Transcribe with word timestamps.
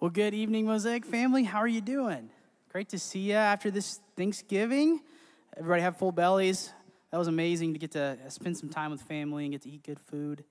Well, 0.00 0.08
good 0.08 0.32
evening, 0.32 0.64
Mosaic 0.64 1.04
family. 1.04 1.44
How 1.44 1.58
are 1.58 1.68
you 1.68 1.82
doing? 1.82 2.30
Great 2.72 2.88
to 2.88 2.98
see 2.98 3.18
you 3.18 3.34
after 3.34 3.70
this 3.70 4.00
Thanksgiving. 4.16 5.02
Everybody 5.58 5.82
have 5.82 5.98
full 5.98 6.10
bellies. 6.10 6.72
That 7.10 7.18
was 7.18 7.28
amazing 7.28 7.74
to 7.74 7.78
get 7.78 7.90
to 7.90 8.16
spend 8.28 8.56
some 8.56 8.70
time 8.70 8.92
with 8.92 9.02
family 9.02 9.44
and 9.44 9.52
get 9.52 9.60
to 9.60 9.68
eat 9.68 9.82
good 9.82 10.00
food. 10.00 10.42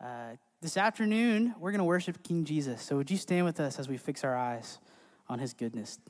Uh, 0.00 0.30
this 0.60 0.76
afternoon, 0.76 1.54
we're 1.60 1.70
going 1.70 1.78
to 1.78 1.84
worship 1.84 2.24
King 2.24 2.44
Jesus. 2.44 2.82
So, 2.82 2.96
would 2.96 3.08
you 3.08 3.18
stand 3.18 3.44
with 3.46 3.60
us 3.60 3.78
as 3.78 3.88
we 3.88 3.98
fix 3.98 4.24
our 4.24 4.36
eyes 4.36 4.80
on 5.28 5.38
his 5.38 5.54
goodness? 5.54 6.00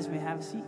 Guys 0.00 0.08
may 0.08 0.18
have 0.18 0.38
a 0.38 0.42
seat. 0.42 0.64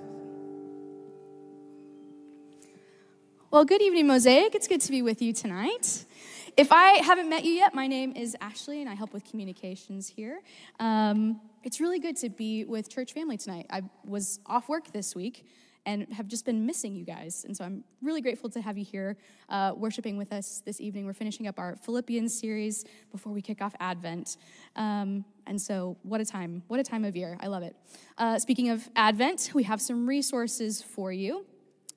Well, 3.50 3.64
good 3.64 3.80
evening, 3.80 4.06
Mosaic. 4.06 4.54
It's 4.54 4.68
good 4.68 4.82
to 4.82 4.90
be 4.90 5.00
with 5.00 5.22
you 5.22 5.32
tonight. 5.32 6.04
If 6.58 6.70
I 6.70 7.02
haven't 7.02 7.30
met 7.30 7.42
you 7.42 7.52
yet, 7.52 7.74
my 7.74 7.86
name 7.86 8.12
is 8.14 8.36
Ashley, 8.42 8.82
and 8.82 8.90
I 8.90 8.94
help 8.94 9.14
with 9.14 9.24
communications 9.24 10.06
here. 10.06 10.40
Um, 10.80 11.40
it's 11.64 11.80
really 11.80 11.98
good 11.98 12.18
to 12.18 12.28
be 12.28 12.66
with 12.66 12.90
church 12.90 13.14
family 13.14 13.38
tonight. 13.38 13.64
I 13.70 13.84
was 14.04 14.38
off 14.44 14.68
work 14.68 14.92
this 14.92 15.14
week 15.14 15.46
and 15.86 16.12
have 16.12 16.28
just 16.28 16.44
been 16.44 16.64
missing 16.64 16.94
you 16.94 17.04
guys, 17.04 17.44
and 17.44 17.56
so 17.56 17.64
I'm 17.64 17.84
really 18.02 18.20
grateful 18.20 18.50
to 18.50 18.60
have 18.60 18.78
you 18.78 18.84
here 18.84 19.16
uh, 19.48 19.72
worshiping 19.76 20.16
with 20.16 20.32
us 20.32 20.62
this 20.64 20.80
evening. 20.80 21.06
We're 21.06 21.12
finishing 21.12 21.46
up 21.46 21.58
our 21.58 21.76
Philippians 21.76 22.38
series 22.38 22.84
before 23.10 23.32
we 23.32 23.42
kick 23.42 23.62
off 23.62 23.74
Advent, 23.80 24.36
um, 24.76 25.24
and 25.46 25.60
so 25.60 25.96
what 26.02 26.20
a 26.20 26.24
time! 26.24 26.62
What 26.68 26.80
a 26.80 26.84
time 26.84 27.04
of 27.04 27.16
year! 27.16 27.36
I 27.40 27.48
love 27.48 27.62
it. 27.62 27.76
Uh, 28.18 28.38
speaking 28.38 28.70
of 28.70 28.88
Advent, 28.96 29.50
we 29.54 29.64
have 29.64 29.80
some 29.80 30.06
resources 30.06 30.82
for 30.82 31.12
you. 31.12 31.46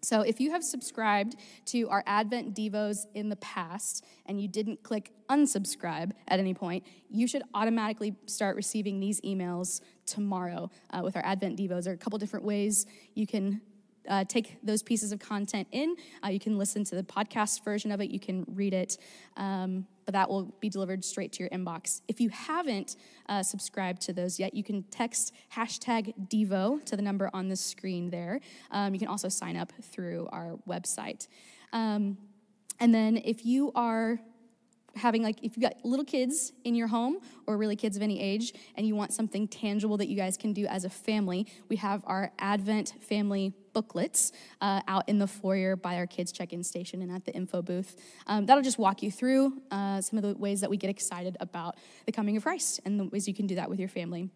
So, 0.06 0.22
if 0.22 0.40
you 0.40 0.52
have 0.52 0.64
subscribed 0.64 1.36
to 1.66 1.90
our 1.90 2.04
Advent 2.06 2.56
Devos 2.56 3.08
in 3.16 3.28
the 3.28 3.36
past 3.38 4.06
and 4.28 4.40
you 4.40 4.48
didn't 4.48 4.84
click 4.84 5.12
unsubscribe 5.30 6.12
at 6.28 6.40
any 6.40 6.54
point, 6.54 6.86
you 7.10 7.26
should 7.28 7.42
automatically 7.56 8.16
start 8.28 8.56
receiving 8.56 9.00
these 9.00 9.20
emails 9.22 9.82
tomorrow 10.06 10.70
uh, 10.92 11.02
with 11.04 11.16
our 11.16 11.26
Advent 11.26 11.58
Devos. 11.58 11.86
There 11.86 11.94
are 11.94 11.96
a 11.96 11.98
couple 11.98 12.20
different 12.20 12.46
ways 12.46 12.86
you 13.16 13.26
can 13.26 13.62
uh, 14.08 14.24
take 14.26 14.58
those 14.64 14.84
pieces 14.84 15.12
of 15.12 15.20
content 15.20 15.68
in. 15.72 15.96
Uh, 16.24 16.30
you 16.30 16.40
can 16.40 16.58
listen 16.58 16.84
to 16.86 16.96
the 16.96 17.04
podcast 17.04 17.64
version 17.64 17.92
of 17.92 18.02
it, 18.02 18.12
you 18.12 18.20
can 18.20 18.46
read 18.48 18.74
it, 18.74 18.98
um, 19.38 19.86
but 20.06 20.14
that 20.14 20.30
will 20.30 20.54
be 20.60 20.70
delivered 20.70 21.04
straight 21.04 21.32
to 21.34 21.40
your 21.40 21.50
inbox. 21.50 22.02
If 22.08 22.22
you 22.22 22.30
haven't 22.30 22.96
uh, 23.28 23.44
subscribed 23.44 24.02
to 24.04 24.14
those 24.14 24.40
yet, 24.40 24.54
you 24.54 24.64
can 24.64 24.84
text 24.84 25.34
hashtag 25.54 26.14
Devo 26.30 26.84
to 26.86 26.96
the 26.96 27.02
number 27.02 27.30
on 27.34 27.48
the 27.48 27.56
screen 27.56 28.10
there. 28.10 28.40
Um, 28.72 28.94
you 28.94 29.00
can 29.00 29.08
also 29.08 29.30
sign 29.30 29.58
up 29.58 29.74
through 29.82 30.28
our 30.32 30.58
website. 30.68 31.28
Um, 31.74 32.18
and 32.80 32.94
then 32.94 33.18
if 33.18 33.46
you 33.46 33.72
are 33.74 34.20
having 34.96 35.24
like 35.24 35.38
if 35.44 35.56
you've 35.56 35.64
got 35.64 35.74
little 35.84 36.06
kids 36.06 36.54
in 36.64 36.76
your 36.76 36.88
home 36.88 37.18
or 37.48 37.58
really 37.58 37.76
kids 37.76 37.98
of 37.98 38.04
any 38.04 38.22
age 38.22 38.54
and 38.76 38.88
you 38.88 38.96
want 38.96 39.14
something 39.14 39.48
tangible 39.48 39.98
that 39.98 40.08
you 40.08 40.16
guys 40.16 40.38
can 40.38 40.54
do 40.54 40.66
as 40.66 40.86
a 40.86 40.90
family 40.90 41.48
we 41.70 41.76
have 41.76 42.04
our 42.06 42.32
advent 42.40 42.94
family 43.02 43.54
booklets 43.74 44.32
uh, 44.62 44.82
out 44.88 45.08
in 45.08 45.20
the 45.20 45.28
foyer 45.28 45.76
by 45.76 45.98
our 45.98 46.08
kids 46.08 46.32
check-in 46.32 46.64
station 46.64 47.02
and 47.02 47.12
at 47.12 47.26
the 47.26 47.34
info 47.34 47.62
booth. 47.62 47.98
Um, 48.26 48.46
that'll 48.46 48.64
just 48.64 48.80
walk 48.80 49.04
you 49.04 49.12
through 49.12 49.62
uh, 49.70 50.00
some 50.00 50.18
of 50.18 50.24
the 50.24 50.34
ways 50.40 50.62
that 50.62 50.70
we 50.70 50.78
get 50.78 50.90
excited 50.90 51.36
about 51.42 51.76
the 52.06 52.12
coming 52.14 52.38
of 52.38 52.44
christ 52.44 52.80
and 52.86 52.98
the 52.98 53.04
ways 53.04 53.28
you 53.28 53.34
can 53.34 53.46
do 53.46 53.56
that 53.56 53.70
with 53.70 53.80
your 53.80 53.90
family. 53.90 54.30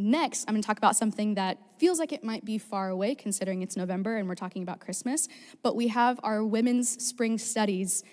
Next, 0.00 0.44
I'm 0.46 0.54
going 0.54 0.62
to 0.62 0.66
talk 0.66 0.78
about 0.78 0.94
something 0.94 1.34
that 1.34 1.58
feels 1.76 1.98
like 1.98 2.12
it 2.12 2.22
might 2.22 2.44
be 2.44 2.56
far 2.56 2.88
away 2.88 3.16
considering 3.16 3.62
it's 3.62 3.76
November 3.76 4.16
and 4.16 4.28
we're 4.28 4.36
talking 4.36 4.62
about 4.62 4.78
Christmas, 4.78 5.28
but 5.62 5.74
we 5.74 5.88
have 5.88 6.20
our 6.22 6.44
women's 6.44 7.04
spring 7.04 7.36
studies 7.36 8.04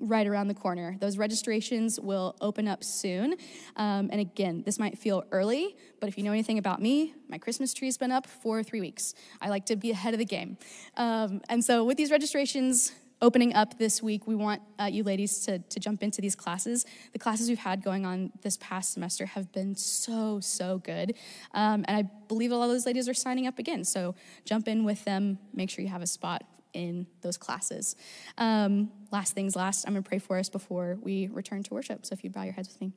right 0.00 0.26
around 0.26 0.48
the 0.48 0.54
corner. 0.54 0.96
Those 1.00 1.18
registrations 1.18 2.00
will 2.00 2.36
open 2.40 2.68
up 2.68 2.84
soon. 2.84 3.34
Um, 3.76 4.08
and 4.10 4.20
again, 4.20 4.62
this 4.64 4.78
might 4.78 4.98
feel 4.98 5.24
early, 5.30 5.76
but 6.00 6.08
if 6.08 6.18
you 6.18 6.24
know 6.24 6.32
anything 6.32 6.58
about 6.58 6.82
me, 6.82 7.14
my 7.28 7.38
Christmas 7.38 7.72
tree's 7.72 7.96
been 7.96 8.10
up 8.10 8.26
for 8.26 8.62
three 8.62 8.80
weeks. 8.80 9.14
I 9.40 9.48
like 9.48 9.66
to 9.66 9.76
be 9.76 9.90
ahead 9.90 10.14
of 10.14 10.18
the 10.18 10.24
game. 10.24 10.58
Um, 10.96 11.40
and 11.48 11.64
so 11.64 11.84
with 11.84 11.96
these 11.96 12.10
registrations, 12.10 12.92
opening 13.22 13.54
up 13.54 13.78
this 13.78 14.02
week, 14.02 14.26
we 14.26 14.34
want 14.34 14.60
uh, 14.78 14.84
you 14.84 15.02
ladies 15.02 15.40
to, 15.46 15.58
to 15.58 15.80
jump 15.80 16.02
into 16.02 16.20
these 16.20 16.34
classes. 16.34 16.84
The 17.12 17.18
classes 17.18 17.48
we've 17.48 17.58
had 17.58 17.82
going 17.82 18.04
on 18.04 18.32
this 18.42 18.58
past 18.58 18.92
semester 18.92 19.26
have 19.26 19.50
been 19.52 19.74
so, 19.76 20.40
so 20.40 20.78
good. 20.78 21.14
Um, 21.52 21.84
and 21.88 21.96
I 21.96 22.02
believe 22.28 22.52
a 22.52 22.56
lot 22.56 22.64
of 22.64 22.70
those 22.70 22.84
ladies 22.84 23.08
are 23.08 23.14
signing 23.14 23.46
up 23.46 23.58
again. 23.58 23.84
So 23.84 24.14
jump 24.44 24.68
in 24.68 24.84
with 24.84 25.04
them, 25.04 25.38
make 25.54 25.70
sure 25.70 25.82
you 25.82 25.90
have 25.90 26.02
a 26.02 26.06
spot 26.06 26.44
in 26.74 27.06
those 27.22 27.38
classes. 27.38 27.96
Um, 28.36 28.90
last 29.10 29.32
things 29.32 29.56
last, 29.56 29.86
I'm 29.86 29.94
going 29.94 30.02
to 30.02 30.08
pray 30.08 30.18
for 30.18 30.38
us 30.38 30.48
before 30.48 30.98
we 31.00 31.28
return 31.28 31.62
to 31.62 31.74
worship. 31.74 32.04
So 32.04 32.12
if 32.12 32.22
you 32.22 32.30
bow 32.30 32.42
your 32.42 32.52
heads 32.52 32.68
with 32.68 32.80
me. 32.80 32.92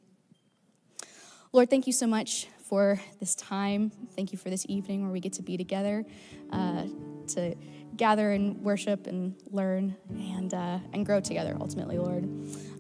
Lord, 1.54 1.70
thank 1.70 1.88
you 1.88 1.94
so 1.94 2.08
much 2.08 2.48
for 2.68 3.00
this 3.20 3.34
time. 3.36 3.92
Thank 4.16 4.34
you 4.34 4.38
for 4.38 4.50
this 4.50 4.66
evening 4.68 5.04
where 5.04 5.12
we 5.12 5.22
get 5.22 5.34
to 5.34 5.42
be 5.42 5.56
together 5.56 6.06
uh, 6.52 6.86
to 7.30 7.56
gather 7.96 8.32
and 8.32 8.62
worship 8.62 9.08
and 9.08 9.36
learn 9.50 9.96
and, 10.10 10.54
uh, 10.54 10.80
and 10.94 11.06
grow 11.06 11.20
together, 11.20 11.58
ultimately, 11.60 11.98
Lord. 11.98 12.30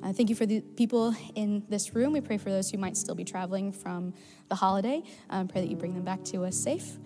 Uh, 0.03 0.13
thank 0.13 0.29
you 0.29 0.35
for 0.35 0.45
the 0.45 0.61
people 0.61 1.15
in 1.35 1.63
this 1.69 1.95
room. 1.95 2.13
We 2.13 2.21
pray 2.21 2.37
for 2.37 2.49
those 2.49 2.69
who 2.69 2.77
might 2.77 2.97
still 2.97 3.15
be 3.15 3.23
traveling 3.23 3.71
from 3.71 4.13
the 4.49 4.55
holiday. 4.55 5.01
Um, 5.29 5.47
pray 5.47 5.61
that 5.61 5.69
you 5.69 5.75
bring 5.75 5.93
them 5.93 6.03
back 6.03 6.23
to 6.25 6.43
us 6.43 6.55
safe. 6.57 6.97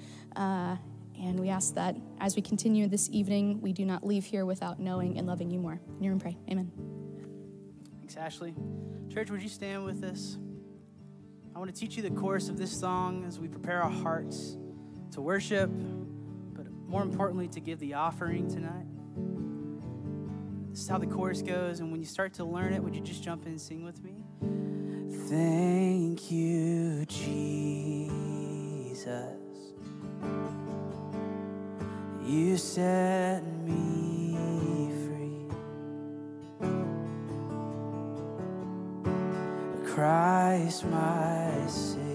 And 1.22 1.40
we 1.40 1.50
ask 1.50 1.76
that 1.76 1.96
as 2.20 2.36
we 2.36 2.42
continue 2.42 2.88
this 2.88 3.08
evening, 3.12 3.62
we 3.62 3.74
do 3.74 3.86
not 3.86 4.04
leave 4.06 4.26
here 4.26 4.44
without 4.44 4.80
knowing 4.80 5.20
and 5.20 5.28
loving 5.28 5.52
you 5.52 5.60
more. 5.60 5.80
In 5.98 6.04
your 6.04 6.14
name 6.14 6.20
pray. 6.20 6.36
Amen. 6.50 6.72
Thanks, 8.00 8.18
Ashley. 8.18 8.56
Church, 9.14 9.30
would 9.30 9.44
you 9.44 9.50
stand 9.50 9.86
with 9.86 10.04
us? 10.04 10.40
I 11.56 11.60
want 11.60 11.74
to 11.74 11.80
teach 11.80 11.96
you 11.96 12.02
the 12.02 12.10
chorus 12.10 12.50
of 12.50 12.58
this 12.58 12.72
song 12.72 13.24
as 13.28 13.40
we 13.40 13.48
prepare 13.48 13.84
our 13.84 13.90
hearts 13.90 14.58
to 15.12 15.22
worship, 15.22 15.70
but 16.54 16.72
more 16.88 17.04
importantly, 17.04 17.48
to 17.50 17.60
give 17.60 17.78
the 17.80 17.94
offering 17.94 18.50
tonight. 18.50 18.88
This 20.72 20.82
is 20.82 20.88
how 20.88 20.98
the 20.98 21.06
chorus 21.06 21.42
goes, 21.42 21.82
and 21.82 21.92
when 21.92 22.00
you 22.00 22.08
start 22.08 22.34
to 22.36 22.46
learn 22.46 22.74
it, 22.74 22.82
would 22.82 22.96
you 22.96 23.02
just 23.02 23.22
jump 23.22 23.46
in 23.46 23.52
and 23.52 23.62
sing 23.62 23.84
with 23.84 24.02
me? 24.02 24.24
Thank 25.28 26.32
you, 26.32 27.06
Jesus. 27.06 27.42
You 32.32 32.56
set 32.56 33.44
me 33.66 34.90
free. 35.04 35.50
Christ, 39.86 40.86
my 40.86 41.68
Savior. 41.68 42.08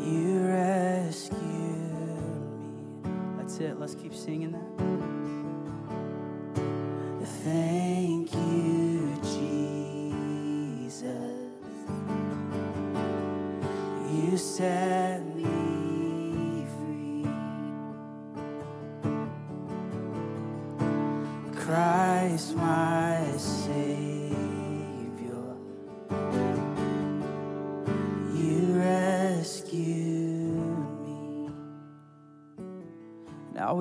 You 0.00 0.46
rescued 0.46 1.42
me. 1.42 3.10
That's 3.36 3.58
it. 3.58 3.80
Let's 3.80 3.96
keep 3.96 4.14
singing 4.14 4.52
that. 4.52 4.62
Thank 7.42 8.32
you, 8.32 9.18
Jesus. 9.24 11.02
You 14.12 14.36
set 14.38 15.03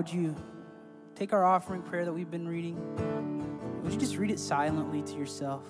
would 0.04 0.12
you 0.12 0.36
take 1.16 1.32
our 1.32 1.46
offering 1.46 1.82
prayer 1.82 2.04
that 2.04 2.12
we've 2.12 2.30
been 2.30 2.46
reading? 2.46 2.76
Would 3.84 3.94
you 3.94 3.98
just 3.98 4.18
read 4.18 4.32
it 4.32 4.40
silently 4.40 5.02
to 5.02 5.14
yourself? 5.14 5.64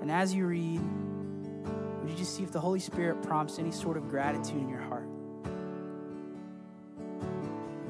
And 0.00 0.12
as 0.12 0.32
you 0.32 0.46
read, 0.46 0.80
would 0.80 2.08
you 2.08 2.16
just 2.16 2.36
see 2.36 2.44
if 2.44 2.52
the 2.52 2.60
Holy 2.60 2.78
Spirit 2.78 3.20
prompts 3.20 3.58
any 3.58 3.72
sort 3.72 3.96
of 3.96 4.08
gratitude 4.08 4.58
in 4.58 4.68
your 4.68 4.78
heart? 4.78 5.08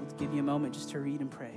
Let's 0.01 0.15
give 0.15 0.33
you 0.33 0.41
a 0.41 0.43
moment 0.43 0.73
just 0.73 0.89
to 0.93 1.01
read 1.01 1.21
and 1.21 1.31
pray. 1.31 1.53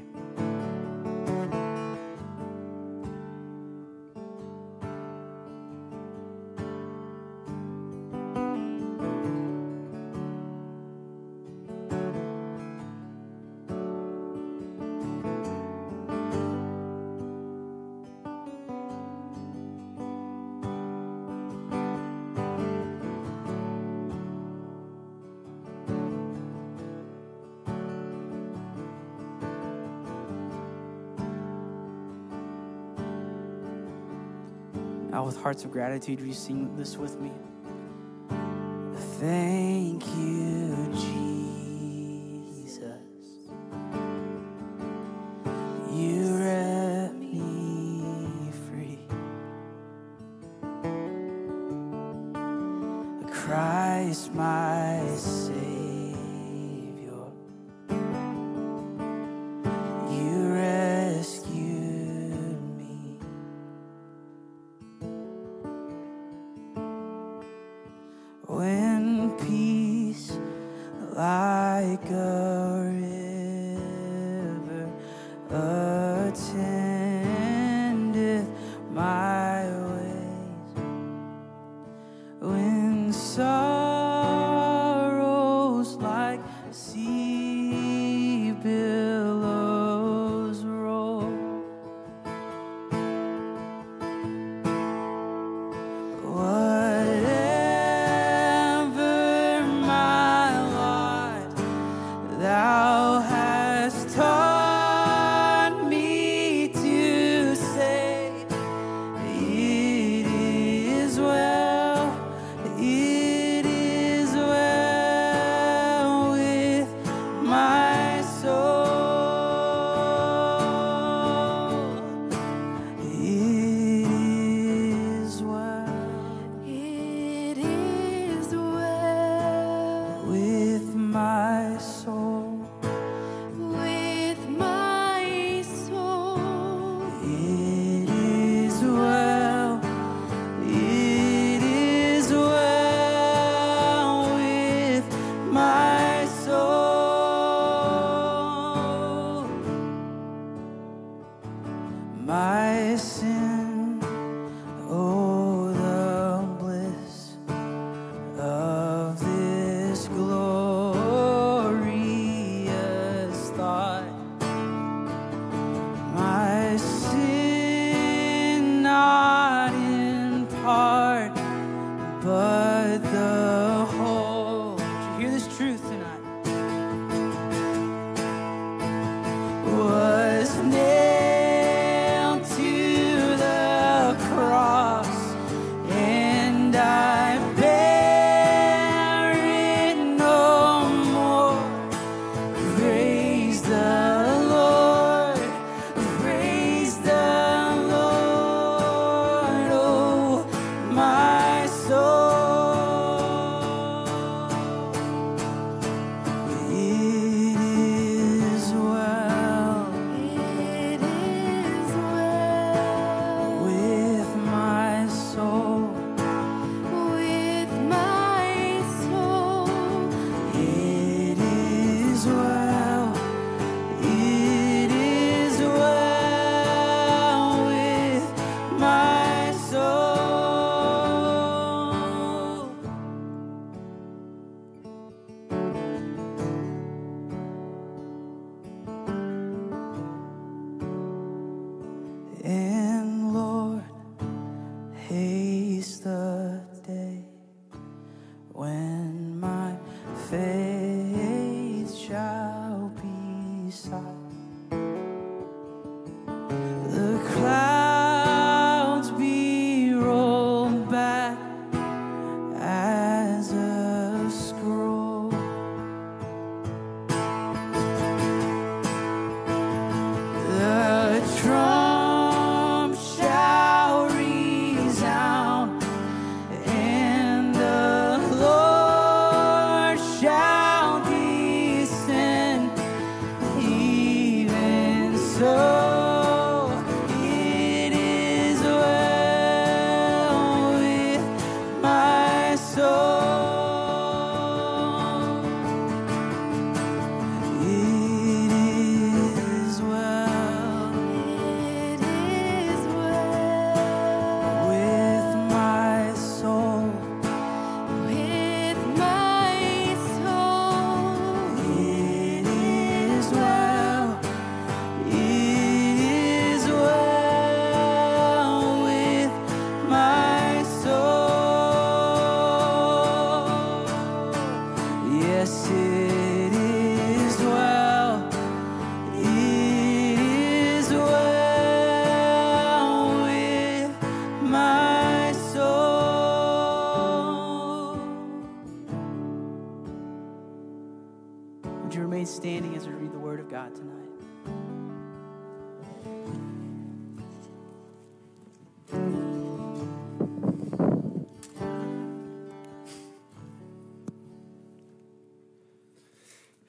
Hearts 35.44 35.66
of 35.66 35.72
gratitude, 35.72 36.22
will 36.22 36.28
you 36.28 36.34
sing 36.34 36.74
this 36.78 36.96
with 36.96 37.20
me? 37.20 37.30
Thank 39.20 39.63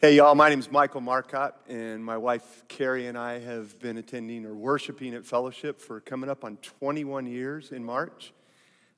Hey, 0.05 0.17
y'all, 0.17 0.35
my 0.35 0.51
name 0.51 0.59
is 0.59 0.71
Michael 0.71 1.01
Marcotte, 1.01 1.57
and 1.67 2.05
my 2.05 2.19
wife 2.19 2.65
Carrie 2.69 3.07
and 3.07 3.17
I 3.17 3.39
have 3.39 3.79
been 3.79 3.97
attending 3.97 4.45
or 4.45 4.53
worshiping 4.53 5.15
at 5.15 5.25
Fellowship 5.25 5.81
for 5.81 5.99
coming 5.99 6.29
up 6.29 6.45
on 6.45 6.59
21 6.59 7.25
years 7.25 7.73
in 7.73 7.83
March. 7.83 8.35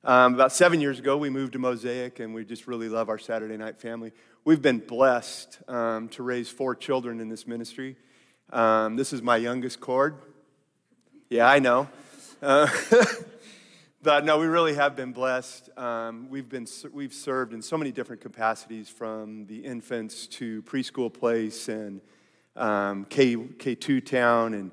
Um, 0.03 0.33
about 0.33 0.51
seven 0.51 0.81
years 0.81 0.99
ago, 0.99 1.15
we 1.15 1.29
moved 1.29 1.53
to 1.53 1.59
Mosaic, 1.59 2.19
and 2.19 2.33
we 2.33 2.43
just 2.43 2.67
really 2.67 2.89
love 2.89 3.07
our 3.07 3.17
Saturday 3.17 3.55
night 3.55 3.79
family. 3.79 4.11
We've 4.43 4.61
been 4.61 4.79
blessed 4.79 5.59
um, 5.69 6.09
to 6.09 6.23
raise 6.23 6.49
four 6.49 6.75
children 6.75 7.21
in 7.21 7.29
this 7.29 7.47
ministry. 7.47 7.95
Um, 8.51 8.97
this 8.97 9.13
is 9.13 9.21
my 9.21 9.37
youngest 9.37 9.79
cord. 9.79 10.15
Yeah, 11.29 11.49
I 11.49 11.59
know. 11.59 11.87
Uh, 12.41 12.67
but 14.03 14.25
no, 14.25 14.37
we 14.37 14.45
really 14.45 14.75
have 14.75 14.95
been 14.95 15.11
blessed. 15.11 15.69
Um, 15.77 16.29
we've 16.29 16.47
been 16.47 16.67
we've 16.93 17.13
served 17.13 17.53
in 17.53 17.61
so 17.61 17.77
many 17.77 17.91
different 17.91 18.21
capacities, 18.21 18.89
from 18.89 19.45
the 19.47 19.57
infants 19.57 20.27
to 20.27 20.61
preschool 20.63 21.11
place 21.11 21.67
and 21.67 22.01
um, 22.55 23.05
K 23.05 23.35
K 23.57 23.75
two 23.75 24.01
town 24.01 24.53
and 24.53 24.71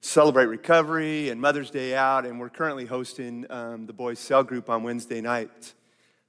celebrate 0.00 0.46
recovery 0.46 1.28
and 1.28 1.40
Mother's 1.40 1.70
Day 1.70 1.94
out. 1.94 2.24
And 2.24 2.40
we're 2.40 2.48
currently 2.48 2.86
hosting 2.86 3.46
um, 3.50 3.86
the 3.86 3.92
boys' 3.92 4.18
cell 4.18 4.42
group 4.42 4.70
on 4.70 4.82
Wednesday 4.82 5.20
night. 5.20 5.74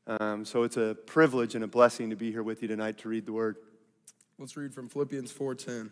Um, 0.06 0.44
so 0.44 0.64
it's 0.64 0.76
a 0.76 0.98
privilege 1.06 1.56
and 1.56 1.64
a 1.64 1.68
blessing 1.68 2.10
to 2.10 2.18
be 2.18 2.30
here 2.30 2.44
with 2.44 2.62
you 2.62 2.68
tonight 2.68 2.98
to 3.00 3.10
read 3.10 3.26
the 3.26 3.32
Word. 3.32 3.56
Let's 4.38 4.58
read 4.58 4.74
from 4.74 4.90
Philippians 4.90 5.32
4:10. 5.32 5.92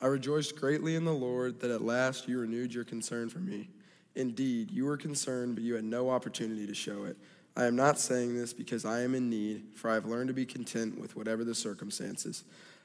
I 0.00 0.06
rejoiced 0.06 0.54
greatly 0.54 0.94
in 0.94 1.04
the 1.04 1.12
Lord 1.12 1.60
that 1.60 1.70
at 1.72 1.82
last 1.82 2.28
you 2.28 2.38
renewed 2.38 2.72
your 2.72 2.84
concern 2.84 3.28
for 3.28 3.40
me. 3.40 3.70
Indeed, 4.16 4.70
you 4.70 4.84
were 4.84 4.96
concerned, 4.96 5.56
but 5.56 5.64
you 5.64 5.74
had 5.74 5.84
no 5.84 6.10
opportunity 6.10 6.66
to 6.66 6.74
show 6.74 7.04
it. 7.04 7.16
I 7.56 7.66
am 7.66 7.76
not 7.76 7.98
saying 7.98 8.34
this 8.36 8.52
because 8.52 8.84
I 8.84 9.02
am 9.02 9.14
in 9.14 9.30
need, 9.30 9.62
for 9.74 9.90
I 9.90 9.94
have 9.94 10.06
learned 10.06 10.28
to 10.28 10.34
be 10.34 10.44
content 10.46 10.98
with 10.98 11.16
whatever 11.16 11.44
the 11.44 11.54
circumstances. 11.54 12.44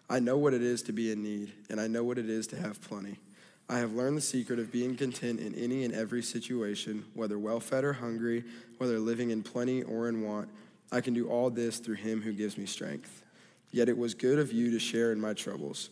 I 0.10 0.20
know 0.20 0.38
what 0.38 0.54
it 0.54 0.62
is 0.62 0.82
to 0.84 0.92
be 0.92 1.12
in 1.12 1.24
need, 1.24 1.54
and 1.70 1.80
I 1.80 1.88
know 1.88 2.04
what 2.04 2.18
it 2.18 2.30
is 2.30 2.48
to 2.48 2.56
have 2.56 2.82
plenty. 2.82 3.18
I 3.68 3.78
have 3.78 3.94
learned 3.94 4.18
the 4.18 4.22
secret 4.22 4.58
of 4.58 4.72
being 4.72 4.96
content 4.96 5.40
in 5.40 5.54
any 5.54 5.84
and 5.84 5.94
every 5.94 6.24
situation, 6.24 7.06
whether 7.14 7.38
well 7.38 7.60
fed 7.60 7.84
or 7.84 7.94
hungry, 7.94 8.44
whether 8.80 8.98
living 8.98 9.30
in 9.30 9.44
plenty 9.44 9.84
or 9.84 10.10
in 10.10 10.24
want. 10.24 10.50
I 10.92 11.02
can 11.02 11.14
do 11.14 11.30
all 11.30 11.52
this 11.52 11.78
through 11.78 11.96
him 11.96 12.22
who 12.22 12.34
gives 12.34 12.58
me 12.58 12.66
strength. 12.66 13.24
Yet 13.72 13.88
it 13.88 13.98
was 13.98 14.16
good 14.16 14.40
of 14.40 14.52
you 14.52 14.72
to 14.72 14.80
share 14.80 15.12
in 15.12 15.22
my 15.22 15.34
troubles. 15.34 15.92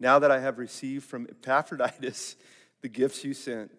Now 0.00 0.18
that 0.18 0.30
I 0.30 0.40
have 0.40 0.58
received 0.58 1.04
from 1.04 1.26
Epaphroditus 1.28 2.34
the 2.80 2.88
gifts 2.88 3.22
you 3.22 3.34
sent, 3.34 3.70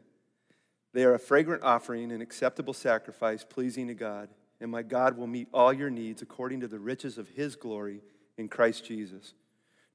they 0.94 1.04
are 1.04 1.16
a 1.16 1.20
fragrant 1.20 1.64
offering, 1.64 2.12
an 2.12 2.22
acceptable 2.22 2.74
sacrifice, 2.74 3.44
pleasing 3.44 3.88
to 3.88 3.96
God. 3.96 4.30
and 4.62 4.70
my 4.70 4.84
God 4.84 5.18
will 5.18 5.28
meet 5.28 5.48
all 5.54 5.74
your 5.74 5.90
needs 5.90 6.22
according 6.22 6.60
to 6.62 6.68
the 6.68 6.80
riches 6.80 7.18
of 7.18 7.28
his 7.30 7.56
glory 7.56 8.02
in 8.38 8.48
Christ 8.48 8.86
Jesus. 8.86 9.34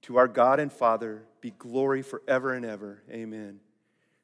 To 0.02 0.16
our 0.16 0.28
God 0.28 0.60
and 0.60 0.72
Father 0.72 1.22
be 1.40 1.52
glory 1.52 2.02
forever 2.02 2.52
and 2.52 2.66
ever. 2.66 3.02
Amen. 3.10 3.60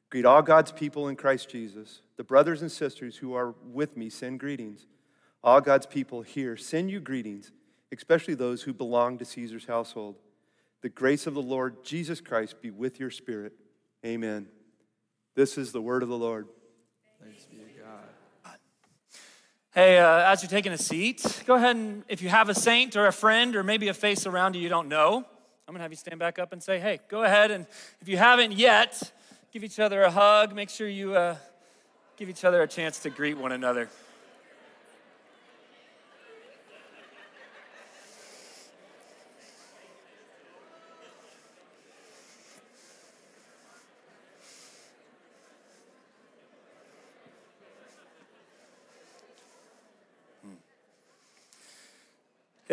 Greet 0.09 0.25
all 0.25 0.41
God's 0.41 0.71
people 0.71 1.07
in 1.07 1.15
Christ 1.15 1.49
Jesus. 1.49 2.01
The 2.17 2.23
brothers 2.23 2.61
and 2.61 2.71
sisters 2.71 3.17
who 3.17 3.33
are 3.33 3.55
with 3.65 3.97
me 3.97 4.09
send 4.09 4.39
greetings. 4.39 4.85
All 5.43 5.61
God's 5.61 5.85
people 5.85 6.21
here 6.21 6.55
send 6.57 6.91
you 6.91 6.99
greetings, 6.99 7.51
especially 7.91 8.35
those 8.35 8.61
who 8.63 8.73
belong 8.73 9.17
to 9.17 9.25
Caesar's 9.25 9.65
household. 9.65 10.17
The 10.83 10.89
grace 10.89 11.27
of 11.27 11.33
the 11.33 11.41
Lord 11.41 11.85
Jesus 11.85 12.19
Christ 12.19 12.61
be 12.61 12.69
with 12.69 12.99
your 12.99 13.09
spirit. 13.09 13.53
Amen. 14.05 14.47
This 15.33 15.57
is 15.57 15.71
the 15.71 15.81
word 15.81 16.03
of 16.03 16.09
the 16.09 16.17
Lord. 16.17 16.49
Thanks 17.23 17.45
be 17.45 17.55
to 17.55 17.63
God. 17.81 18.57
Hey, 19.73 19.97
uh, 19.97 20.29
as 20.29 20.43
you're 20.43 20.49
taking 20.49 20.73
a 20.73 20.77
seat, 20.77 21.43
go 21.47 21.55
ahead 21.55 21.77
and 21.77 22.03
if 22.09 22.21
you 22.21 22.27
have 22.27 22.49
a 22.49 22.53
saint 22.53 22.97
or 22.97 23.07
a 23.07 23.13
friend 23.13 23.55
or 23.55 23.63
maybe 23.63 23.87
a 23.87 23.93
face 23.93 24.27
around 24.27 24.57
you 24.57 24.61
you 24.61 24.67
don't 24.67 24.89
know, 24.89 25.25
I'm 25.69 25.73
gonna 25.73 25.83
have 25.83 25.91
you 25.91 25.97
stand 25.97 26.19
back 26.19 26.37
up 26.37 26.51
and 26.51 26.61
say, 26.61 26.79
hey, 26.79 26.99
go 27.07 27.23
ahead 27.23 27.49
and 27.49 27.65
if 28.01 28.09
you 28.09 28.17
haven't 28.17 28.51
yet, 28.51 29.13
give 29.53 29.63
each 29.63 29.79
other 29.79 30.01
a 30.01 30.11
hug. 30.11 30.53
Make 30.53 30.69
sure 30.69 30.89
you 30.89 31.15
uh, 31.15 31.37
give 32.17 32.27
each 32.27 32.43
other 32.43 32.61
a 32.61 32.67
chance 32.67 32.99
to 32.99 33.09
greet 33.09 33.37
one 33.37 33.53
another. 33.53 33.87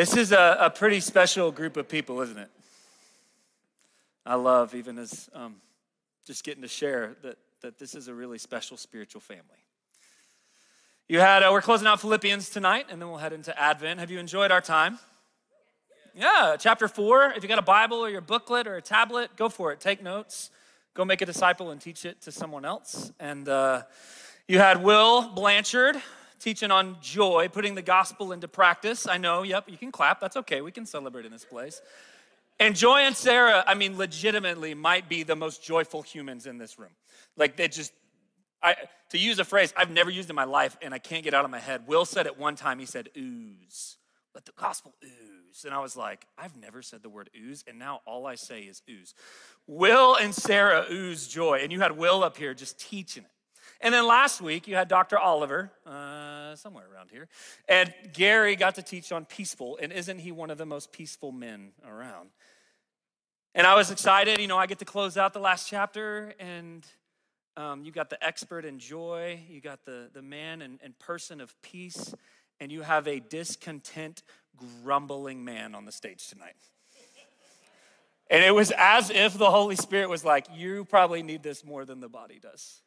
This 0.00 0.16
is 0.16 0.32
a, 0.32 0.56
a 0.58 0.70
pretty 0.70 0.98
special 1.00 1.52
group 1.52 1.76
of 1.76 1.86
people, 1.86 2.22
isn't 2.22 2.38
it? 2.38 2.48
I 4.24 4.36
love, 4.36 4.74
even 4.74 4.96
as 4.96 5.28
um, 5.34 5.56
just 6.26 6.42
getting 6.42 6.62
to 6.62 6.68
share, 6.68 7.16
that, 7.20 7.36
that 7.60 7.78
this 7.78 7.94
is 7.94 8.08
a 8.08 8.14
really 8.14 8.38
special 8.38 8.78
spiritual 8.78 9.20
family. 9.20 9.44
You 11.06 11.20
had, 11.20 11.42
uh, 11.42 11.50
we're 11.52 11.60
closing 11.60 11.86
out 11.86 12.00
Philippians 12.00 12.48
tonight, 12.48 12.86
and 12.88 12.98
then 12.98 13.10
we'll 13.10 13.18
head 13.18 13.34
into 13.34 13.54
Advent. 13.60 14.00
Have 14.00 14.10
you 14.10 14.18
enjoyed 14.18 14.50
our 14.50 14.62
time? 14.62 14.98
Yeah, 16.14 16.56
chapter 16.58 16.88
four. 16.88 17.34
If 17.36 17.42
you 17.42 17.48
got 17.50 17.58
a 17.58 17.62
Bible 17.62 17.98
or 17.98 18.08
your 18.08 18.22
booklet 18.22 18.66
or 18.66 18.76
a 18.76 18.82
tablet, 18.82 19.36
go 19.36 19.50
for 19.50 19.70
it. 19.70 19.80
Take 19.80 20.02
notes. 20.02 20.50
Go 20.94 21.04
make 21.04 21.20
a 21.20 21.26
disciple 21.26 21.72
and 21.72 21.78
teach 21.78 22.06
it 22.06 22.22
to 22.22 22.32
someone 22.32 22.64
else. 22.64 23.12
And 23.20 23.46
uh, 23.50 23.82
you 24.48 24.60
had 24.60 24.82
Will 24.82 25.28
Blanchard 25.28 25.96
teaching 26.40 26.70
on 26.70 26.96
joy, 27.00 27.48
putting 27.52 27.74
the 27.74 27.82
gospel 27.82 28.32
into 28.32 28.48
practice. 28.48 29.06
I 29.06 29.18
know, 29.18 29.42
yep, 29.42 29.68
you 29.68 29.76
can 29.76 29.92
clap. 29.92 30.20
That's 30.20 30.36
okay. 30.38 30.60
We 30.60 30.72
can 30.72 30.86
celebrate 30.86 31.26
in 31.26 31.32
this 31.32 31.44
place. 31.44 31.80
And 32.58 32.76
Joy 32.76 33.00
and 33.00 33.16
Sarah, 33.16 33.64
I 33.66 33.74
mean, 33.74 33.96
legitimately 33.96 34.74
might 34.74 35.08
be 35.08 35.22
the 35.22 35.36
most 35.36 35.64
joyful 35.64 36.02
humans 36.02 36.46
in 36.46 36.58
this 36.58 36.78
room. 36.78 36.90
Like 37.36 37.56
they 37.56 37.68
just, 37.68 37.92
I, 38.62 38.76
to 39.10 39.18
use 39.18 39.38
a 39.38 39.44
phrase 39.44 39.72
I've 39.76 39.90
never 39.90 40.10
used 40.10 40.28
in 40.28 40.36
my 40.36 40.44
life 40.44 40.76
and 40.82 40.92
I 40.92 40.98
can't 40.98 41.24
get 41.24 41.32
out 41.32 41.44
of 41.44 41.50
my 41.50 41.58
head. 41.58 41.86
Will 41.86 42.04
said 42.04 42.26
it 42.26 42.38
one 42.38 42.56
time, 42.56 42.78
he 42.78 42.86
said, 42.86 43.08
ooze. 43.16 43.96
Let 44.34 44.44
the 44.44 44.52
gospel 44.56 44.94
ooze. 45.02 45.64
And 45.64 45.74
I 45.74 45.80
was 45.80 45.96
like, 45.96 46.26
I've 46.38 46.56
never 46.56 46.82
said 46.82 47.02
the 47.02 47.08
word 47.08 47.30
ooze, 47.36 47.64
and 47.66 47.78
now 47.78 48.00
all 48.06 48.26
I 48.26 48.36
say 48.36 48.60
is 48.60 48.82
ooze. 48.88 49.14
Will 49.66 50.14
and 50.14 50.32
Sarah 50.32 50.86
ooze 50.90 51.26
joy. 51.26 51.60
And 51.62 51.72
you 51.72 51.80
had 51.80 51.96
Will 51.96 52.22
up 52.22 52.36
here 52.36 52.54
just 52.54 52.78
teaching 52.78 53.24
it. 53.24 53.30
And 53.80 53.94
then 53.94 54.06
last 54.06 54.40
week, 54.42 54.68
you 54.68 54.76
had 54.76 54.88
Dr. 54.88 55.18
Oliver, 55.18 55.72
uh, 55.86 55.90
somewhere 56.56 56.84
around 56.92 57.10
here, 57.10 57.28
and 57.68 57.92
Gary 58.12 58.56
got 58.56 58.76
to 58.76 58.82
teach 58.82 59.12
on 59.12 59.24
peaceful. 59.24 59.78
And 59.80 59.92
isn't 59.92 60.18
he 60.18 60.32
one 60.32 60.50
of 60.50 60.58
the 60.58 60.66
most 60.66 60.92
peaceful 60.92 61.32
men 61.32 61.72
around? 61.86 62.30
And 63.54 63.66
I 63.66 63.74
was 63.74 63.90
excited. 63.90 64.38
You 64.38 64.46
know, 64.46 64.58
I 64.58 64.66
get 64.66 64.78
to 64.78 64.84
close 64.84 65.16
out 65.16 65.32
the 65.32 65.40
last 65.40 65.68
chapter, 65.68 66.34
and 66.38 66.86
um, 67.56 67.84
you 67.84 67.92
got 67.92 68.10
the 68.10 68.24
expert 68.24 68.64
in 68.64 68.78
joy, 68.78 69.40
you 69.48 69.60
got 69.60 69.84
the, 69.84 70.08
the 70.12 70.22
man 70.22 70.62
and, 70.62 70.78
and 70.82 70.98
person 70.98 71.40
of 71.40 71.54
peace, 71.62 72.14
and 72.60 72.70
you 72.70 72.82
have 72.82 73.08
a 73.08 73.20
discontent, 73.20 74.22
grumbling 74.56 75.44
man 75.44 75.74
on 75.74 75.84
the 75.84 75.92
stage 75.92 76.28
tonight. 76.28 76.54
And 78.30 78.44
it 78.44 78.54
was 78.54 78.72
as 78.78 79.10
if 79.10 79.36
the 79.36 79.50
Holy 79.50 79.74
Spirit 79.74 80.08
was 80.08 80.24
like, 80.24 80.46
You 80.54 80.84
probably 80.84 81.22
need 81.22 81.42
this 81.42 81.64
more 81.64 81.84
than 81.84 82.00
the 82.00 82.08
body 82.08 82.38
does. 82.40 82.80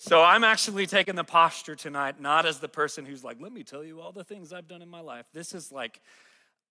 So 0.00 0.22
I'm 0.22 0.44
actually 0.44 0.86
taking 0.86 1.16
the 1.16 1.24
posture 1.24 1.74
tonight, 1.74 2.20
not 2.20 2.46
as 2.46 2.60
the 2.60 2.68
person 2.68 3.04
who's 3.04 3.24
like, 3.24 3.38
Let 3.40 3.52
me 3.52 3.64
tell 3.64 3.84
you 3.84 4.00
all 4.00 4.12
the 4.12 4.22
things 4.22 4.52
I've 4.52 4.68
done 4.68 4.80
in 4.80 4.88
my 4.88 5.00
life. 5.00 5.26
This 5.32 5.52
is 5.52 5.72
like, 5.72 6.00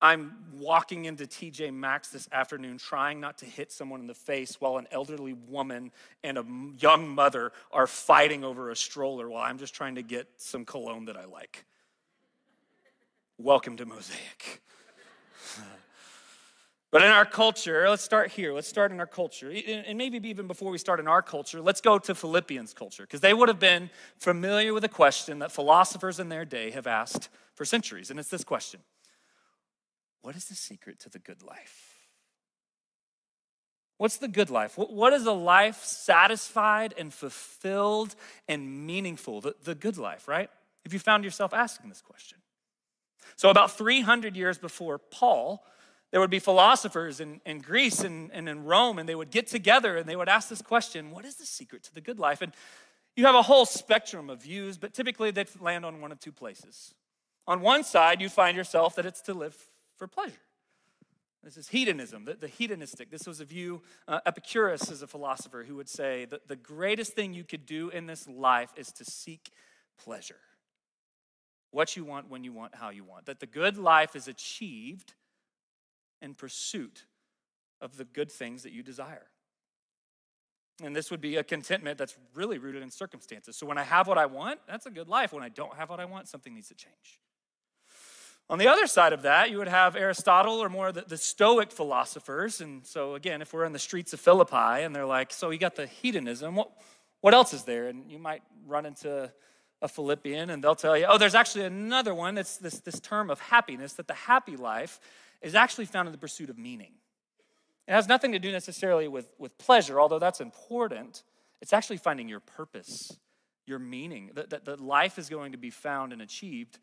I'm 0.02 0.38
walking 0.54 1.06
into 1.06 1.26
TJ 1.26 1.74
Maxx 1.74 2.08
this 2.08 2.30
afternoon 2.32 2.78
trying 2.78 3.20
not 3.20 3.40
to 3.40 3.46
hit 3.46 3.72
someone 3.72 4.00
in 4.00 4.08
the 4.08 4.14
face 4.14 4.62
while 4.62 4.78
an 4.78 4.88
elderly 4.92 5.34
woman 5.34 5.92
and 6.24 6.38
a 6.38 6.46
young 6.80 7.10
mother 7.10 7.52
are 7.72 7.88
fighting 7.88 8.46
over 8.46 8.70
a 8.70 8.76
stroller 8.76 9.28
while 9.28 9.44
I'm 9.44 9.58
just 9.58 9.74
trying 9.74 9.96
to 9.96 10.04
get 10.04 10.28
some 10.38 10.64
cologne 10.64 11.06
that 11.06 11.18
I 11.18 11.26
like. 11.26 11.66
Welcome 13.38 13.76
to 13.78 13.86
Mosaic. 13.86 14.62
But 16.90 17.02
in 17.02 17.10
our 17.10 17.26
culture, 17.26 17.90
let's 17.90 18.04
start 18.04 18.32
here. 18.32 18.54
Let's 18.54 18.68
start 18.68 18.92
in 18.92 19.00
our 19.00 19.08
culture. 19.08 19.52
And 19.52 19.98
maybe 19.98 20.26
even 20.30 20.48
before 20.48 20.72
we 20.72 20.78
start 20.78 21.00
in 21.02 21.08
our 21.08 21.22
culture, 21.22 21.62
let's 21.62 21.82
go 21.82 22.00
to 22.00 22.16
Philippians 22.16 22.74
culture, 22.74 23.04
because 23.04 23.20
they 23.20 23.34
would 23.34 23.50
have 23.50 23.60
been 23.60 23.90
familiar 24.18 24.74
with 24.74 24.86
a 24.86 24.90
question 24.90 25.40
that 25.40 25.52
philosophers 25.52 26.20
in 26.20 26.30
their 26.30 26.46
day 26.46 26.72
have 26.72 26.88
asked 26.88 27.28
for 27.56 27.66
centuries. 27.66 28.10
And 28.10 28.20
it's 28.20 28.30
this 28.30 28.46
question 28.46 28.80
What 30.22 30.36
is 30.36 30.46
the 30.46 30.56
secret 30.56 31.00
to 31.02 31.10
the 31.10 31.20
good 31.20 31.44
life? 31.44 31.98
What's 33.98 34.18
the 34.18 34.28
good 34.28 34.52
life? 34.52 34.78
What 34.78 35.12
is 35.12 35.26
a 35.26 35.32
life 35.34 35.84
satisfied 35.84 36.94
and 36.98 37.12
fulfilled 37.12 38.16
and 38.48 38.86
meaningful? 38.86 39.42
The, 39.42 39.56
the 39.64 39.74
good 39.74 39.98
life, 39.98 40.28
right? 40.28 40.52
If 40.86 40.94
you 40.94 41.00
found 41.00 41.24
yourself 41.24 41.52
asking 41.54 41.90
this 41.90 42.02
question. 42.02 42.38
So, 43.36 43.50
about 43.50 43.72
300 43.72 44.36
years 44.36 44.60
before 44.60 45.00
Paul, 45.00 45.66
there 46.12 46.22
would 46.22 46.30
be 46.30 46.40
philosophers 46.40 47.20
in, 47.20 47.42
in 47.46 47.60
Greece 47.60 48.00
and, 48.00 48.32
and 48.32 48.48
in 48.48 48.64
Rome, 48.64 48.98
and 48.98 49.08
they 49.08 49.16
would 49.16 49.32
get 49.32 49.48
together 49.48 49.98
and 49.98 50.08
they 50.08 50.16
would 50.16 50.30
ask 50.30 50.50
this 50.50 50.62
question 50.62 51.12
What 51.12 51.26
is 51.26 51.36
the 51.36 51.46
secret 51.46 51.84
to 51.84 51.94
the 51.94 52.02
good 52.02 52.20
life? 52.20 52.42
And 52.42 52.54
you 53.16 53.26
have 53.26 53.36
a 53.36 53.42
whole 53.42 53.66
spectrum 53.66 54.30
of 54.30 54.44
views, 54.44 54.78
but 54.78 54.94
typically 54.94 55.32
they'd 55.32 55.50
land 55.60 55.86
on 55.86 56.02
one 56.02 56.12
of 56.12 56.20
two 56.20 56.32
places. 56.32 56.94
On 57.48 57.62
one 57.62 57.84
side, 57.84 58.22
you 58.22 58.30
find 58.30 58.56
yourself 58.56 58.96
that 58.96 59.06
it's 59.06 59.22
to 59.22 59.34
live 59.34 59.56
for 59.96 60.08
pleasure. 60.08 60.36
This 61.44 61.58
is 61.58 61.70
hedonism, 61.70 62.26
the, 62.26 62.34
the 62.34 62.48
hedonistic. 62.48 63.10
This 63.10 63.26
was 63.26 63.40
a 63.40 63.46
view, 63.46 63.82
uh, 64.08 64.20
Epicurus 64.26 64.92
is 64.92 65.02
a 65.02 65.08
philosopher 65.08 65.64
who 65.64 65.76
would 65.76 65.88
say 65.88 66.26
that 66.26 66.48
the 66.48 66.58
greatest 66.58 67.14
thing 67.14 67.34
you 67.34 67.44
could 67.44 67.66
do 67.66 67.90
in 67.90 68.06
this 68.06 68.28
life 68.28 68.72
is 68.76 68.92
to 68.94 69.06
seek 69.06 69.50
pleasure. 69.98 70.40
What 71.72 71.96
you 71.96 72.04
want, 72.04 72.30
when 72.30 72.44
you 72.44 72.52
want, 72.52 72.76
how 72.76 72.90
you 72.90 73.04
want. 73.04 73.26
That 73.28 73.40
the 73.40 73.46
good 73.46 73.78
life 73.78 74.16
is 74.16 74.28
achieved 74.28 75.14
in 76.22 76.34
pursuit 76.34 77.06
of 77.82 77.98
the 77.98 78.06
good 78.06 78.32
things 78.32 78.64
that 78.64 78.72
you 78.72 78.84
desire. 78.84 79.28
And 80.84 80.96
this 80.96 81.10
would 81.10 81.22
be 81.22 81.38
a 81.38 81.44
contentment 81.44 81.98
that's 81.98 82.16
really 82.36 82.60
rooted 82.60 82.84
in 82.84 82.92
circumstances. 82.92 83.56
So 83.56 83.66
when 83.66 83.78
I 83.78 83.84
have 83.84 84.08
what 84.08 84.18
I 84.18 84.28
want, 84.28 84.60
that's 84.68 84.86
a 84.86 84.92
good 84.92 85.08
life. 85.08 85.34
When 85.34 85.44
I 85.44 85.50
don't 85.50 85.76
have 85.76 85.90
what 85.90 86.00
I 86.00 86.06
want, 86.06 86.28
something 86.28 86.54
needs 86.54 86.68
to 86.68 86.76
change. 86.76 87.20
On 88.50 88.60
the 88.60 88.68
other 88.68 88.88
side 88.88 89.12
of 89.12 89.24
that, 89.24 89.50
you 89.50 89.58
would 89.58 89.68
have 89.68 89.96
Aristotle 89.96 90.60
or 90.60 90.70
more 90.70 90.92
the, 90.92 91.02
the 91.02 91.18
Stoic 91.18 91.72
philosophers. 91.72 92.62
And 92.62 92.86
so, 92.86 93.16
again, 93.16 93.42
if 93.42 93.54
we're 93.54 93.66
in 93.66 93.74
the 93.74 93.80
streets 93.80 94.14
of 94.14 94.22
Philippi 94.22 94.84
and 94.84 94.96
they're 94.96 95.06
like, 95.06 95.34
so 95.34 95.50
you 95.50 95.58
got 95.58 95.76
the 95.76 95.88
hedonism, 95.88 96.56
what, 96.56 96.72
what 97.22 97.34
else 97.34 97.54
is 97.54 97.64
there? 97.64 97.88
And 97.88 98.10
you 98.10 98.20
might 98.20 98.44
run 98.66 98.86
into 98.86 99.32
a 99.82 99.88
Philippian 99.88 100.50
and 100.50 100.64
they'll 100.64 100.76
tell 100.76 100.98
you, 100.98 101.06
oh, 101.10 101.18
there's 101.18 101.36
actually 101.36 101.66
another 101.66 102.14
one. 102.14 102.38
It's 102.38 102.58
this, 102.58 102.80
this 102.80 103.00
term 103.00 103.30
of 103.30 103.40
happiness, 103.40 103.94
that 103.94 104.08
the 104.08 104.14
happy 104.14 104.56
life 104.56 105.00
is 105.42 105.56
actually 105.56 105.86
found 105.86 106.08
in 106.08 106.12
the 106.12 106.18
pursuit 106.18 106.50
of 106.50 106.58
meaning. 106.58 106.94
It 107.88 107.94
has 107.94 108.08
nothing 108.08 108.34
to 108.34 108.40
do 108.40 108.52
necessarily 108.52 109.08
with, 109.08 109.30
with 109.38 109.58
pleasure, 109.58 110.00
although 110.00 110.20
that's 110.20 110.42
important. 110.42 111.24
It's 111.62 111.74
actually 111.74 111.98
finding 111.98 112.28
your 112.28 112.42
purpose, 112.42 113.18
your 113.66 113.80
meaning. 113.80 114.32
That, 114.34 114.50
that, 114.50 114.66
that 114.66 114.82
life 114.82 115.18
is 115.18 115.30
going 115.30 115.54
to 115.54 115.58
be 115.58 115.70
found 115.70 116.12
and 116.12 116.22
achieved 116.22 116.80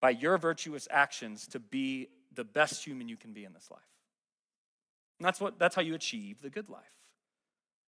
by 0.00 0.10
your 0.10 0.38
virtuous 0.38 0.86
actions 0.90 1.46
to 1.48 1.58
be 1.58 2.08
the 2.34 2.44
best 2.44 2.84
human 2.84 3.08
you 3.08 3.16
can 3.16 3.32
be 3.32 3.44
in 3.44 3.52
this 3.52 3.70
life. 3.70 3.80
And 5.18 5.26
that's, 5.26 5.40
what, 5.40 5.58
that's 5.58 5.74
how 5.74 5.82
you 5.82 5.94
achieve 5.94 6.40
the 6.40 6.48
good 6.48 6.68
life. 6.68 6.80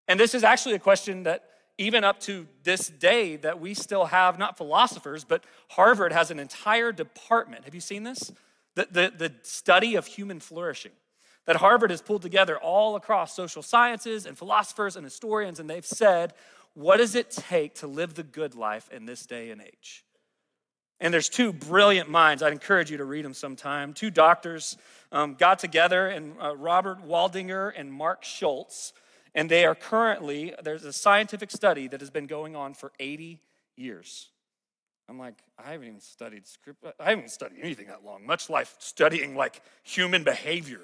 And 0.09 0.19
this 0.19 0.35
is 0.35 0.45
actually 0.45 0.75
a 0.75 0.81
question 0.81 1.23
that 1.23 1.45
even 1.79 2.05
up 2.05 2.21
to 2.21 2.47
this 2.65 2.89
day 2.89 3.37
that 3.37 3.61
we 3.61 3.75
still 3.75 4.07
have 4.07 4.39
not 4.39 4.59
philosophers 4.59 5.25
but 5.25 5.45
harvard 5.71 6.13
has 6.13 6.31
an 6.31 6.39
entire 6.39 6.93
department 6.93 7.65
have 7.65 7.75
you 7.75 7.81
seen 7.81 8.03
this 8.03 8.31
the, 8.75 8.89
the, 8.91 9.13
the 9.17 9.35
study 9.43 9.97
of 9.97 10.07
human 10.07 10.41
flourishing 10.41 10.93
that 11.47 11.57
Harvard 11.57 11.91
has 11.91 12.01
pulled 12.01 12.23
together 12.23 12.57
all 12.59 12.97
across 12.97 13.35
social 13.35 13.63
sciences 13.63 14.27
and 14.27 14.39
philosophers 14.39 14.97
and 14.97 15.05
historians, 15.05 15.59
and 15.59 15.69
they've 15.69 15.85
said, 15.85 16.35
what 16.75 16.99
does 16.99 17.15
it 17.15 17.31
take 17.31 17.75
to 17.77 17.87
live 17.87 18.15
the 18.15 18.23
good 18.23 18.55
life 18.55 18.89
in 18.91 19.05
this 19.07 19.27
day 19.27 19.51
and 19.51 19.61
age? 19.61 20.05
And 21.01 21.13
there's 21.13 21.29
two 21.29 21.53
brilliant 21.53 22.09
minds. 22.09 22.43
I'd 22.43 22.53
encourage 22.53 22.91
you 22.91 22.97
to 22.99 23.05
read 23.05 23.25
them 23.25 23.35
sometime. 23.35 23.93
Two 23.93 24.11
doctors 24.11 24.77
um, 25.11 25.35
got 25.35 25.59
together, 25.59 26.09
and 26.09 26.35
uh, 26.41 26.57
Robert 26.57 27.05
Waldinger 27.05 27.73
and 27.77 27.93
Marc 27.93 28.23
Schulz, 28.23 28.93
and 29.35 29.51
they 29.51 29.65
are 29.65 29.75
currently, 29.75 30.55
there's 30.63 30.85
a 30.85 30.93
scientific 30.93 31.51
study 31.51 31.89
that 31.89 32.01
has 32.01 32.11
been 32.11 32.27
going 32.27 32.55
on 32.55 32.73
for 32.73 32.93
80 33.01 33.41
years. 33.77 34.29
I'm 35.09 35.19
like, 35.19 35.35
I 35.59 35.73
haven't 35.73 35.89
even 35.89 36.01
studied 36.01 36.47
script, 36.47 36.85
I 36.99 37.11
haven't 37.11 37.31
studied 37.31 37.59
anything 37.61 37.89
that 37.89 38.05
long, 38.05 38.27
much 38.27 38.49
life 38.49 38.77
studying 38.79 39.37
like 39.37 39.61
human 39.83 40.25
behavior. 40.25 40.81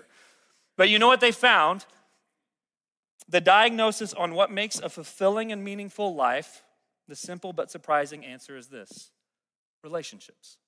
But 0.76 0.88
you 0.88 0.98
know 0.98 1.08
what 1.08 1.20
they 1.20 1.32
found? 1.32 1.86
The 3.28 3.40
diagnosis 3.40 4.14
on 4.14 4.34
what 4.34 4.50
makes 4.50 4.78
a 4.78 4.88
fulfilling 4.88 5.52
and 5.52 5.62
meaningful 5.62 6.14
life, 6.14 6.62
the 7.08 7.16
simple 7.16 7.52
but 7.52 7.70
surprising 7.70 8.24
answer 8.24 8.56
is 8.56 8.68
this 8.68 9.10
relationships. 9.84 10.58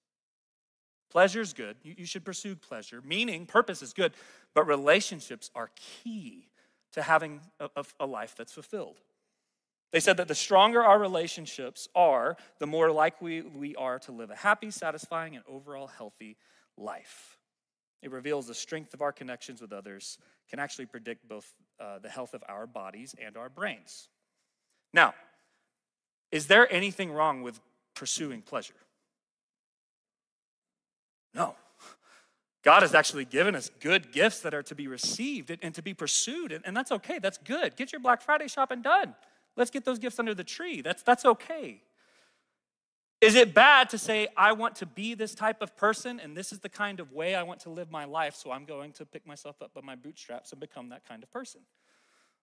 Pleasure 1.11 1.41
is 1.41 1.53
good. 1.53 1.77
You, 1.83 2.07
should 2.07 2.25
pursue 2.25 2.55
pleasure. 2.55 3.03
Meaning, 3.05 3.45
purpose 3.45 3.83
is 3.83 3.93
good, 3.93 4.13
but 4.55 4.65
relationships 4.67 5.51
are 5.57 5.71
key 5.75 6.47
to 6.93 7.03
having 7.03 7.41
a, 7.59 7.85
a 7.99 8.07
life 8.07 8.37
that's 8.37 8.53
fulfilled. 8.53 9.01
They 9.93 10.01
said 10.01 10.17
that 10.19 10.29
the 10.29 10.35
stronger 10.35 10.85
our 10.85 10.99
relationships 10.99 11.89
are, 11.95 12.37
the 12.59 12.67
more 12.67 12.93
likely 12.93 13.43
we 13.43 13.75
are 13.75 13.99
to 14.01 14.13
live 14.13 14.31
a 14.31 14.37
happy, 14.37 14.71
satisfying, 14.71 15.35
and 15.35 15.45
overall 15.49 15.89
healthy 15.89 16.37
life. 16.77 17.39
It 18.03 18.11
reveals 18.11 18.47
the 18.47 18.55
strength 18.55 18.95
of 18.95 19.03
our 19.03 19.13
connections 19.13 19.61
with 19.61 19.73
others, 19.73 20.17
can 20.49 20.59
actually 20.59 20.87
predict 20.87 21.29
both 21.29 21.53
uh, 21.81 21.99
the 21.99 22.09
health 22.09 22.35
of 22.35 22.43
our 22.49 22.67
bodies 22.67 23.15
and 23.21 23.37
our 23.37 23.49
brains. 23.49 24.09
Now, 24.93 25.15
is 26.31 26.47
there 26.47 26.73
anything 26.73 27.13
wrong 27.13 27.43
with 27.43 27.61
pursuing 27.95 28.43
pleasure? 28.43 28.75
No. 31.35 31.57
God 32.63 32.83
has 32.83 32.95
actually 32.95 33.25
given 33.25 33.55
us 33.55 33.71
good 33.81 34.13
gifts 34.13 34.41
that 34.41 34.55
are 34.55 34.63
to 34.65 34.75
be 34.75 34.87
received 34.87 35.57
and 35.63 35.75
to 35.75 35.83
be 35.83 35.95
pursued, 35.95 36.53
and 36.65 36.77
that's 36.77 36.93
okay. 36.93 37.19
That's 37.19 37.39
good. 37.39 37.77
Get 37.77 37.93
your 37.93 38.01
Black 38.01 38.23
Friday 38.23 38.49
shopping 38.49 38.83
done. 38.83 39.15
Let's 39.57 39.71
get 39.71 39.85
those 39.85 39.99
gifts 39.99 40.19
under 40.19 40.35
the 40.35 40.45
tree. 40.45 40.81
That's, 40.81 41.03
that's 41.03 41.25
okay. 41.25 41.83
Is 43.21 43.35
it 43.35 43.53
bad 43.53 43.91
to 43.91 43.99
say, 43.99 44.29
I 44.37 44.53
want 44.53 44.77
to 44.77 44.87
be 44.87 45.15
this 45.15 45.35
type 45.35 45.61
of 45.61 45.77
person 45.77 46.21
and 46.21 46.37
this 46.37 46.53
is 46.53 46.61
the 46.61 46.71
kind 46.71 47.01
of 47.01 47.13
way 47.13 47.35
I 47.35 47.43
want 47.43 47.61
to 47.61 47.71
live 47.71 47.91
my 47.91 48.07
life, 48.07 48.35
so 48.35 48.51
I'm 48.51 48.65
going 48.65 48.93
to 48.93 49.05
pick 49.05 49.27
myself 49.27 49.61
up 49.61 49.75
by 49.75 49.83
my 49.83 49.95
bootstraps 49.95 50.53
and 50.53 50.61
become 50.61 50.89
that 50.89 51.07
kind 51.07 51.23
of 51.23 51.31
person? 51.31 51.61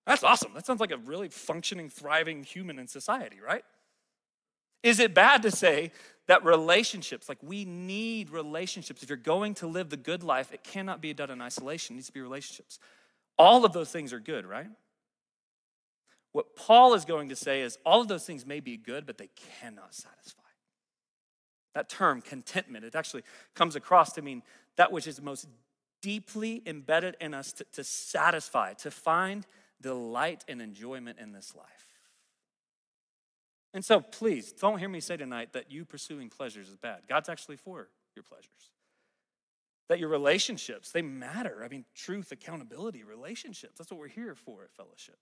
That's 0.06 0.24
awesome. 0.24 0.52
That 0.54 0.66
sounds 0.66 0.80
like 0.80 0.92
a 0.92 0.98
really 0.98 1.30
functioning, 1.30 1.90
thriving 1.90 2.44
human 2.44 2.78
in 2.78 2.88
society, 2.88 3.38
right? 3.46 3.64
Is 4.84 5.00
it 5.00 5.16
bad 5.16 5.42
to 5.42 5.52
say 5.52 5.92
that 6.28 6.44
relationships, 6.44 7.28
like 7.28 7.40
we 7.42 7.66
need 7.66 8.30
relationships. 8.30 9.02
If 9.02 9.10
you're 9.10 9.18
going 9.18 9.54
to 9.56 9.68
live 9.68 9.90
the 9.90 9.98
good 9.98 10.24
life, 10.24 10.52
it 10.54 10.64
cannot 10.64 11.02
be 11.02 11.14
done 11.14 11.32
in 11.32 11.42
isolation, 11.42 11.96
it 11.96 11.98
needs 11.98 12.08
to 12.08 12.14
be 12.14 12.22
relationships. 12.22 12.80
All 13.38 13.66
of 13.66 13.74
those 13.74 13.92
things 13.92 14.14
are 14.14 14.20
good, 14.20 14.46
right? 14.46 14.68
What 16.38 16.56
Paul 16.56 16.94
is 16.94 17.04
going 17.04 17.30
to 17.30 17.36
say 17.36 17.62
is 17.62 17.80
all 17.84 18.00
of 18.00 18.08
those 18.08 18.24
things 18.24 18.46
may 18.46 18.60
be 18.60 18.78
good, 18.78 19.08
but 19.08 19.18
they 19.18 19.32
cannot 19.60 19.96
satisfy. 19.96 20.44
That 21.74 21.90
term, 21.90 22.22
contentment, 22.22 22.86
it 22.86 22.94
actually 22.94 23.24
comes 23.56 23.76
across 23.76 24.14
to 24.14 24.22
mean 24.22 24.44
that 24.76 24.92
which 24.92 25.08
is 25.08 25.20
most 25.20 25.48
deeply 26.00 26.62
embedded 26.68 27.18
in 27.20 27.34
us 27.34 27.54
to, 27.54 27.64
to 27.72 27.84
satisfy, 27.84 28.74
to 28.74 28.92
find 28.92 29.48
delight 29.82 30.46
and 30.48 30.62
enjoyment 30.62 31.18
in 31.20 31.32
this 31.32 31.56
life. 31.56 31.88
And 33.74 33.84
so 33.84 34.00
please 34.00 34.52
don't 34.52 34.78
hear 34.78 34.90
me 34.90 35.00
say 35.00 35.18
tonight 35.18 35.54
that 35.54 35.72
you 35.72 35.86
pursuing 35.86 36.30
pleasures 36.30 36.70
is 36.70 36.78
bad. 36.78 37.00
God's 37.10 37.30
actually 37.30 37.58
for 37.58 37.90
your 38.16 38.22
pleasures. 38.22 38.70
That 39.90 39.98
your 39.98 40.10
relationships, 40.10 40.92
they 40.92 41.02
matter. 41.02 41.64
I 41.66 41.68
mean, 41.68 41.86
truth, 41.96 42.32
accountability, 42.32 43.04
relationships. 43.04 43.80
That's 43.80 43.90
what 43.90 44.00
we're 44.00 44.08
here 44.08 44.36
for 44.36 44.62
at 44.64 44.72
fellowship. 44.72 45.18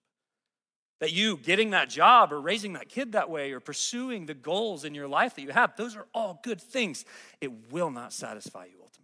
That 0.99 1.12
you 1.12 1.38
getting 1.38 1.71
that 1.71 1.89
job 1.89 2.31
or 2.31 2.39
raising 2.39 2.73
that 2.73 2.88
kid 2.88 3.12
that 3.12 3.29
way 3.29 3.51
or 3.51 3.60
pursuing 3.60 4.25
the 4.25 4.34
goals 4.34 4.86
in 4.86 4.95
your 4.95 5.08
life 5.08 5.36
that 5.36 5.41
you 5.41 5.51
have, 5.51 5.75
those 5.75 5.95
are 5.95 6.08
all 6.13 6.39
good 6.41 6.62
things. 6.62 7.03
It 7.41 7.71
will 7.71 7.91
not 7.91 8.13
satisfy 8.13 8.65
you 8.65 8.77
ultimately. 8.81 8.95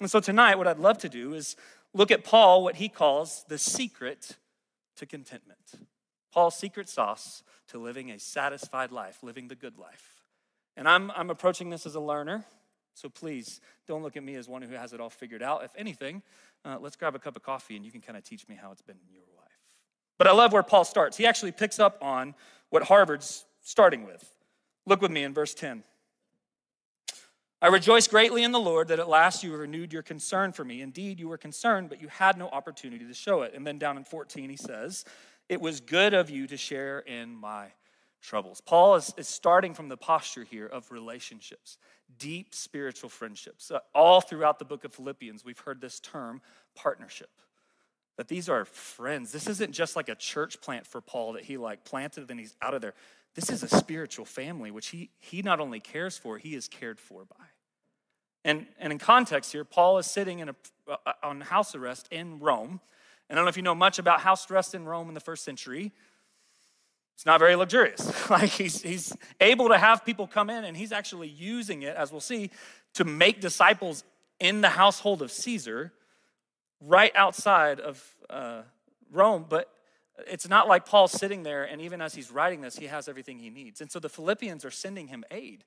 And 0.00 0.10
so 0.10 0.20
tonight, 0.20 0.56
what 0.56 0.66
I'd 0.66 0.78
love 0.78 0.98
to 0.98 1.08
do 1.08 1.32
is 1.32 1.56
look 1.94 2.10
at 2.10 2.22
Paul, 2.22 2.62
what 2.62 2.76
he 2.76 2.88
calls 2.88 3.44
the 3.48 3.56
secret 3.56 4.36
to 4.96 5.06
contentment. 5.06 5.58
Paul's 6.32 6.56
secret 6.56 6.88
sauce 6.88 7.42
to 7.68 7.78
living 7.78 8.10
a 8.10 8.18
satisfied 8.18 8.92
life, 8.92 9.22
living 9.22 9.48
the 9.48 9.54
good 9.54 9.78
life. 9.78 10.16
And 10.76 10.86
I'm, 10.86 11.10
I'm 11.12 11.30
approaching 11.30 11.70
this 11.70 11.86
as 11.86 11.94
a 11.94 12.00
learner, 12.00 12.44
so 12.92 13.08
please 13.08 13.60
don't 13.86 14.02
look 14.02 14.16
at 14.16 14.22
me 14.22 14.34
as 14.34 14.48
one 14.48 14.60
who 14.60 14.74
has 14.74 14.92
it 14.92 15.00
all 15.00 15.10
figured 15.10 15.42
out. 15.42 15.64
If 15.64 15.72
anything, 15.76 16.22
uh, 16.64 16.76
let's 16.78 16.96
grab 16.96 17.14
a 17.14 17.18
cup 17.18 17.36
of 17.36 17.42
coffee 17.42 17.76
and 17.76 17.84
you 17.84 17.90
can 17.90 18.02
kind 18.02 18.18
of 18.18 18.24
teach 18.24 18.46
me 18.48 18.54
how 18.54 18.72
it's 18.72 18.82
been 18.82 18.98
in 19.08 19.14
your 19.14 19.24
life. 19.34 19.35
But 20.18 20.26
I 20.26 20.32
love 20.32 20.52
where 20.52 20.62
Paul 20.62 20.84
starts. 20.84 21.16
He 21.16 21.26
actually 21.26 21.52
picks 21.52 21.78
up 21.78 21.98
on 22.02 22.34
what 22.70 22.84
Harvard's 22.84 23.44
starting 23.62 24.06
with. 24.06 24.24
Look 24.86 25.00
with 25.00 25.10
me 25.10 25.24
in 25.24 25.34
verse 25.34 25.54
10. 25.54 25.82
I 27.60 27.68
rejoice 27.68 28.06
greatly 28.06 28.44
in 28.44 28.52
the 28.52 28.60
Lord 28.60 28.88
that 28.88 29.00
at 29.00 29.08
last 29.08 29.42
you 29.42 29.56
renewed 29.56 29.92
your 29.92 30.02
concern 30.02 30.52
for 30.52 30.64
me. 30.64 30.82
Indeed, 30.82 31.18
you 31.18 31.28
were 31.28 31.38
concerned, 31.38 31.88
but 31.88 32.00
you 32.00 32.08
had 32.08 32.36
no 32.36 32.48
opportunity 32.48 33.06
to 33.06 33.14
show 33.14 33.42
it. 33.42 33.54
And 33.54 33.66
then 33.66 33.78
down 33.78 33.96
in 33.96 34.04
14, 34.04 34.50
he 34.50 34.56
says, 34.56 35.04
it 35.48 35.60
was 35.60 35.80
good 35.80 36.12
of 36.12 36.28
you 36.28 36.46
to 36.48 36.56
share 36.56 37.00
in 37.00 37.34
my 37.34 37.68
troubles. 38.20 38.60
Paul 38.60 38.96
is, 38.96 39.14
is 39.16 39.28
starting 39.28 39.72
from 39.72 39.88
the 39.88 39.96
posture 39.96 40.44
here 40.44 40.66
of 40.66 40.90
relationships, 40.90 41.78
deep 42.18 42.54
spiritual 42.54 43.08
friendships. 43.08 43.70
Uh, 43.70 43.78
all 43.94 44.20
throughout 44.20 44.58
the 44.58 44.64
book 44.64 44.84
of 44.84 44.92
Philippians, 44.92 45.44
we've 45.44 45.58
heard 45.58 45.80
this 45.80 46.00
term 46.00 46.42
partnership. 46.74 47.30
That 48.16 48.28
these 48.28 48.48
are 48.48 48.64
friends. 48.64 49.32
This 49.32 49.46
isn't 49.46 49.72
just 49.72 49.94
like 49.94 50.08
a 50.08 50.14
church 50.14 50.60
plant 50.60 50.86
for 50.86 51.00
Paul 51.00 51.34
that 51.34 51.44
he 51.44 51.56
like 51.56 51.84
planted 51.84 52.30
and 52.30 52.40
he's 52.40 52.54
out 52.62 52.74
of 52.74 52.80
there. 52.80 52.94
This 53.34 53.50
is 53.50 53.62
a 53.62 53.68
spiritual 53.68 54.24
family, 54.24 54.70
which 54.70 54.88
he, 54.88 55.10
he 55.18 55.42
not 55.42 55.60
only 55.60 55.80
cares 55.80 56.16
for, 56.16 56.38
he 56.38 56.54
is 56.54 56.68
cared 56.68 56.98
for 56.98 57.24
by. 57.26 57.44
And, 58.44 58.66
and 58.78 58.92
in 58.92 58.98
context 58.98 59.52
here, 59.52 59.64
Paul 59.64 59.98
is 59.98 60.06
sitting 60.06 60.38
in 60.38 60.48
a, 60.48 60.54
on 61.22 61.42
house 61.42 61.74
arrest 61.74 62.08
in 62.10 62.38
Rome 62.38 62.80
and 63.28 63.36
I 63.36 63.40
don't 63.40 63.46
know 63.46 63.50
if 63.50 63.56
you 63.56 63.62
know 63.62 63.74
much 63.74 63.98
about 63.98 64.20
house 64.20 64.48
arrest 64.50 64.74
in 64.74 64.84
Rome 64.84 65.08
in 65.08 65.14
the 65.14 65.20
first 65.20 65.44
century. 65.44 65.92
It's 67.14 67.26
not 67.26 67.40
very 67.40 67.56
luxurious. 67.56 68.30
like 68.30 68.50
he's, 68.50 68.82
he's 68.82 69.12
able 69.40 69.68
to 69.68 69.78
have 69.78 70.04
people 70.04 70.26
come 70.26 70.50
in, 70.50 70.64
and 70.64 70.76
he's 70.76 70.92
actually 70.92 71.28
using 71.28 71.82
it, 71.82 71.96
as 71.96 72.12
we'll 72.12 72.20
see, 72.20 72.50
to 72.94 73.04
make 73.04 73.40
disciples 73.40 74.04
in 74.38 74.60
the 74.60 74.68
household 74.68 75.22
of 75.22 75.32
Caesar 75.32 75.92
right 76.80 77.12
outside 77.14 77.80
of 77.80 78.04
uh, 78.28 78.62
Rome. 79.10 79.46
But 79.48 79.70
it's 80.26 80.48
not 80.48 80.68
like 80.68 80.86
Paul's 80.86 81.12
sitting 81.12 81.42
there, 81.42 81.64
and 81.64 81.80
even 81.80 82.00
as 82.00 82.14
he's 82.14 82.30
writing 82.30 82.60
this, 82.60 82.76
he 82.76 82.86
has 82.86 83.08
everything 83.08 83.38
he 83.38 83.50
needs. 83.50 83.80
And 83.80 83.90
so 83.90 83.98
the 83.98 84.08
Philippians 84.08 84.64
are 84.64 84.70
sending 84.70 85.08
him 85.08 85.24
aid. 85.30 85.64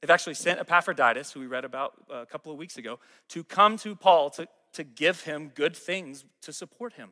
They've 0.00 0.10
actually 0.10 0.34
sent 0.34 0.60
Epaphroditus, 0.60 1.32
who 1.32 1.40
we 1.40 1.46
read 1.46 1.64
about 1.64 1.94
a 2.10 2.26
couple 2.26 2.52
of 2.52 2.58
weeks 2.58 2.76
ago, 2.76 2.98
to 3.30 3.42
come 3.42 3.78
to 3.78 3.96
Paul 3.96 4.30
to, 4.30 4.46
to 4.74 4.84
give 4.84 5.22
him 5.22 5.50
good 5.54 5.74
things 5.74 6.24
to 6.42 6.52
support 6.52 6.92
him. 6.94 7.10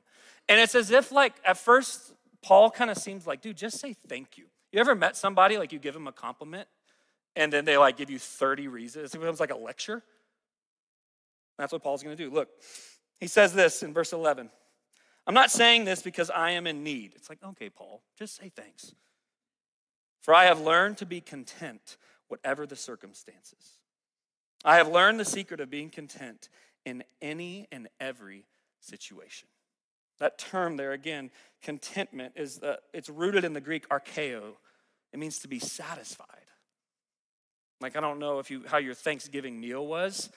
And 0.49 0.61
it's 0.61 0.75
as 0.75 0.91
if, 0.91 1.11
like, 1.11 1.35
at 1.45 1.57
first, 1.57 2.13
Paul 2.43 2.71
kind 2.71 2.91
of 2.91 2.99
seems 2.99 3.27
like, 3.27 3.41
dude, 3.41 3.57
just 3.57 3.81
say 3.81 3.95
thank 4.07 4.37
you. 4.37 4.45
You 4.71 4.81
ever 4.81 4.95
met 4.95 5.17
somebody, 5.17 5.57
like, 5.57 5.73
you 5.73 5.79
give 5.79 5.95
them 5.95 6.07
a 6.07 6.13
compliment, 6.13 6.69
and 7.35 7.51
then 7.51 7.65
they, 7.65 7.79
like, 7.79 7.97
give 7.97 8.11
you 8.11 8.19
30 8.19 8.69
reasons? 8.69 9.15
It 9.15 9.19
becomes 9.19 9.41
like 9.41 9.51
a 9.51 9.57
lecture. 9.57 10.03
That's 11.57 11.73
what 11.73 11.83
Paul's 11.83 12.03
going 12.03 12.17
to 12.17 12.23
do. 12.23 12.31
Look, 12.31 12.49
he 13.21 13.27
says 13.27 13.53
this 13.53 13.83
in 13.83 13.93
verse 13.93 14.13
11 14.13 14.51
I'm 15.27 15.35
not 15.35 15.51
saying 15.51 15.85
this 15.85 16.03
because 16.03 16.31
I 16.31 16.51
am 16.51 16.67
in 16.67 16.85
need. 16.85 17.13
It's 17.17 17.31
like, 17.31 17.43
okay, 17.43 17.71
Paul, 17.71 18.03
just 18.19 18.37
say 18.37 18.51
thanks. 18.55 18.95
For 20.21 20.35
I 20.35 20.45
have 20.45 20.61
learned 20.61 20.99
to 20.99 21.07
be 21.07 21.21
content, 21.21 21.97
whatever 22.29 22.67
the 22.67 22.77
circumstances. 22.77 23.79
I 24.65 24.77
have 24.77 24.89
learned 24.89 25.21
the 25.21 25.25
secret 25.25 25.61
of 25.61 25.71
being 25.71 25.91
content 25.91 26.49
in 26.85 27.05
any 27.23 27.69
and 27.73 27.89
every 28.01 28.45
situation. 28.81 29.49
That 30.19 30.39
term 30.39 30.77
there 30.77 30.93
again, 30.93 31.31
contentment, 31.63 32.35
is 32.37 32.59
the, 32.59 32.79
it's 32.93 33.09
rooted 33.09 33.45
in 33.45 33.53
the 33.53 33.61
Greek 33.61 33.89
archeo. 33.89 34.55
It 35.13 35.19
means 35.19 35.41
to 35.41 35.49
be 35.49 35.59
satisfied. 35.59 36.29
Like 37.81 37.97
I 37.97 38.01
don't 38.01 38.19
know 38.19 38.39
if 38.39 38.51
you 38.51 38.63
how 38.67 38.79
your 38.79 38.95
Thanksgiving 38.95 39.61
meal 39.61 39.87
was, 39.87 40.31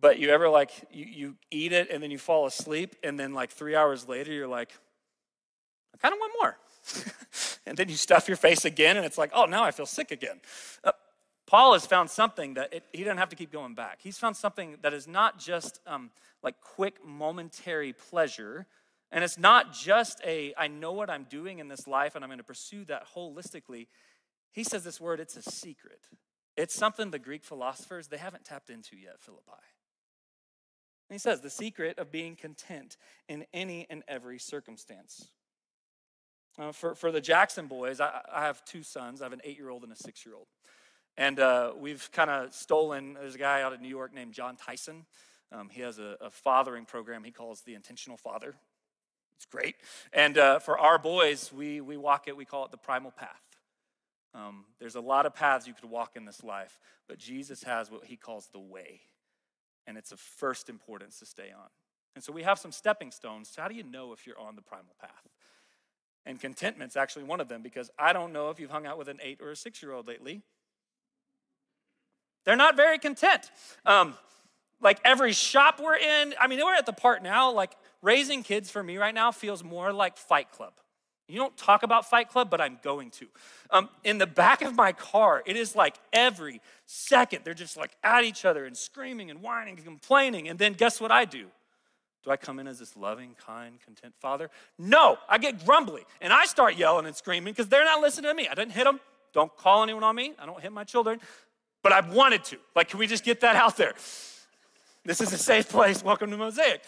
but 0.00 0.18
you 0.18 0.30
ever 0.30 0.48
like 0.48 0.70
you, 0.90 1.04
you 1.04 1.36
eat 1.50 1.72
it 1.72 1.90
and 1.90 2.02
then 2.02 2.10
you 2.10 2.18
fall 2.18 2.46
asleep 2.46 2.96
and 3.02 3.18
then 3.18 3.34
like 3.34 3.50
three 3.50 3.74
hours 3.74 4.08
later 4.08 4.32
you're 4.32 4.48
like, 4.48 4.70
I 5.94 5.98
kind 5.98 6.12
of 6.12 6.18
want 6.18 6.32
more. 6.40 6.58
and 7.66 7.76
then 7.76 7.88
you 7.88 7.96
stuff 7.96 8.28
your 8.28 8.36
face 8.36 8.64
again 8.64 8.96
and 8.96 9.04
it's 9.04 9.18
like, 9.18 9.30
oh 9.34 9.44
now 9.44 9.64
I 9.64 9.70
feel 9.70 9.86
sick 9.86 10.10
again. 10.10 10.40
Uh, 10.84 10.92
Paul 11.46 11.72
has 11.72 11.84
found 11.84 12.08
something 12.10 12.54
that 12.54 12.72
it, 12.72 12.84
he 12.92 13.02
doesn't 13.02 13.18
have 13.18 13.30
to 13.30 13.36
keep 13.36 13.50
going 13.50 13.74
back. 13.74 13.98
He's 14.00 14.18
found 14.18 14.36
something 14.36 14.76
that 14.82 14.94
is 14.94 15.08
not 15.08 15.38
just 15.38 15.80
um, 15.84 16.10
like 16.42 16.60
quick, 16.60 17.04
momentary 17.04 17.92
pleasure. 17.92 18.66
And 19.10 19.24
it's 19.24 19.36
not 19.36 19.72
just 19.72 20.20
a, 20.24 20.54
I 20.56 20.68
know 20.68 20.92
what 20.92 21.10
I'm 21.10 21.24
doing 21.24 21.58
in 21.58 21.66
this 21.66 21.88
life 21.88 22.14
and 22.14 22.24
I'm 22.24 22.28
going 22.28 22.38
to 22.38 22.44
pursue 22.44 22.84
that 22.84 23.04
holistically. 23.16 23.88
He 24.52 24.62
says 24.62 24.84
this 24.84 25.00
word, 25.00 25.18
it's 25.18 25.36
a 25.36 25.42
secret. 25.42 26.06
It's 26.56 26.74
something 26.74 27.10
the 27.10 27.18
Greek 27.18 27.42
philosophers, 27.42 28.08
they 28.08 28.18
haven't 28.18 28.44
tapped 28.44 28.70
into 28.70 28.96
yet, 28.96 29.16
Philippi. 29.18 29.50
And 31.10 31.16
he 31.16 31.18
says, 31.18 31.40
the 31.40 31.50
secret 31.50 31.98
of 31.98 32.12
being 32.12 32.36
content 32.36 32.96
in 33.28 33.44
any 33.52 33.84
and 33.90 34.04
every 34.06 34.38
circumstance. 34.38 35.28
Uh, 36.56 36.70
for, 36.70 36.94
for 36.94 37.10
the 37.10 37.20
Jackson 37.20 37.66
boys, 37.66 38.00
I, 38.00 38.20
I 38.32 38.42
have 38.42 38.64
two 38.64 38.84
sons. 38.84 39.20
I 39.20 39.24
have 39.24 39.32
an 39.32 39.40
eight 39.42 39.58
year 39.58 39.70
old 39.70 39.82
and 39.82 39.92
a 39.92 39.96
six 39.96 40.24
year 40.24 40.36
old. 40.36 40.46
And 41.16 41.40
uh, 41.40 41.72
we've 41.76 42.08
kind 42.12 42.30
of 42.30 42.54
stolen, 42.54 43.14
there's 43.14 43.34
a 43.34 43.38
guy 43.38 43.62
out 43.62 43.72
of 43.72 43.80
New 43.80 43.88
York 43.88 44.14
named 44.14 44.34
Jon 44.34 44.54
Tyson. 44.54 45.04
Um, 45.50 45.68
he 45.68 45.80
has 45.80 45.98
a, 45.98 46.16
a, 46.20 46.30
fathering 46.30 46.84
program 46.84 47.24
he 47.24 47.32
calls 47.32 47.62
the 47.62 47.74
Intentional 47.74 48.16
Father. 48.16 48.54
It's 49.34 49.46
great. 49.46 49.74
And 50.12 50.38
uh, 50.38 50.60
for 50.60 50.78
our 50.78 50.96
boys, 50.96 51.52
we, 51.52 51.80
we 51.80 51.96
walk 51.96 52.28
it, 52.28 52.36
we 52.36 52.44
call 52.44 52.66
it 52.66 52.70
the 52.70 52.76
primal 52.76 53.10
path. 53.10 53.42
Um, 54.32 54.64
there's 54.78 54.94
a 54.94 55.00
lot 55.00 55.26
of 55.26 55.34
paths 55.34 55.66
you 55.66 55.74
could 55.74 55.90
walk 55.90 56.12
in 56.14 56.24
this 56.24 56.44
life, 56.44 56.78
but 57.08 57.18
Jesus 57.18 57.64
has 57.64 57.90
what 57.90 58.04
he 58.04 58.14
calls 58.14 58.48
the 58.52 58.60
way 58.60 59.00
and 59.86 59.96
it's 59.96 60.12
of 60.12 60.20
first 60.20 60.68
importance 60.68 61.18
to 61.18 61.26
stay 61.26 61.50
on. 61.56 61.68
And 62.14 62.24
so 62.24 62.32
we 62.32 62.42
have 62.42 62.58
some 62.58 62.72
stepping 62.72 63.10
stones. 63.10 63.50
So 63.50 63.62
how 63.62 63.68
do 63.68 63.74
you 63.74 63.82
know 63.82 64.12
if 64.12 64.26
you're 64.26 64.38
on 64.38 64.56
the 64.56 64.62
primal 64.62 64.94
path? 65.00 65.28
And 66.26 66.40
contentment's 66.40 66.96
actually 66.96 67.24
one 67.24 67.40
of 67.40 67.48
them 67.48 67.62
because 67.62 67.90
I 67.98 68.12
don't 68.12 68.32
know 68.32 68.50
if 68.50 68.60
you've 68.60 68.70
hung 68.70 68.86
out 68.86 68.98
with 68.98 69.08
an 69.08 69.18
eight 69.22 69.40
or 69.40 69.50
a 69.50 69.56
six 69.56 69.82
year 69.82 69.92
old 69.92 70.06
lately. 70.06 70.42
They're 72.44 72.56
not 72.56 72.76
very 72.76 72.98
content. 72.98 73.50
Um, 73.86 74.14
like 74.80 74.98
every 75.04 75.32
shop 75.32 75.80
we're 75.82 75.96
in, 75.96 76.34
I 76.40 76.46
mean, 76.46 76.60
we're 76.64 76.74
at 76.74 76.86
the 76.86 76.92
part 76.92 77.22
now, 77.22 77.52
like 77.52 77.76
raising 78.02 78.42
kids 78.42 78.70
for 78.70 78.82
me 78.82 78.96
right 78.96 79.14
now 79.14 79.30
feels 79.30 79.62
more 79.62 79.92
like 79.92 80.16
Fight 80.16 80.50
Club. 80.50 80.72
You 81.30 81.38
don't 81.38 81.56
talk 81.56 81.82
about 81.82 82.08
Fight 82.08 82.28
Club, 82.28 82.50
but 82.50 82.60
I'm 82.60 82.78
going 82.82 83.10
to. 83.12 83.26
Um, 83.70 83.88
in 84.04 84.18
the 84.18 84.26
back 84.26 84.62
of 84.62 84.74
my 84.74 84.92
car, 84.92 85.42
it 85.46 85.56
is 85.56 85.76
like 85.76 85.96
every 86.12 86.60
second 86.86 87.44
they're 87.44 87.54
just 87.54 87.76
like 87.76 87.92
at 88.02 88.24
each 88.24 88.44
other 88.44 88.64
and 88.64 88.76
screaming 88.76 89.30
and 89.30 89.40
whining 89.42 89.76
and 89.76 89.84
complaining. 89.84 90.48
And 90.48 90.58
then 90.58 90.72
guess 90.72 91.00
what 91.00 91.10
I 91.10 91.24
do? 91.24 91.46
Do 92.22 92.30
I 92.30 92.36
come 92.36 92.58
in 92.58 92.66
as 92.66 92.78
this 92.78 92.96
loving, 92.96 93.34
kind, 93.46 93.80
content 93.80 94.14
father? 94.20 94.50
No, 94.78 95.18
I 95.28 95.38
get 95.38 95.64
grumbly 95.64 96.02
and 96.20 96.32
I 96.32 96.44
start 96.44 96.76
yelling 96.76 97.06
and 97.06 97.16
screaming 97.16 97.52
because 97.52 97.68
they're 97.68 97.84
not 97.84 98.00
listening 98.00 98.30
to 98.30 98.34
me. 98.34 98.46
I 98.46 98.54
didn't 98.54 98.72
hit 98.72 98.84
them. 98.84 99.00
Don't 99.32 99.54
call 99.56 99.82
anyone 99.82 100.04
on 100.04 100.16
me. 100.16 100.34
I 100.38 100.44
don't 100.44 100.60
hit 100.60 100.72
my 100.72 100.84
children, 100.84 101.20
but 101.82 101.92
I 101.92 102.00
wanted 102.00 102.44
to. 102.44 102.58
Like, 102.74 102.88
can 102.88 102.98
we 102.98 103.06
just 103.06 103.24
get 103.24 103.40
that 103.40 103.56
out 103.56 103.76
there? 103.76 103.94
This 105.04 105.20
is 105.20 105.32
a 105.32 105.38
safe 105.38 105.68
place. 105.68 106.04
Welcome 106.04 106.30
to 106.30 106.36
Mosaic. 106.36 106.82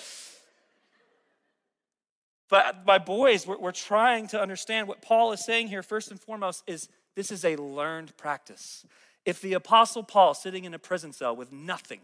But 2.52 2.66
uh, 2.66 2.72
my 2.86 2.98
boys, 2.98 3.46
we're, 3.46 3.56
we're 3.56 3.72
trying 3.72 4.26
to 4.28 4.40
understand 4.40 4.86
what 4.86 5.00
Paul 5.00 5.32
is 5.32 5.42
saying 5.42 5.68
here, 5.68 5.82
first 5.82 6.10
and 6.10 6.20
foremost, 6.20 6.62
is 6.66 6.86
this 7.16 7.30
is 7.30 7.46
a 7.46 7.56
learned 7.56 8.14
practice. 8.18 8.84
If 9.24 9.40
the 9.40 9.54
Apostle 9.54 10.02
Paul, 10.02 10.34
sitting 10.34 10.66
in 10.66 10.74
a 10.74 10.78
prison 10.78 11.14
cell 11.14 11.34
with 11.34 11.50
nothing 11.50 12.00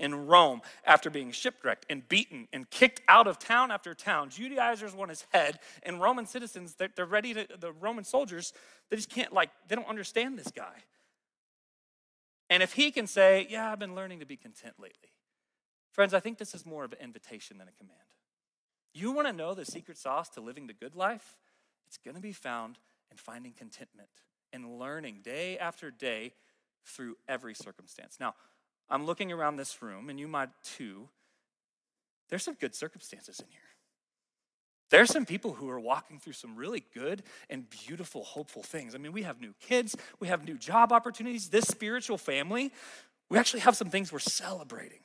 in 0.00 0.26
Rome 0.26 0.60
after 0.84 1.08
being 1.08 1.30
shipwrecked 1.30 1.86
and 1.88 2.08
beaten 2.08 2.48
and 2.52 2.68
kicked 2.68 3.00
out 3.06 3.28
of 3.28 3.38
town 3.38 3.70
after 3.70 3.94
town, 3.94 4.30
Judaizers 4.30 4.92
want 4.92 5.10
his 5.10 5.24
head, 5.30 5.60
and 5.84 6.00
Roman 6.00 6.26
citizens, 6.26 6.74
they're, 6.74 6.90
they're 6.96 7.06
ready 7.06 7.32
to, 7.34 7.46
the 7.60 7.70
Roman 7.70 8.02
soldiers, 8.02 8.52
they 8.90 8.96
just 8.96 9.08
can't, 9.08 9.32
like, 9.32 9.50
they 9.68 9.76
don't 9.76 9.88
understand 9.88 10.36
this 10.36 10.50
guy. 10.50 10.82
And 12.50 12.60
if 12.60 12.72
he 12.72 12.90
can 12.90 13.06
say, 13.06 13.46
Yeah, 13.48 13.70
I've 13.70 13.78
been 13.78 13.94
learning 13.94 14.18
to 14.18 14.26
be 14.26 14.36
content 14.36 14.74
lately, 14.80 15.12
friends, 15.92 16.12
I 16.12 16.18
think 16.18 16.38
this 16.38 16.56
is 16.56 16.66
more 16.66 16.82
of 16.82 16.90
an 16.90 16.98
invitation 17.00 17.58
than 17.58 17.68
a 17.68 17.72
command. 17.72 18.00
You 18.94 19.12
want 19.12 19.26
to 19.26 19.32
know 19.32 19.54
the 19.54 19.64
secret 19.64 19.96
sauce 19.98 20.28
to 20.30 20.40
living 20.40 20.66
the 20.66 20.72
good 20.72 20.94
life? 20.94 21.36
It's 21.86 21.98
going 21.98 22.14
to 22.14 22.20
be 22.20 22.32
found 22.32 22.78
in 23.10 23.16
finding 23.16 23.52
contentment 23.52 24.08
and 24.52 24.78
learning 24.78 25.20
day 25.22 25.58
after 25.58 25.90
day 25.90 26.32
through 26.84 27.16
every 27.28 27.54
circumstance. 27.54 28.18
Now, 28.20 28.34
I'm 28.90 29.06
looking 29.06 29.32
around 29.32 29.56
this 29.56 29.80
room, 29.80 30.10
and 30.10 30.18
you 30.18 30.28
might 30.28 30.50
too. 30.62 31.08
There's 32.28 32.42
some 32.42 32.54
good 32.54 32.74
circumstances 32.74 33.40
in 33.40 33.46
here. 33.50 33.60
There's 34.90 35.10
some 35.10 35.24
people 35.24 35.54
who 35.54 35.70
are 35.70 35.80
walking 35.80 36.18
through 36.18 36.34
some 36.34 36.54
really 36.54 36.84
good 36.92 37.22
and 37.48 37.68
beautiful, 37.70 38.24
hopeful 38.24 38.62
things. 38.62 38.94
I 38.94 38.98
mean, 38.98 39.12
we 39.12 39.22
have 39.22 39.40
new 39.40 39.54
kids, 39.58 39.96
we 40.20 40.28
have 40.28 40.44
new 40.44 40.58
job 40.58 40.92
opportunities. 40.92 41.48
This 41.48 41.64
spiritual 41.64 42.18
family, 42.18 42.72
we 43.30 43.38
actually 43.38 43.60
have 43.60 43.74
some 43.74 43.88
things 43.88 44.12
we're 44.12 44.18
celebrating. 44.18 45.00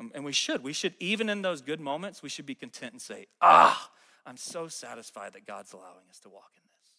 Um, 0.00 0.10
and 0.14 0.24
we 0.24 0.32
should. 0.32 0.64
We 0.64 0.72
should, 0.72 0.94
even 0.98 1.28
in 1.28 1.42
those 1.42 1.60
good 1.60 1.78
moments, 1.78 2.22
we 2.22 2.30
should 2.30 2.46
be 2.46 2.54
content 2.54 2.92
and 2.92 3.02
say, 3.02 3.26
Ah, 3.42 3.90
I'm 4.24 4.38
so 4.38 4.66
satisfied 4.66 5.34
that 5.34 5.46
God's 5.46 5.74
allowing 5.74 6.08
us 6.08 6.18
to 6.20 6.30
walk 6.30 6.52
in 6.56 6.62
this. 6.72 6.90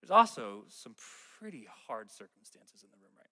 There's 0.00 0.10
also 0.10 0.64
some 0.68 0.96
pretty 1.38 1.68
hard 1.86 2.10
circumstances 2.10 2.82
in 2.82 2.88
the 2.90 2.96
room 2.96 3.12
right 3.18 3.28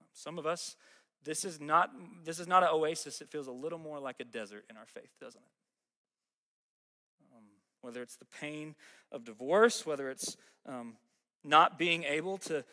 now. 0.00 0.04
Um, 0.04 0.08
some 0.12 0.38
of 0.38 0.46
us, 0.46 0.76
this 1.24 1.44
is 1.46 1.58
not 1.58 1.90
this 2.22 2.38
is 2.38 2.46
not 2.46 2.62
an 2.62 2.68
oasis. 2.70 3.22
It 3.22 3.30
feels 3.30 3.46
a 3.46 3.52
little 3.52 3.78
more 3.78 3.98
like 3.98 4.20
a 4.20 4.24
desert 4.24 4.66
in 4.68 4.76
our 4.76 4.86
faith, 4.86 5.12
doesn't 5.18 5.40
it? 5.40 5.52
Um, 7.34 7.44
whether 7.80 8.02
it's 8.02 8.16
the 8.16 8.26
pain 8.26 8.74
of 9.10 9.24
divorce, 9.24 9.86
whether 9.86 10.10
it's 10.10 10.36
um, 10.66 10.96
not 11.42 11.78
being 11.78 12.04
able 12.04 12.36
to 12.38 12.64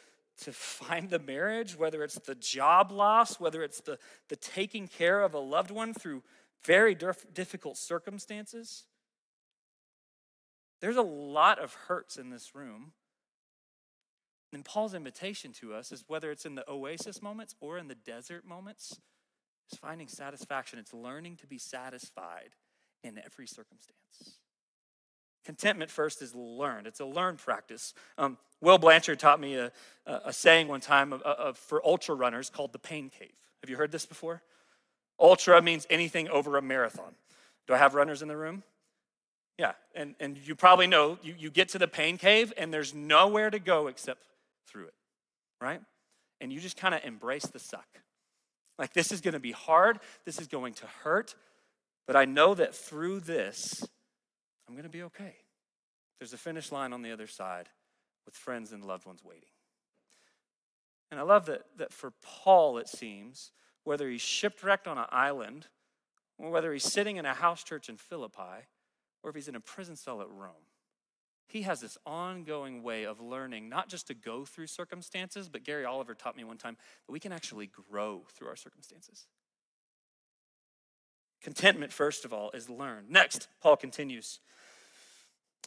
to 0.42 0.52
find 0.52 1.10
the 1.10 1.20
marriage, 1.20 1.78
whether 1.78 2.04
it's 2.04 2.20
the 2.20 2.36
job 2.36 2.92
loss, 2.92 3.40
whether 3.40 3.64
it's 3.64 3.82
the, 3.82 4.00
the 4.30 4.36
taking 4.36 4.88
care 4.88 5.22
of 5.22 5.34
a 5.34 5.40
loved 5.40 5.72
one 5.72 5.94
through 5.94 6.24
very 6.66 6.96
difficult 6.96 7.78
circumstances. 7.78 8.86
There's 10.82 10.98
a 10.98 11.02
lot 11.02 11.60
of 11.60 11.74
hurts 11.74 12.18
in 12.18 12.30
this 12.30 12.56
room. 12.56 12.94
And 14.54 14.64
Paul's 14.64 14.94
invitation 14.94 15.52
to 15.54 15.74
us 15.74 15.92
is 15.92 16.04
whether 16.08 16.30
it's 16.30 16.46
in 16.46 16.56
the 16.56 16.70
oasis 16.70 17.22
moments 17.22 17.56
or 17.60 17.78
in 17.78 17.88
the 17.88 17.96
desert 17.96 18.46
moments, 18.46 19.00
is 19.72 19.80
finding 19.80 20.08
satisfaction. 20.08 20.78
It's 20.78 20.94
learning 20.94 21.38
to 21.38 21.48
be 21.48 21.58
satisfied 21.58 22.50
in 23.04 23.18
every 23.18 23.48
circumstance. 23.48 24.40
Contentment 25.46 25.92
first 25.92 26.22
is 26.22 26.34
learned. 26.34 26.88
It's 26.88 27.00
a 27.00 27.06
learned 27.06 27.40
practice. 27.40 27.94
Um, 28.18 28.38
Will 28.62 28.78
Blanchard 28.78 29.20
taught 29.20 29.40
me 29.40 29.56
a, 29.56 29.72
a 30.06 30.32
saying 30.32 30.68
one 30.68 30.80
time 30.80 31.12
of, 31.12 31.22
of, 31.22 31.58
for 31.58 31.86
ultra 31.86 32.16
runners 32.16 32.50
called 32.50 32.72
the 32.72 32.80
pain 32.80 33.10
cave. 33.10 33.34
Have 33.62 33.70
you 33.70 33.76
heard 33.76 33.92
this 33.92 34.06
before? 34.06 34.42
Ultra 35.20 35.62
means 35.62 35.86
anything 35.90 36.30
over 36.30 36.58
a 36.58 36.62
marathon. 36.62 37.14
Do 37.68 37.74
I 37.74 37.78
have 37.78 37.94
runners 37.94 38.22
in 38.22 38.28
the 38.28 38.38
room? 38.38 38.64
Yeah, 39.58 39.74
and, 39.94 40.16
and 40.20 40.38
you 40.38 40.56
probably 40.56 40.88
know 40.88 41.20
you, 41.22 41.36
you 41.38 41.52
get 41.52 41.70
to 41.70 41.80
the 41.80 41.88
pain 41.88 42.18
cave 42.18 42.52
and 42.58 42.74
there's 42.74 42.94
nowhere 42.94 43.50
to 43.50 43.60
go 43.60 43.88
except 43.88 44.24
through 44.68 44.86
it, 44.86 44.94
right? 45.62 45.82
And 46.42 46.52
you 46.52 46.60
just 46.60 46.78
kind 46.78 46.96
of 46.96 47.04
embrace 47.04 47.46
the 47.46 47.60
suck. 47.60 47.88
Like, 48.80 48.94
this 48.94 49.12
is 49.12 49.22
going 49.22 49.36
to 49.36 49.40
be 49.40 49.52
hard, 49.52 50.00
this 50.26 50.42
is 50.42 50.48
going 50.48 50.74
to 50.76 50.88
hurt, 51.04 51.36
but 52.08 52.16
I 52.16 52.26
know 52.26 52.56
that 52.56 52.74
through 52.74 53.20
this, 53.22 53.88
I'm 54.74 54.78
going 54.78 54.90
to 54.90 54.98
be 54.98 55.04
okay. 55.04 55.36
There's 56.18 56.34
a 56.34 56.38
finish 56.38 56.72
line 56.72 56.94
on 56.94 57.04
the 57.04 57.12
other 57.12 57.28
side 57.28 57.70
with 58.26 58.34
friends 58.34 58.72
and 58.72 58.84
loved 58.84 59.06
ones 59.06 59.24
waiting. 59.24 59.52
And 61.12 61.20
I 61.20 61.24
love 61.24 61.46
that, 61.46 61.62
that 61.78 61.94
for 61.94 62.12
Paul, 62.24 62.80
it 62.80 62.88
seems, 62.88 63.52
whether 63.84 64.10
he's 64.10 64.24
shipwrecked 64.24 64.88
on 64.88 64.98
an 64.98 65.06
island, 65.12 65.68
or 66.40 66.50
whether 66.50 66.74
he's 66.74 66.92
sitting 66.92 67.18
in 67.18 67.26
a 67.28 67.36
house 67.36 67.64
church 67.64 67.88
in 67.88 67.98
Philippi, 67.98 68.66
or 69.22 69.30
if 69.30 69.36
he's 69.36 69.48
in 69.48 69.56
a 69.56 69.60
prison 69.60 69.96
cell 69.96 70.22
at 70.22 70.28
Rome, 70.28 70.66
he 71.46 71.62
has 71.62 71.80
this 71.80 72.00
ongoing 72.04 72.82
way 72.82 73.04
of 73.04 73.22
learning 73.22 73.70
not 73.70 73.90
just 73.90 74.08
to 74.08 74.16
go 74.16 74.44
through 74.44 74.66
circumstances, 74.66 75.50
but 75.50 75.64
Gary 75.64 75.86
Oliver 75.86 76.16
taught 76.16 76.36
me 76.36 76.46
one 76.46 76.58
time 76.58 76.78
that 77.06 77.14
we 77.14 77.20
can 77.20 77.32
actually 77.32 77.68
grow 77.68 78.24
through 78.34 78.48
our 78.48 78.56
circumstances. 78.56 79.28
Contentment, 81.44 81.94
first 81.94 82.26
of 82.26 82.34
all, 82.34 82.50
is 82.56 82.72
learned. 82.72 83.12
Next, 83.12 83.50
Paul 83.62 83.76
continues. 83.76 84.40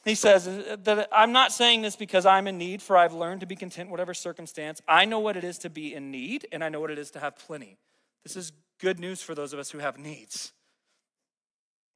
He 0.06 0.14
says 0.14 0.44
that 0.84 1.08
I'm 1.10 1.32
not 1.32 1.52
saying 1.52 1.82
this 1.82 1.96
because 1.96 2.26
I'm 2.26 2.46
in 2.46 2.56
need, 2.56 2.80
for 2.80 2.96
I've 2.96 3.12
learned 3.12 3.40
to 3.40 3.46
be 3.46 3.56
content 3.56 3.90
whatever 3.90 4.14
circumstance. 4.14 4.80
I 4.86 5.04
know 5.04 5.18
what 5.18 5.36
it 5.36 5.42
is 5.42 5.58
to 5.58 5.68
be 5.68 5.92
in 5.94 6.12
need, 6.12 6.46
and 6.52 6.62
I 6.62 6.68
know 6.68 6.78
what 6.78 6.92
it 6.92 6.98
is 6.98 7.10
to 7.10 7.18
have 7.18 7.36
plenty. 7.36 7.76
This 8.22 8.36
is 8.36 8.52
good 8.80 9.00
news 9.00 9.20
for 9.20 9.34
those 9.34 9.52
of 9.52 9.58
us 9.58 9.72
who 9.72 9.78
have 9.78 9.98
needs. 9.98 10.52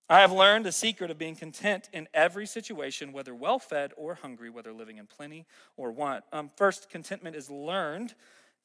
I 0.08 0.22
have 0.22 0.32
learned 0.32 0.66
the 0.66 0.72
secret 0.72 1.12
of 1.12 1.18
being 1.18 1.36
content 1.36 1.88
in 1.92 2.08
every 2.12 2.46
situation, 2.46 3.12
whether 3.12 3.32
well 3.32 3.60
fed 3.60 3.92
or 3.96 4.16
hungry, 4.16 4.50
whether 4.50 4.72
living 4.72 4.98
in 4.98 5.06
plenty 5.06 5.46
or 5.76 5.92
want. 5.92 6.24
Um, 6.32 6.50
first, 6.56 6.90
contentment 6.90 7.36
is 7.36 7.48
learned 7.48 8.16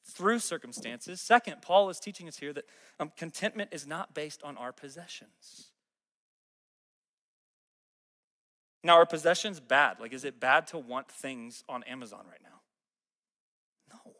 through 0.02 0.40
circumstances. 0.40 1.20
Second, 1.20 1.62
Paul 1.62 1.88
is 1.88 2.00
teaching 2.00 2.26
us 2.26 2.38
here 2.38 2.52
that 2.52 2.64
um, 2.98 3.12
contentment 3.16 3.70
is 3.72 3.86
not 3.86 4.12
based 4.12 4.42
on 4.42 4.56
our 4.56 4.72
possessions. 4.72 5.70
Now, 8.82 8.94
are 8.94 9.06
possessions 9.06 9.58
bad? 9.58 9.98
Like, 10.00 10.12
is 10.12 10.24
it 10.24 10.38
bad 10.38 10.66
to 10.68 10.78
want 10.78 11.08
things 11.08 11.64
on 11.68 11.82
Amazon 11.84 12.24
right 12.30 12.40
now? 12.42 12.60
No. 13.92 14.12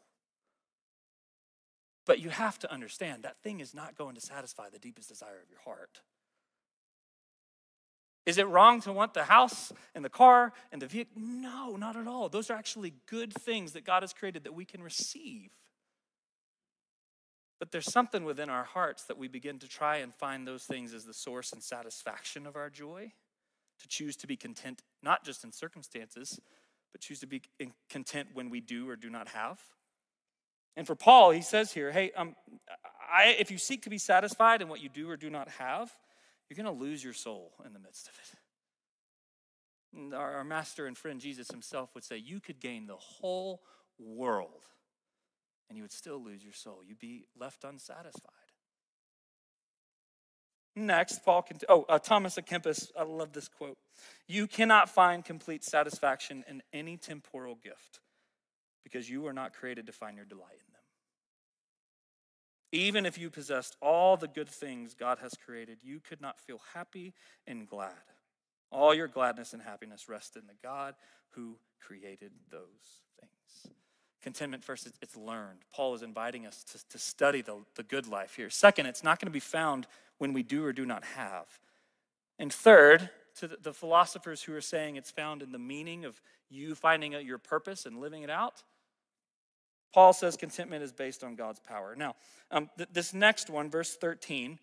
But 2.05 2.19
you 2.19 2.29
have 2.29 2.59
to 2.59 2.71
understand 2.71 3.23
that 3.23 3.41
thing 3.41 3.59
is 3.59 3.73
not 3.73 3.97
going 3.97 4.15
to 4.15 4.21
satisfy 4.21 4.69
the 4.69 4.79
deepest 4.79 5.09
desire 5.09 5.39
of 5.41 5.49
your 5.49 5.61
heart. 5.63 6.01
Is 8.25 8.37
it 8.37 8.47
wrong 8.49 8.81
to 8.81 8.91
want 8.91 9.13
the 9.13 9.23
house 9.23 9.71
and 9.95 10.03
the 10.03 10.09
car 10.09 10.51
and 10.73 10.81
the 10.81 10.87
vehicle? 10.87 11.13
No, 11.15 11.77
not 11.77 11.95
at 11.95 12.07
all. 12.07 12.27
Those 12.27 12.49
are 12.49 12.57
actually 12.57 12.93
good 13.05 13.31
things 13.33 13.71
that 13.71 13.85
God 13.85 14.03
has 14.03 14.11
created 14.11 14.43
that 14.43 14.53
we 14.53 14.65
can 14.65 14.83
receive. 14.83 15.51
But 17.57 17.71
there's 17.71 17.89
something 17.89 18.25
within 18.25 18.49
our 18.49 18.65
hearts 18.65 19.05
that 19.05 19.17
we 19.17 19.29
begin 19.29 19.59
to 19.59 19.67
try 19.67 19.97
and 19.97 20.13
find 20.13 20.45
those 20.45 20.65
things 20.65 20.93
as 20.93 21.05
the 21.05 21.13
source 21.13 21.53
and 21.53 21.63
satisfaction 21.63 22.45
of 22.45 22.57
our 22.57 22.69
joy, 22.69 23.13
to 23.79 23.87
choose 23.87 24.15
to 24.17 24.27
be 24.27 24.35
content, 24.35 24.81
not 25.03 25.23
just 25.23 25.43
in 25.43 25.51
circumstances, 25.51 26.39
but 26.91 27.01
choose 27.01 27.19
to 27.19 27.27
be 27.27 27.41
content 27.89 28.29
when 28.33 28.49
we 28.49 28.61
do 28.61 28.89
or 28.89 28.95
do 28.95 29.09
not 29.09 29.27
have. 29.29 29.59
And 30.75 30.85
for 30.85 30.95
Paul, 30.95 31.31
he 31.31 31.41
says 31.41 31.71
here, 31.71 31.91
hey, 31.91 32.11
um, 32.15 32.35
I, 33.11 33.35
if 33.39 33.51
you 33.51 33.57
seek 33.57 33.83
to 33.83 33.89
be 33.89 33.97
satisfied 33.97 34.61
in 34.61 34.69
what 34.69 34.81
you 34.81 34.89
do 34.89 35.09
or 35.09 35.17
do 35.17 35.29
not 35.29 35.49
have, 35.49 35.91
you're 36.49 36.55
going 36.55 36.77
to 36.77 36.83
lose 36.83 37.03
your 37.03 37.13
soul 37.13 37.53
in 37.65 37.73
the 37.73 37.79
midst 37.79 38.07
of 38.07 38.13
it. 38.13 38.39
And 39.97 40.13
our, 40.13 40.35
our 40.37 40.43
master 40.43 40.85
and 40.85 40.97
friend 40.97 41.19
Jesus 41.19 41.49
himself 41.49 41.93
would 41.95 42.03
say, 42.03 42.17
you 42.17 42.39
could 42.39 42.59
gain 42.59 42.87
the 42.87 42.95
whole 42.95 43.61
world 43.99 44.65
and 45.69 45.77
you 45.77 45.83
would 45.83 45.91
still 45.91 46.23
lose 46.23 46.43
your 46.43 46.53
soul. 46.53 46.81
You'd 46.85 46.99
be 46.99 47.25
left 47.37 47.63
unsatisfied. 47.63 48.31
Next, 50.77 51.25
Paul 51.25 51.41
can. 51.41 51.57
Oh, 51.67 51.87
uh, 51.89 51.97
Thomas 51.97 52.37
à 52.37 52.45
Kempis. 52.45 52.91
I 52.95 53.01
love 53.01 53.33
this 53.33 53.47
quote. 53.47 53.79
You 54.27 54.45
cannot 54.45 54.89
find 54.89 55.25
complete 55.25 55.63
satisfaction 55.63 56.45
in 56.47 56.61
any 56.71 56.97
temporal 56.97 57.55
gift 57.55 57.99
because 58.83 59.09
you 59.09 59.23
were 59.23 59.33
not 59.33 59.53
created 59.53 59.87
to 59.87 59.91
find 59.91 60.15
your 60.15 60.25
delight 60.27 60.51
in 60.51 60.73
them. 60.73 60.81
Even 62.71 63.07
if 63.07 63.17
you 63.17 63.31
possessed 63.31 63.75
all 63.81 64.17
the 64.17 64.27
good 64.27 64.47
things 64.47 64.93
God 64.93 65.17
has 65.19 65.33
created, 65.43 65.79
you 65.81 65.99
could 65.99 66.21
not 66.21 66.39
feel 66.39 66.61
happy 66.75 67.15
and 67.47 67.67
glad. 67.67 67.89
All 68.71 68.93
your 68.93 69.07
gladness 69.07 69.53
and 69.53 69.63
happiness 69.63 70.07
rest 70.07 70.35
in 70.35 70.45
the 70.45 70.53
God 70.61 70.93
who 71.31 71.57
created 71.81 72.33
those 72.51 73.01
things. 73.19 73.73
Contentment, 74.21 74.63
first, 74.63 74.87
it's 75.01 75.15
learned. 75.15 75.59
Paul 75.73 75.95
is 75.95 76.03
inviting 76.03 76.45
us 76.45 76.63
to, 76.65 76.87
to 76.89 76.99
study 76.99 77.41
the, 77.41 77.63
the 77.75 77.83
good 77.83 78.07
life 78.07 78.35
here. 78.35 78.49
Second, 78.49 78.85
it's 78.85 79.03
not 79.03 79.19
going 79.19 79.27
to 79.27 79.31
be 79.31 79.39
found 79.39 79.87
when 80.17 80.33
we 80.33 80.43
do 80.43 80.65
or 80.65 80.73
do 80.73 80.85
not 80.85 81.03
have. 81.03 81.45
And 82.39 82.51
third, 82.51 83.09
to 83.39 83.47
the, 83.47 83.73
philosophers 83.73 84.43
who 84.43 84.55
are 84.55 84.61
saying 84.61 84.95
it's 84.95 85.11
found 85.11 85.41
in 85.41 85.51
the 85.51 85.59
meaning 85.59 86.05
of 86.05 86.19
you 86.49 86.75
finding 86.75 87.13
out 87.15 87.25
your 87.25 87.37
purpose 87.37 87.85
and 87.85 87.99
living 87.99 88.23
it 88.23 88.29
out, 88.29 88.63
Paul 89.93 90.13
says 90.13 90.37
contentment 90.37 90.83
is 90.83 90.91
based 90.91 91.23
on 91.23 91.35
God's 91.35 91.59
power. 91.59 91.95
Now, 91.95 92.15
um, 92.51 92.69
th- 92.77 92.89
this 92.91 93.13
next 93.13 93.49
one, 93.49 93.69
verse 93.69 93.95
13, 93.95 94.59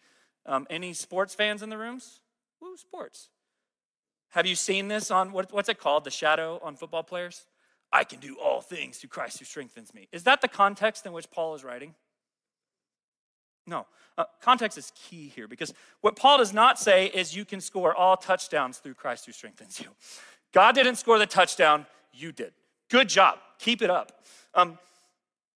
um, 0.47 0.67
any 0.71 0.93
sports 0.93 1.35
fans 1.35 1.63
in 1.63 1.71
the 1.71 1.79
rooms? 1.79 2.21
Woo, 2.61 2.77
sports. 2.77 3.31
Have 4.31 4.47
you 4.47 4.57
seen 4.57 4.89
this 4.89 5.11
on 5.11 5.33
what, 5.33 5.53
what's 5.53 5.69
it 5.69 5.79
called? 5.79 6.05
The 6.05 6.11
shadow 6.11 6.61
on 6.63 6.77
football 6.77 7.05
players? 7.05 7.47
I 7.93 8.03
can 8.03 8.19
do 8.19 8.37
all 8.43 8.61
things 8.61 8.99
through 8.99 9.11
Christ 9.11 9.39
who 9.39 9.45
strengthens 9.45 9.95
me. 9.95 10.09
Is 10.11 10.25
that 10.25 10.41
the 10.41 10.49
context 10.49 11.07
in 11.07 11.13
which 11.13 11.31
Paul 11.31 11.55
is 11.55 11.63
writing? 11.63 11.95
No. 13.67 13.87
Uh, 14.17 14.25
context 14.41 14.79
is 14.79 14.93
key 14.95 15.29
here 15.35 15.49
because 15.49 15.75
what 16.01 16.17
Paul 16.17 16.39
does 16.39 16.53
not 16.53 16.79
say 16.79 17.07
is 17.07 17.35
you 17.35 17.45
can 17.45 17.61
score 17.61 17.95
all 17.95 18.17
touchdowns 18.17 18.79
through 18.79 18.95
Christ 18.95 19.27
who 19.27 19.33
strengthens 19.33 19.81
you. 19.81 19.89
God 20.53 20.75
didn't 20.75 20.97
score 20.97 21.19
the 21.19 21.27
touchdown, 21.27 21.87
you 22.13 22.31
did. 22.31 22.53
Good 22.91 23.09
job. 23.09 23.39
Keep 23.59 23.83
it 23.83 23.91
up. 23.91 24.25
Um, 24.55 24.79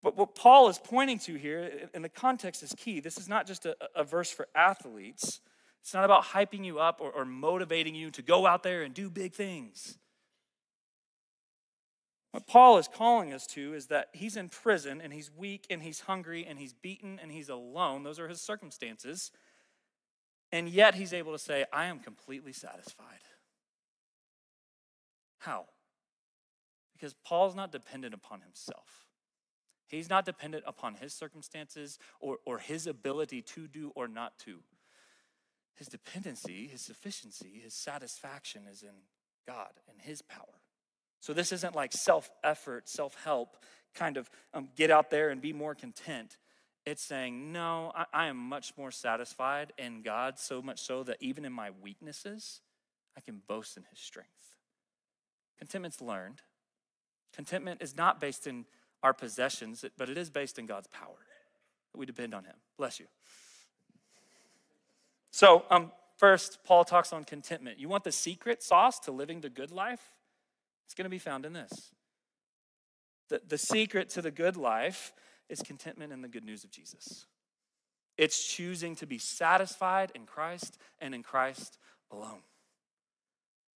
but 0.01 0.17
what 0.17 0.35
Paul 0.35 0.69
is 0.69 0.79
pointing 0.79 1.19
to 1.19 1.35
here, 1.35 1.89
and 1.93 2.03
the 2.03 2.09
context 2.09 2.63
is 2.63 2.73
key, 2.77 2.99
this 2.99 3.17
is 3.17 3.27
not 3.27 3.45
just 3.45 3.65
a, 3.65 3.75
a 3.95 4.03
verse 4.03 4.31
for 4.31 4.47
athletes. 4.55 5.41
It's 5.81 5.93
not 5.93 6.03
about 6.03 6.23
hyping 6.23 6.65
you 6.65 6.79
up 6.79 6.99
or, 6.99 7.11
or 7.11 7.25
motivating 7.25 7.93
you 7.93 8.09
to 8.11 8.21
go 8.21 8.47
out 8.47 8.63
there 8.63 8.83
and 8.83 8.93
do 8.93 9.09
big 9.09 9.33
things. 9.33 9.97
What 12.37 12.45
Paul 12.45 12.77
is 12.77 12.87
calling 12.87 13.33
us 13.33 13.47
to 13.47 13.73
is 13.73 13.87
that 13.87 14.09
he's 14.13 14.37
in 14.37 14.49
prison 14.49 15.01
and 15.01 15.11
he's 15.11 15.31
weak 15.35 15.65
and 15.71 15.81
he's 15.81 16.01
hungry 16.01 16.45
and 16.47 16.59
he's 16.59 16.71
beaten 16.71 17.17
and 17.19 17.31
he's 17.31 17.49
alone. 17.49 18.03
Those 18.03 18.19
are 18.19 18.27
his 18.27 18.41
circumstances. 18.41 19.31
And 20.51 20.69
yet 20.69 20.93
he's 20.93 21.13
able 21.13 21.31
to 21.31 21.39
say, 21.39 21.65
I 21.73 21.85
am 21.85 21.97
completely 21.97 22.53
satisfied. 22.53 23.23
How? 25.39 25.65
Because 26.93 27.15
Paul's 27.25 27.55
not 27.55 27.71
dependent 27.71 28.13
upon 28.13 28.41
himself. 28.41 29.07
He's 29.87 30.07
not 30.07 30.23
dependent 30.23 30.63
upon 30.67 30.93
his 30.93 31.13
circumstances 31.13 31.97
or, 32.19 32.37
or 32.45 32.59
his 32.59 32.85
ability 32.85 33.41
to 33.41 33.67
do 33.67 33.91
or 33.95 34.07
not 34.07 34.37
to. 34.45 34.59
His 35.73 35.87
dependency, 35.87 36.67
his 36.67 36.81
sufficiency, 36.81 37.61
his 37.63 37.73
satisfaction 37.73 38.67
is 38.71 38.83
in 38.83 39.07
God 39.47 39.71
and 39.89 39.99
his 39.99 40.21
power. 40.21 40.56
So 41.19 41.33
this 41.33 41.51
isn't 41.51 41.75
like 41.75 41.93
self 41.93 42.29
effort, 42.43 42.87
self 42.87 43.15
help, 43.23 43.57
kind 43.93 44.17
of 44.17 44.29
um, 44.53 44.69
get 44.75 44.91
out 44.91 45.09
there 45.09 45.29
and 45.29 45.41
be 45.41 45.53
more 45.53 45.75
content. 45.75 46.37
It's 46.85 47.03
saying, 47.03 47.51
no, 47.51 47.91
I, 47.93 48.05
I 48.13 48.27
am 48.27 48.37
much 48.37 48.73
more 48.77 48.91
satisfied 48.91 49.73
in 49.77 50.03
God, 50.03 50.39
so 50.39 50.61
much 50.61 50.79
so 50.79 51.03
that 51.03 51.17
even 51.19 51.43
in 51.43 51.51
my 51.51 51.71
weaknesses, 51.81 52.61
I 53.17 53.21
can 53.21 53.41
boast 53.47 53.75
in 53.75 53.83
his 53.89 53.99
strength. 53.99 54.29
Contentment's 55.57 56.01
learned. 56.01 56.41
Contentment 57.33 57.81
is 57.81 57.97
not 57.97 58.21
based 58.21 58.47
in 58.47 58.65
our 59.03 59.13
possessions, 59.13 59.83
but 59.97 60.09
it 60.09 60.17
is 60.17 60.29
based 60.29 60.59
in 60.59 60.65
God's 60.65 60.87
power. 60.87 61.25
We 61.95 62.05
depend 62.05 62.33
on 62.33 62.43
him. 62.43 62.55
Bless 62.77 62.99
you. 62.99 63.07
So, 65.31 65.65
um, 65.69 65.91
first, 66.15 66.59
Paul 66.63 66.85
talks 66.85 67.11
on 67.11 67.23
contentment. 67.23 67.79
You 67.79 67.89
want 67.89 68.03
the 68.03 68.11
secret 68.11 68.63
sauce 68.63 68.99
to 69.01 69.11
living 69.11 69.41
the 69.41 69.49
good 69.49 69.71
life? 69.71 70.13
It's 70.87 70.93
going 70.93 71.03
to 71.03 71.09
be 71.09 71.19
found 71.19 71.45
in 71.45 71.51
this. 71.51 71.91
The, 73.29 73.41
the 73.45 73.57
secret 73.57 74.09
to 74.11 74.21
the 74.21 74.31
good 74.31 74.55
life 74.55 75.11
is 75.49 75.59
contentment 75.61 76.13
in 76.13 76.21
the 76.21 76.29
good 76.29 76.45
news 76.45 76.63
of 76.63 76.71
Jesus. 76.71 77.25
It's 78.17 78.47
choosing 78.47 78.95
to 78.95 79.05
be 79.05 79.17
satisfied 79.17 80.13
in 80.15 80.25
Christ 80.25 80.77
and 80.99 81.13
in 81.13 81.23
Christ 81.23 81.77
alone. 82.09 82.39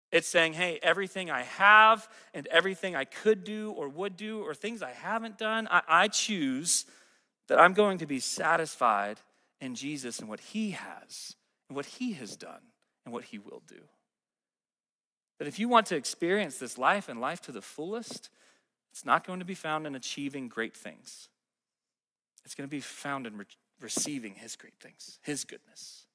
It's 0.09 0.27
saying, 0.27 0.53
hey, 0.53 0.79
everything 0.81 1.29
I 1.29 1.43
have 1.43 2.07
and 2.33 2.47
everything 2.47 2.95
I 2.95 3.03
could 3.03 3.43
do 3.43 3.71
or 3.71 3.89
would 3.89 4.15
do 4.15 4.41
or 4.41 4.53
things 4.53 4.81
I 4.81 4.91
haven't 4.91 5.37
done, 5.37 5.67
I, 5.69 5.81
I 5.87 6.07
choose 6.07 6.85
that 7.49 7.59
I'm 7.59 7.73
going 7.73 7.97
to 7.97 8.05
be 8.05 8.21
satisfied 8.21 9.19
in 9.59 9.75
Jesus 9.75 10.19
and 10.19 10.29
what 10.29 10.39
He 10.39 10.71
has 10.71 11.35
and 11.67 11.75
what 11.75 11.85
He 11.85 12.13
has 12.13 12.37
done 12.37 12.61
and 13.05 13.13
what 13.13 13.25
He 13.25 13.37
will 13.37 13.61
do. 13.67 13.81
That 15.41 15.47
if 15.47 15.57
you 15.57 15.67
want 15.67 15.87
to 15.87 15.95
experience 15.95 16.59
this 16.59 16.77
life 16.77 17.09
and 17.09 17.19
life 17.19 17.41
to 17.41 17.51
the 17.51 17.63
fullest, 17.63 18.29
it's 18.91 19.07
not 19.07 19.25
going 19.25 19.39
to 19.39 19.45
be 19.45 19.55
found 19.55 19.87
in 19.87 19.95
achieving 19.95 20.47
great 20.47 20.77
things. 20.77 21.29
It's 22.45 22.53
going 22.53 22.69
to 22.69 22.71
be 22.71 22.79
found 22.79 23.25
in 23.25 23.35
re- 23.35 23.45
receiving 23.81 24.35
His 24.35 24.55
great 24.55 24.75
things, 24.79 25.17
His 25.23 25.43
goodness. 25.43 26.05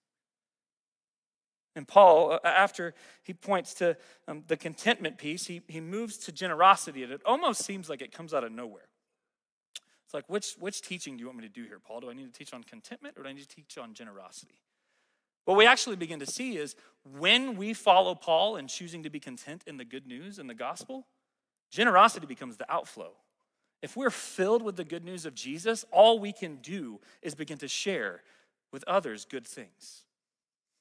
And 1.75 1.89
Paul, 1.89 2.35
uh, 2.35 2.39
after 2.45 2.95
he 3.25 3.33
points 3.33 3.75
to 3.75 3.97
um, 4.29 4.45
the 4.47 4.57
contentment 4.57 5.19
piece, 5.19 5.45
he, 5.45 5.61
he 5.67 5.81
moves 5.81 6.19
to 6.19 6.31
generosity, 6.31 7.03
and 7.03 7.11
it 7.11 7.23
almost 7.27 7.65
seems 7.65 7.91
like 7.91 8.03
it 8.03 8.13
comes 8.13 8.33
out 8.33 8.45
of 8.45 8.53
nowhere. 8.53 8.87
It's 10.05 10.15
like, 10.15 10.29
which, 10.29 10.55
which 10.61 10.83
teaching 10.83 11.17
do 11.17 11.23
you 11.23 11.27
want 11.27 11.39
me 11.39 11.49
to 11.49 11.53
do 11.53 11.65
here, 11.65 11.81
Paul? 11.81 11.99
Do 11.99 12.11
I 12.11 12.13
need 12.13 12.33
to 12.33 12.39
teach 12.39 12.55
on 12.55 12.63
contentment 12.63 13.17
or 13.19 13.25
do 13.25 13.29
I 13.29 13.33
need 13.33 13.49
to 13.49 13.57
teach 13.57 13.77
on 13.77 13.93
generosity? 13.93 14.61
What 15.47 15.57
we 15.57 15.65
actually 15.65 15.97
begin 15.97 16.19
to 16.19 16.27
see 16.27 16.59
is 16.59 16.75
when 17.19 17.57
we 17.57 17.73
follow 17.73 18.15
Paul 18.15 18.57
in 18.57 18.67
choosing 18.67 19.05
to 19.05 19.11
be 19.11 19.21
content 19.21 19.63
in 19.67 19.77
the 19.77 19.85
good 19.85 20.07
news 20.07 20.39
and 20.39 20.51
the 20.51 20.55
gospel, 20.55 21.07
generosity 21.71 22.27
becomes 22.27 22.57
the 22.57 22.71
outflow. 22.71 23.13
If 23.81 23.97
we're 23.97 24.11
filled 24.11 24.63
with 24.63 24.77
the 24.77 24.85
good 24.85 25.05
news 25.05 25.25
of 25.25 25.35
Jesus, 25.35 25.85
all 25.93 26.19
we 26.19 26.33
can 26.33 26.57
do 26.57 27.01
is 27.23 27.35
begin 27.35 27.59
to 27.59 27.69
share 27.69 28.23
with 28.73 28.83
others 28.89 29.25
good 29.25 29.47
things. 29.47 30.03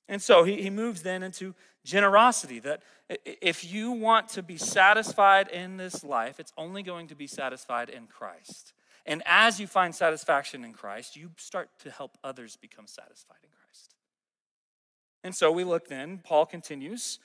And 0.08 0.22
so 0.22 0.44
he, 0.44 0.62
he 0.62 0.70
moves 0.70 1.04
then 1.04 1.22
into 1.22 1.54
generosity 1.84 2.60
that 2.60 2.82
if 3.24 3.64
you 3.64 3.92
want 3.92 4.30
to 4.30 4.44
be 4.44 4.58
satisfied 4.58 5.48
in 5.50 5.78
this 5.78 6.04
life, 6.04 6.40
it's 6.40 6.54
only 6.58 6.82
going 6.82 7.08
to 7.08 7.16
be 7.16 7.28
satisfied 7.28 7.90
in 7.90 8.08
Christ. 8.08 8.74
And 9.06 9.22
as 9.28 9.60
you 9.60 9.68
find 9.68 9.94
satisfaction 9.94 10.64
in 10.64 10.74
Christ, 10.74 11.16
you 11.16 11.30
start 11.38 11.70
to 11.80 11.92
help 11.92 12.18
others 12.24 12.56
become 12.56 12.88
satisfied 12.88 13.38
in 13.44 13.50
Christ. 13.50 13.55
And 15.26 15.34
so 15.36 15.52
we 15.52 15.64
look 15.64 15.88
then, 15.88 16.20
Paul 16.24 16.46
continues 16.46 17.18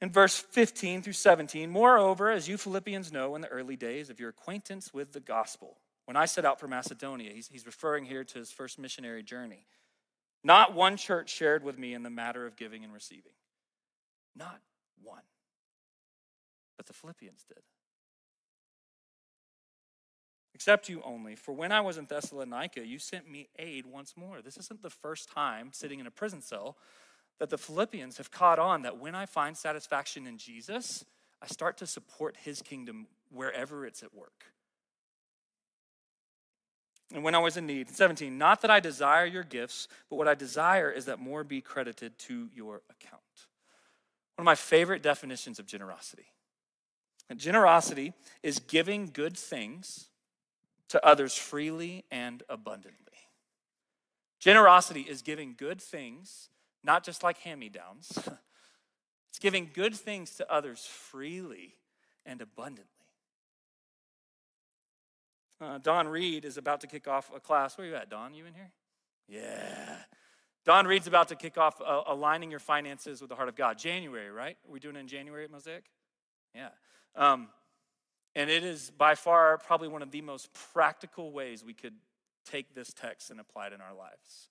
in 0.00 0.10
verse 0.10 0.38
15 0.38 1.02
through 1.02 1.12
17. 1.12 1.68
Moreover, 1.68 2.30
as 2.30 2.48
you 2.48 2.56
Philippians 2.56 3.12
know 3.12 3.34
in 3.34 3.42
the 3.42 3.48
early 3.48 3.76
days 3.76 4.08
of 4.08 4.18
your 4.18 4.30
acquaintance 4.30 4.94
with 4.94 5.12
the 5.12 5.20
gospel, 5.20 5.76
when 6.06 6.16
I 6.16 6.24
set 6.24 6.46
out 6.46 6.58
for 6.58 6.68
Macedonia, 6.68 7.30
he's, 7.34 7.48
he's 7.48 7.66
referring 7.66 8.06
here 8.06 8.24
to 8.24 8.38
his 8.38 8.50
first 8.50 8.78
missionary 8.78 9.22
journey. 9.22 9.66
Not 10.42 10.74
one 10.74 10.96
church 10.96 11.28
shared 11.28 11.62
with 11.62 11.78
me 11.78 11.92
in 11.92 12.02
the 12.02 12.08
matter 12.08 12.46
of 12.46 12.56
giving 12.56 12.82
and 12.82 12.94
receiving. 12.94 13.32
Not 14.34 14.62
one. 15.02 15.20
But 16.78 16.86
the 16.86 16.94
Philippians 16.94 17.44
did 17.46 17.62
except 20.62 20.88
you 20.88 21.02
only. 21.04 21.34
For 21.34 21.50
when 21.50 21.72
I 21.72 21.80
was 21.80 21.98
in 21.98 22.04
Thessalonica, 22.04 22.86
you 22.86 23.00
sent 23.00 23.28
me 23.28 23.48
aid 23.58 23.84
once 23.84 24.14
more. 24.16 24.40
This 24.40 24.56
isn't 24.58 24.80
the 24.80 24.90
first 24.90 25.28
time 25.28 25.70
sitting 25.72 25.98
in 25.98 26.06
a 26.06 26.10
prison 26.12 26.40
cell 26.40 26.76
that 27.40 27.50
the 27.50 27.58
Philippians 27.58 28.18
have 28.18 28.30
caught 28.30 28.60
on 28.60 28.82
that 28.82 28.96
when 28.96 29.16
I 29.16 29.26
find 29.26 29.56
satisfaction 29.56 30.24
in 30.24 30.38
Jesus, 30.38 31.04
I 31.42 31.48
start 31.48 31.78
to 31.78 31.86
support 31.88 32.36
his 32.36 32.62
kingdom 32.62 33.08
wherever 33.32 33.84
it's 33.84 34.04
at 34.04 34.14
work. 34.14 34.44
And 37.12 37.24
when 37.24 37.34
I 37.34 37.40
was 37.40 37.56
in 37.56 37.66
need, 37.66 37.90
17, 37.90 38.38
not 38.38 38.60
that 38.60 38.70
I 38.70 38.78
desire 38.78 39.26
your 39.26 39.42
gifts, 39.42 39.88
but 40.08 40.14
what 40.14 40.28
I 40.28 40.34
desire 40.34 40.92
is 40.92 41.06
that 41.06 41.18
more 41.18 41.42
be 41.42 41.60
credited 41.60 42.16
to 42.20 42.48
your 42.54 42.82
account. 42.88 43.20
One 44.36 44.44
of 44.44 44.46
my 44.46 44.54
favorite 44.54 45.02
definitions 45.02 45.58
of 45.58 45.66
generosity. 45.66 46.26
And 47.28 47.40
generosity 47.40 48.12
is 48.44 48.60
giving 48.60 49.10
good 49.12 49.36
things 49.36 50.06
to 50.92 51.04
others 51.06 51.34
freely 51.34 52.04
and 52.10 52.42
abundantly. 52.50 52.98
Generosity 54.38 55.00
is 55.00 55.22
giving 55.22 55.54
good 55.56 55.80
things, 55.80 56.50
not 56.84 57.02
just 57.02 57.22
like 57.22 57.38
hand 57.38 57.58
me 57.60 57.70
downs. 57.70 58.12
it's 59.30 59.38
giving 59.40 59.70
good 59.72 59.94
things 59.94 60.32
to 60.32 60.52
others 60.52 60.84
freely 60.84 61.76
and 62.26 62.42
abundantly. 62.42 62.88
Uh, 65.62 65.78
Don 65.78 66.08
Reed 66.08 66.44
is 66.44 66.58
about 66.58 66.82
to 66.82 66.86
kick 66.86 67.08
off 67.08 67.30
a 67.34 67.40
class. 67.40 67.78
Where 67.78 67.86
are 67.86 67.90
you 67.90 67.96
at, 67.96 68.10
Don? 68.10 68.34
You 68.34 68.44
in 68.44 68.52
here? 68.52 68.72
Yeah. 69.28 69.96
Don 70.66 70.86
Reed's 70.86 71.06
about 71.06 71.28
to 71.28 71.36
kick 71.36 71.56
off 71.56 71.80
uh, 71.80 72.02
aligning 72.06 72.50
your 72.50 72.60
finances 72.60 73.22
with 73.22 73.30
the 73.30 73.36
heart 73.36 73.48
of 73.48 73.56
God. 73.56 73.78
January, 73.78 74.30
right? 74.30 74.58
Are 74.68 74.70
we 74.70 74.78
doing 74.78 74.96
it 74.96 75.00
in 75.00 75.08
January 75.08 75.44
at 75.44 75.50
Mosaic? 75.50 75.84
Yeah. 76.54 76.68
Um, 77.16 77.48
and 78.34 78.48
it 78.48 78.64
is 78.64 78.90
by 78.90 79.14
far 79.14 79.58
probably 79.58 79.88
one 79.88 80.02
of 80.02 80.10
the 80.10 80.22
most 80.22 80.52
practical 80.72 81.32
ways 81.32 81.64
we 81.64 81.74
could 81.74 81.94
take 82.44 82.74
this 82.74 82.92
text 82.92 83.30
and 83.30 83.38
apply 83.38 83.68
it 83.68 83.72
in 83.72 83.80
our 83.80 83.94
lives. 83.94 84.48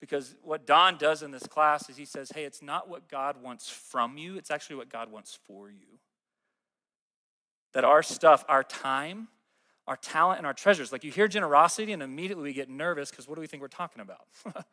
Because 0.00 0.34
what 0.42 0.66
Don 0.66 0.96
does 0.96 1.22
in 1.22 1.30
this 1.30 1.46
class 1.46 1.88
is 1.90 1.96
he 1.96 2.06
says, 2.06 2.32
hey, 2.34 2.44
it's 2.44 2.62
not 2.62 2.88
what 2.88 3.08
God 3.08 3.42
wants 3.42 3.68
from 3.68 4.16
you, 4.16 4.36
it's 4.36 4.50
actually 4.50 4.76
what 4.76 4.88
God 4.88 5.12
wants 5.12 5.38
for 5.46 5.70
you. 5.70 5.98
That 7.74 7.84
our 7.84 8.02
stuff, 8.02 8.44
our 8.48 8.64
time, 8.64 9.28
our 9.86 9.96
talent, 9.96 10.38
and 10.38 10.46
our 10.46 10.54
treasures, 10.54 10.90
like 10.90 11.04
you 11.04 11.12
hear 11.12 11.28
generosity 11.28 11.92
and 11.92 12.02
immediately 12.02 12.44
we 12.44 12.52
get 12.52 12.68
nervous 12.68 13.10
because 13.10 13.28
what 13.28 13.34
do 13.34 13.40
we 13.40 13.46
think 13.46 13.60
we're 13.60 13.68
talking 13.68 14.00
about? 14.00 14.26
our 14.56 14.64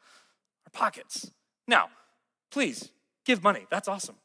pockets. 0.71 1.29
Now, 1.67 1.89
please 2.49 2.89
give 3.25 3.43
money. 3.43 3.67
That's 3.69 3.87
awesome. 3.87 4.15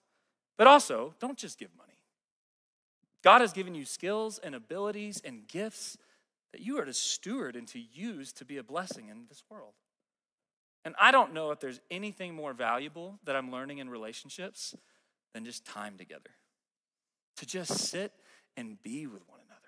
But 0.57 0.69
also, 0.69 1.15
don't 1.19 1.37
just 1.37 1.59
give 1.59 1.71
money. 1.77 1.92
God 3.23 3.41
has 3.41 3.53
given 3.53 3.75
you 3.75 3.85
skills 3.85 4.39
and 4.39 4.55
abilities 4.55 5.23
and 5.25 5.47
gifts 5.47 5.97
that 6.53 6.61
you 6.61 6.79
are 6.79 6.85
to 6.85 6.93
steward 6.93 7.57
and 7.57 7.67
to 7.69 7.79
use 7.79 8.33
to 8.35 8.45
be 8.45 8.59
a 8.59 8.63
blessing 8.63 9.09
in 9.09 9.27
this 9.29 9.43
world. 9.49 9.75
And 10.85 10.95
I 11.01 11.13
don't 11.13 11.33
know 11.33 11.53
if 11.53 11.61
there's 11.61 11.81
anything 11.91 12.35
more 12.35 12.53
valuable 12.53 13.19
that 13.25 13.37
I'm 13.37 13.51
learning 13.51 13.79
in 13.79 13.89
relationships 13.89 14.75
than 15.33 15.45
just 15.45 15.65
time 15.65 15.97
together. 15.97 16.31
To 17.37 17.47
just 17.47 17.79
sit 17.79 18.13
and 18.57 18.83
be 18.83 19.07
with 19.07 19.27
one 19.29 19.39
another. 19.41 19.61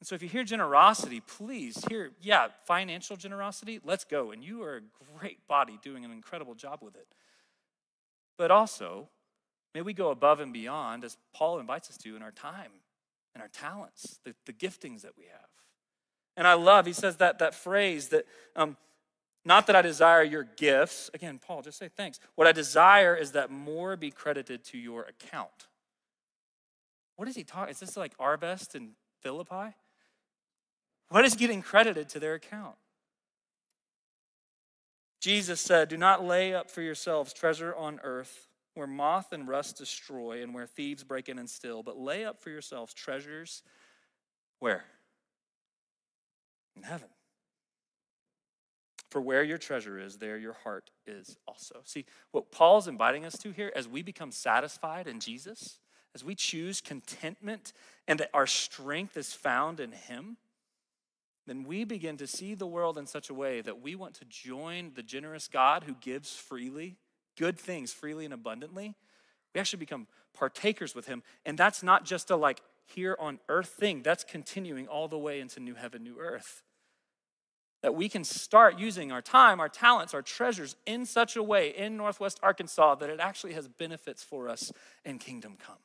And 0.00 0.06
so 0.06 0.14
if 0.14 0.22
you 0.22 0.28
hear 0.28 0.44
generosity, 0.44 1.20
please 1.20 1.82
hear, 1.88 2.10
yeah, 2.20 2.48
financial 2.66 3.16
generosity, 3.16 3.80
let's 3.84 4.04
go. 4.04 4.30
And 4.30 4.44
you 4.44 4.62
are 4.62 4.76
a 4.76 5.18
great 5.18 5.46
body 5.48 5.78
doing 5.82 6.04
an 6.04 6.12
incredible 6.12 6.54
job 6.54 6.80
with 6.82 6.94
it. 6.96 7.06
But 8.36 8.50
also, 8.50 9.08
may 9.74 9.82
we 9.82 9.92
go 9.92 10.10
above 10.10 10.40
and 10.40 10.52
beyond 10.52 11.04
as 11.04 11.16
Paul 11.34 11.58
invites 11.58 11.90
us 11.90 11.96
to 11.98 12.16
in 12.16 12.22
our 12.22 12.30
time 12.30 12.70
and 13.34 13.42
our 13.42 13.48
talents, 13.48 14.20
the, 14.24 14.34
the 14.46 14.52
giftings 14.52 15.02
that 15.02 15.16
we 15.16 15.24
have. 15.24 15.48
And 16.36 16.46
I 16.46 16.54
love, 16.54 16.86
he 16.86 16.92
says 16.92 17.16
that, 17.16 17.38
that 17.38 17.54
phrase 17.54 18.08
that, 18.08 18.26
um, 18.56 18.76
not 19.44 19.66
that 19.66 19.76
I 19.76 19.82
desire 19.82 20.22
your 20.22 20.44
gifts. 20.44 21.10
Again, 21.14 21.40
Paul, 21.44 21.62
just 21.62 21.78
say 21.78 21.88
thanks. 21.88 22.20
What 22.36 22.46
I 22.46 22.52
desire 22.52 23.14
is 23.14 23.32
that 23.32 23.50
more 23.50 23.96
be 23.96 24.10
credited 24.10 24.64
to 24.66 24.78
your 24.78 25.02
account. 25.02 25.68
What 27.16 27.28
is 27.28 27.36
he 27.36 27.44
talking? 27.44 27.70
Is 27.70 27.80
this 27.80 27.96
like 27.96 28.16
Arvest 28.18 28.74
and 28.74 28.90
Philippi? 29.20 29.74
What 31.08 31.24
is 31.24 31.34
getting 31.34 31.60
credited 31.60 32.08
to 32.10 32.20
their 32.20 32.34
account? 32.34 32.76
Jesus 35.20 35.60
said, 35.60 35.88
Do 35.88 35.96
not 35.96 36.24
lay 36.24 36.54
up 36.54 36.70
for 36.70 36.82
yourselves 36.82 37.32
treasure 37.32 37.74
on 37.74 38.00
earth 38.02 38.48
where 38.74 38.86
moth 38.86 39.32
and 39.32 39.48
rust 39.48 39.76
destroy 39.76 40.42
and 40.42 40.54
where 40.54 40.66
thieves 40.66 41.04
break 41.04 41.28
in 41.28 41.38
and 41.38 41.48
steal, 41.48 41.82
but 41.82 41.98
lay 41.98 42.24
up 42.24 42.40
for 42.40 42.50
yourselves 42.50 42.94
treasures 42.94 43.62
where? 44.58 44.84
in 46.76 46.82
heaven. 46.82 47.08
For 49.10 49.20
where 49.20 49.42
your 49.42 49.58
treasure 49.58 49.98
is, 49.98 50.16
there 50.16 50.38
your 50.38 50.54
heart 50.54 50.90
is 51.06 51.36
also. 51.46 51.82
See, 51.84 52.06
what 52.30 52.50
Paul's 52.50 52.88
inviting 52.88 53.24
us 53.26 53.36
to 53.38 53.50
here, 53.50 53.70
as 53.76 53.86
we 53.86 54.02
become 54.02 54.32
satisfied 54.32 55.06
in 55.06 55.20
Jesus, 55.20 55.78
as 56.14 56.24
we 56.24 56.34
choose 56.34 56.80
contentment 56.80 57.72
and 58.08 58.18
that 58.20 58.30
our 58.32 58.46
strength 58.46 59.16
is 59.16 59.32
found 59.32 59.80
in 59.80 59.92
Him, 59.92 60.38
then 61.46 61.64
we 61.64 61.84
begin 61.84 62.16
to 62.18 62.26
see 62.26 62.54
the 62.54 62.66
world 62.66 62.96
in 62.96 63.06
such 63.06 63.28
a 63.28 63.34
way 63.34 63.60
that 63.60 63.82
we 63.82 63.94
want 63.96 64.14
to 64.14 64.24
join 64.24 64.92
the 64.94 65.02
generous 65.02 65.48
God 65.48 65.84
who 65.84 65.94
gives 66.00 66.34
freely, 66.34 66.96
good 67.36 67.58
things 67.58 67.92
freely 67.92 68.24
and 68.24 68.34
abundantly. 68.34 68.94
We 69.54 69.60
actually 69.60 69.80
become 69.80 70.06
partakers 70.34 70.94
with 70.94 71.06
Him. 71.06 71.22
And 71.44 71.58
that's 71.58 71.82
not 71.82 72.04
just 72.04 72.30
a 72.30 72.36
like 72.36 72.60
here 72.86 73.16
on 73.18 73.38
earth 73.48 73.68
thing, 73.68 74.02
that's 74.02 74.24
continuing 74.24 74.88
all 74.88 75.08
the 75.08 75.18
way 75.18 75.40
into 75.40 75.60
new 75.60 75.74
heaven, 75.74 76.02
new 76.02 76.18
earth. 76.18 76.62
That 77.82 77.94
we 77.94 78.08
can 78.08 78.22
start 78.22 78.78
using 78.78 79.10
our 79.10 79.22
time, 79.22 79.60
our 79.60 79.68
talents, 79.68 80.14
our 80.14 80.22
treasures 80.22 80.76
in 80.86 81.04
such 81.04 81.36
a 81.36 81.42
way 81.42 81.70
in 81.70 81.96
Northwest 81.96 82.38
Arkansas 82.42 82.96
that 82.96 83.10
it 83.10 83.18
actually 83.18 83.54
has 83.54 83.66
benefits 83.66 84.22
for 84.22 84.48
us 84.48 84.72
in 85.04 85.18
kingdom 85.18 85.56
come. 85.64 85.78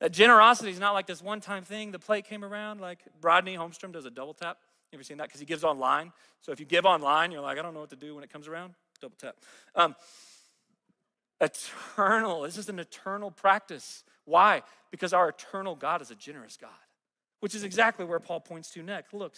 That 0.00 0.12
generosity 0.12 0.70
is 0.70 0.80
not 0.80 0.92
like 0.92 1.06
this 1.06 1.22
one 1.22 1.40
time 1.40 1.64
thing. 1.64 1.92
The 1.92 1.98
plate 1.98 2.26
came 2.26 2.44
around, 2.44 2.80
like 2.80 2.98
Rodney 3.22 3.56
Holmstrom 3.56 3.92
does 3.92 4.04
a 4.04 4.10
double 4.10 4.34
tap. 4.34 4.58
You 4.92 4.96
ever 4.96 5.04
seen 5.04 5.16
that? 5.16 5.28
Because 5.28 5.40
he 5.40 5.46
gives 5.46 5.64
online. 5.64 6.12
So 6.42 6.52
if 6.52 6.60
you 6.60 6.66
give 6.66 6.84
online, 6.84 7.32
you're 7.32 7.40
like, 7.40 7.58
I 7.58 7.62
don't 7.62 7.74
know 7.74 7.80
what 7.80 7.90
to 7.90 7.96
do 7.96 8.14
when 8.14 8.22
it 8.22 8.30
comes 8.30 8.46
around. 8.46 8.74
Double 9.00 9.16
tap. 9.18 9.36
Um, 9.74 9.94
eternal. 11.40 12.42
This 12.42 12.58
is 12.58 12.68
an 12.68 12.78
eternal 12.78 13.30
practice. 13.30 14.04
Why? 14.24 14.62
Because 14.90 15.12
our 15.12 15.28
eternal 15.28 15.74
God 15.74 16.00
is 16.02 16.10
a 16.10 16.14
generous 16.14 16.56
God, 16.56 16.70
which 17.40 17.54
is 17.54 17.64
exactly 17.64 18.04
where 18.04 18.20
Paul 18.20 18.40
points 18.40 18.70
to 18.72 18.82
next. 18.82 19.12
Look, 19.12 19.34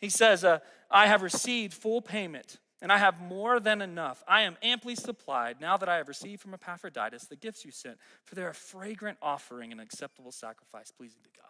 he 0.00 0.08
says, 0.08 0.44
uh, 0.44 0.58
I 0.90 1.06
have 1.06 1.22
received 1.22 1.74
full 1.74 2.02
payment, 2.02 2.58
and 2.82 2.92
I 2.92 2.98
have 2.98 3.20
more 3.20 3.60
than 3.60 3.82
enough. 3.82 4.24
I 4.26 4.42
am 4.42 4.56
amply 4.62 4.94
supplied 4.94 5.60
now 5.60 5.76
that 5.76 5.88
I 5.88 5.96
have 5.96 6.08
received 6.08 6.40
from 6.40 6.54
Epaphroditus 6.54 7.24
the 7.24 7.36
gifts 7.36 7.64
you 7.64 7.70
sent, 7.70 7.98
for 8.24 8.34
they're 8.34 8.50
a 8.50 8.54
fragrant 8.54 9.18
offering 9.22 9.72
and 9.72 9.80
acceptable 9.80 10.32
sacrifice 10.32 10.90
pleasing 10.90 11.20
to 11.22 11.30
God. 11.36 11.46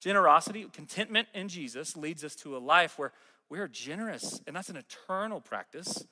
Generosity, 0.00 0.66
contentment 0.72 1.28
in 1.32 1.48
Jesus 1.48 1.96
leads 1.96 2.24
us 2.24 2.34
to 2.36 2.56
a 2.56 2.58
life 2.58 2.98
where 2.98 3.12
we're 3.52 3.68
generous, 3.68 4.40
and 4.46 4.56
that's 4.56 4.70
an 4.70 4.78
eternal 4.78 5.38
practice, 5.38 6.06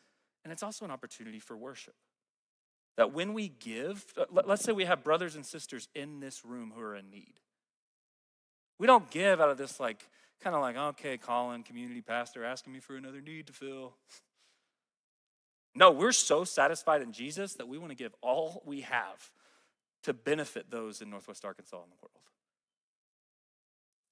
and 0.44 0.52
it's 0.52 0.62
also 0.62 0.84
an 0.84 0.90
opportunity 0.90 1.38
for 1.38 1.56
worship. 1.56 1.94
That 2.98 3.14
when 3.14 3.32
we 3.32 3.48
give, 3.48 4.04
uh, 4.18 4.42
let's 4.44 4.62
say 4.62 4.72
we 4.72 4.84
have 4.84 5.02
brothers 5.02 5.36
and 5.36 5.46
sisters 5.46 5.88
in 5.94 6.20
this 6.20 6.44
room 6.44 6.70
who 6.76 6.82
are 6.82 6.94
in 6.94 7.08
need. 7.08 7.40
We 8.78 8.86
don't 8.86 9.10
give 9.10 9.40
out 9.40 9.48
of 9.48 9.56
this, 9.56 9.80
like, 9.80 10.06
kind 10.42 10.54
of 10.54 10.60
like, 10.60 10.76
okay, 10.76 11.16
Collin, 11.16 11.62
community 11.62 12.02
pastor, 12.02 12.44
asking 12.44 12.74
me 12.74 12.80
for 12.80 12.94
another 12.94 13.22
need 13.22 13.46
to 13.46 13.54
fill. 13.54 13.94
No, 15.72 15.92
we're 15.92 16.10
so 16.10 16.42
satisfied 16.42 17.00
in 17.00 17.12
Jesus 17.12 17.54
that 17.54 17.68
we 17.68 17.78
want 17.78 17.92
to 17.92 17.96
give 17.96 18.12
all 18.20 18.60
we 18.66 18.80
have 18.80 19.30
to 20.02 20.12
benefit 20.12 20.68
those 20.68 21.00
in 21.00 21.10
Northwest 21.10 21.44
Arkansas 21.44 21.80
and 21.80 21.92
the 21.92 21.96
world. 22.02 22.10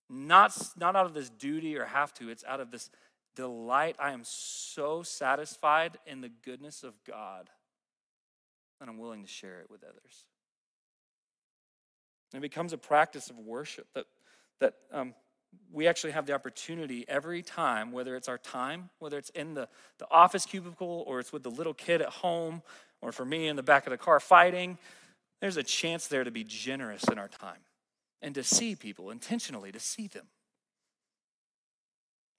Not, 0.09 0.57
not 0.77 0.95
out 0.95 1.07
of 1.07 1.15
this 1.15 1.29
duty 1.29 1.77
or 1.77 1.85
have 1.85 2.15
to, 2.15 2.29
it's 2.29 2.45
out 2.45 2.61
of 2.61 2.71
this 2.71 2.91
delight. 3.39 3.95
I 4.01 4.11
am 4.11 4.23
so 4.25 5.05
satisfied 5.05 5.97
in 6.09 6.21
the 6.21 6.29
goodness 6.29 6.83
of 6.83 6.95
God 7.05 7.49
and 8.81 8.91
I'm 8.91 8.99
willing 8.99 9.23
to 9.23 9.29
share 9.29 9.61
it 9.61 9.71
with 9.71 9.85
others. 9.85 10.25
It 12.35 12.41
becomes 12.41 12.73
a 12.73 12.79
practice 12.79 13.31
of 13.31 13.39
worship 13.39 13.87
that, 13.95 14.07
that 14.59 14.75
um, 14.93 15.15
we 15.73 15.87
actually 15.87 16.13
have 16.13 16.27
the 16.27 16.33
opportunity 16.33 17.05
every 17.07 17.43
time, 17.43 17.93
whether 17.93 18.17
it's 18.17 18.29
our 18.29 18.39
time, 18.39 18.91
whether 18.99 19.17
it's 19.17 19.31
in 19.31 19.55
the, 19.55 19.69
the 19.99 20.07
office 20.11 20.45
cubicle 20.45 21.05
or 21.07 21.21
it's 21.21 21.33
with 21.33 21.45
the 21.45 21.51
little 21.51 21.75
kid 21.75 22.03
at 22.03 22.09
home, 22.09 22.63
or 23.01 23.13
for 23.13 23.25
me 23.25 23.47
in 23.47 23.55
the 23.55 23.63
back 23.63 23.87
of 23.87 23.93
the 23.93 23.99
car 23.99 24.19
fighting, 24.19 24.79
there's 25.41 25.57
a 25.57 25.63
chance 25.63 26.09
there 26.09 26.25
to 26.25 26.33
be 26.33 26.43
generous 26.43 27.05
in 27.05 27.21
our 27.21 27.29
time 27.29 27.61
and 28.21 28.35
to 28.35 28.43
see 28.43 28.75
people 28.75 29.11
intentionally, 29.11 29.71
to 29.71 29.79
see 29.79 30.09
them. 30.09 30.27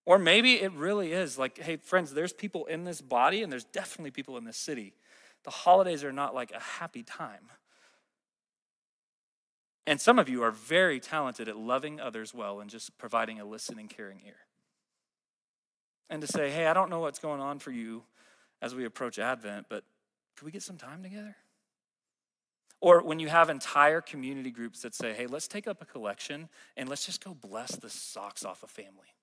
Or 0.09 0.17
maybe 0.17 0.59
it 0.59 0.71
really 0.71 1.13
is 1.13 1.37
like, 1.37 1.59
hey, 1.59 1.75
friends, 1.77 2.15
there's 2.15 2.33
people 2.33 2.65
in 2.65 2.83
this 2.83 2.99
body 2.99 3.43
and 3.43 3.51
there's 3.51 3.63
definitely 3.63 4.09
people 4.09 4.37
in 4.37 4.43
this 4.43 4.57
city 4.57 4.95
the 5.43 5.51
holidays 5.51 6.03
are 6.03 6.11
not 6.11 6.33
like 6.33 6.51
a 6.51 6.59
happy 6.59 7.03
time. 7.03 7.51
And 9.85 10.01
some 10.01 10.17
of 10.17 10.27
you 10.27 10.41
are 10.41 10.49
very 10.49 10.99
talented 10.99 11.47
at 11.47 11.57
loving 11.57 12.01
others 12.01 12.33
well 12.33 12.59
and 12.59 12.71
just 12.71 12.97
providing 12.97 13.39
a 13.39 13.45
listening, 13.45 13.87
caring 13.87 14.21
ear. 14.25 14.37
And 16.09 16.21
to 16.21 16.27
say, 16.27 16.49
hey, 16.49 16.65
I 16.65 16.73
don't 16.73 16.89
know 16.89 17.01
what's 17.01 17.19
going 17.19 17.39
on 17.39 17.59
for 17.59 17.69
you 17.69 18.01
as 18.63 18.73
we 18.73 18.85
approach 18.85 19.19
Advent, 19.19 19.67
but 19.69 19.83
could 20.35 20.45
we 20.45 20.51
get 20.51 20.63
some 20.63 20.77
time 20.77 21.03
together? 21.03 21.35
Or 22.81 23.03
when 23.03 23.19
you 23.19 23.27
have 23.27 23.49
entire 23.49 24.01
community 24.01 24.49
groups 24.49 24.81
that 24.81 24.95
say, 24.95 25.13
hey, 25.13 25.27
let's 25.27 25.47
take 25.47 25.67
up 25.67 25.83
a 25.83 25.85
collection 25.85 26.49
and 26.75 26.89
let's 26.89 27.05
just 27.05 27.23
go 27.23 27.35
bless 27.35 27.75
the 27.75 27.91
socks 27.91 28.43
off 28.43 28.63
a 28.63 28.67
family. 28.67 29.13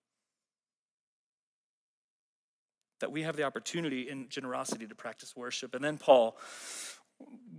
That 3.01 3.13
we 3.13 3.23
have 3.23 3.37
the 3.37 3.45
opportunity 3.45 4.09
in 4.09 4.29
generosity 4.29 4.87
to 4.87 4.95
practice 4.95 5.37
worship. 5.37 5.75
And 5.75 5.85
then 5.85 5.99
Paul 5.99 6.37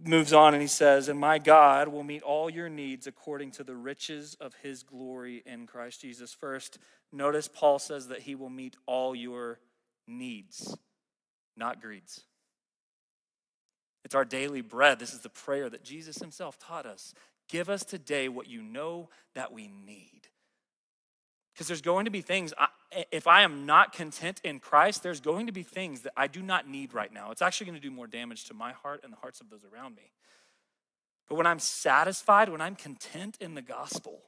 moves 0.03 0.33
on 0.33 0.53
and 0.53 0.61
he 0.61 0.67
says, 0.67 1.09
And 1.09 1.19
my 1.19 1.39
God 1.39 1.87
will 1.87 2.03
meet 2.03 2.23
all 2.23 2.49
your 2.49 2.69
needs 2.69 3.07
according 3.07 3.51
to 3.51 3.63
the 3.63 3.75
riches 3.75 4.35
of 4.39 4.53
his 4.63 4.83
glory 4.83 5.43
in 5.45 5.67
Christ 5.67 6.01
Jesus. 6.01 6.33
First, 6.33 6.79
notice 7.11 7.47
Paul 7.47 7.79
says 7.79 8.07
that 8.07 8.21
he 8.21 8.35
will 8.35 8.49
meet 8.49 8.75
all 8.85 9.15
your 9.15 9.59
needs, 10.07 10.75
not 11.55 11.81
greeds. 11.81 12.23
It's 14.05 14.15
our 14.15 14.25
daily 14.25 14.61
bread. 14.61 14.99
This 14.99 15.13
is 15.13 15.19
the 15.19 15.29
prayer 15.29 15.69
that 15.69 15.83
Jesus 15.83 16.19
himself 16.19 16.57
taught 16.57 16.85
us. 16.85 17.13
Give 17.49 17.69
us 17.69 17.83
today 17.83 18.29
what 18.29 18.47
you 18.47 18.61
know 18.61 19.09
that 19.35 19.51
we 19.51 19.67
need. 19.67 20.21
Because 21.53 21.67
there's 21.67 21.81
going 21.81 22.05
to 22.05 22.11
be 22.11 22.21
things, 22.21 22.53
if 23.11 23.27
I 23.27 23.41
am 23.43 23.65
not 23.65 23.93
content 23.93 24.41
in 24.43 24.59
Christ, 24.59 25.03
there's 25.03 25.19
going 25.19 25.47
to 25.47 25.51
be 25.51 25.63
things 25.63 26.01
that 26.01 26.13
I 26.15 26.27
do 26.27 26.41
not 26.41 26.67
need 26.67 26.93
right 26.93 27.11
now. 27.11 27.31
It's 27.31 27.41
actually 27.41 27.67
going 27.67 27.81
to 27.81 27.87
do 27.87 27.91
more 27.91 28.07
damage 28.07 28.45
to 28.45 28.53
my 28.53 28.71
heart 28.71 29.01
and 29.03 29.11
the 29.11 29.17
hearts 29.17 29.41
of 29.41 29.49
those 29.49 29.65
around 29.65 29.95
me. 29.95 30.11
But 31.27 31.35
when 31.35 31.47
I'm 31.47 31.59
satisfied, 31.59 32.49
when 32.49 32.61
I'm 32.61 32.75
content 32.75 33.37
in 33.41 33.55
the 33.55 33.61
gospel, 33.61 34.21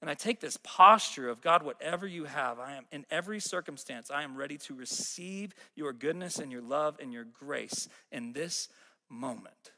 and 0.00 0.10
I 0.10 0.14
take 0.14 0.40
this 0.40 0.58
posture 0.64 1.28
of 1.28 1.40
God, 1.40 1.62
whatever 1.62 2.08
you 2.08 2.24
have, 2.24 2.58
I 2.58 2.74
am 2.74 2.86
in 2.90 3.06
every 3.08 3.38
circumstance, 3.38 4.10
I 4.10 4.24
am 4.24 4.36
ready 4.36 4.58
to 4.58 4.74
receive 4.74 5.54
your 5.76 5.92
goodness 5.92 6.38
and 6.38 6.50
your 6.50 6.60
love 6.60 6.98
and 7.00 7.12
your 7.12 7.24
grace 7.24 7.88
in 8.10 8.32
this 8.32 8.68
moment. 9.08 9.70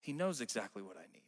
He 0.00 0.14
knows 0.14 0.40
exactly 0.40 0.82
what 0.82 0.96
I 0.96 1.04
need. 1.12 1.19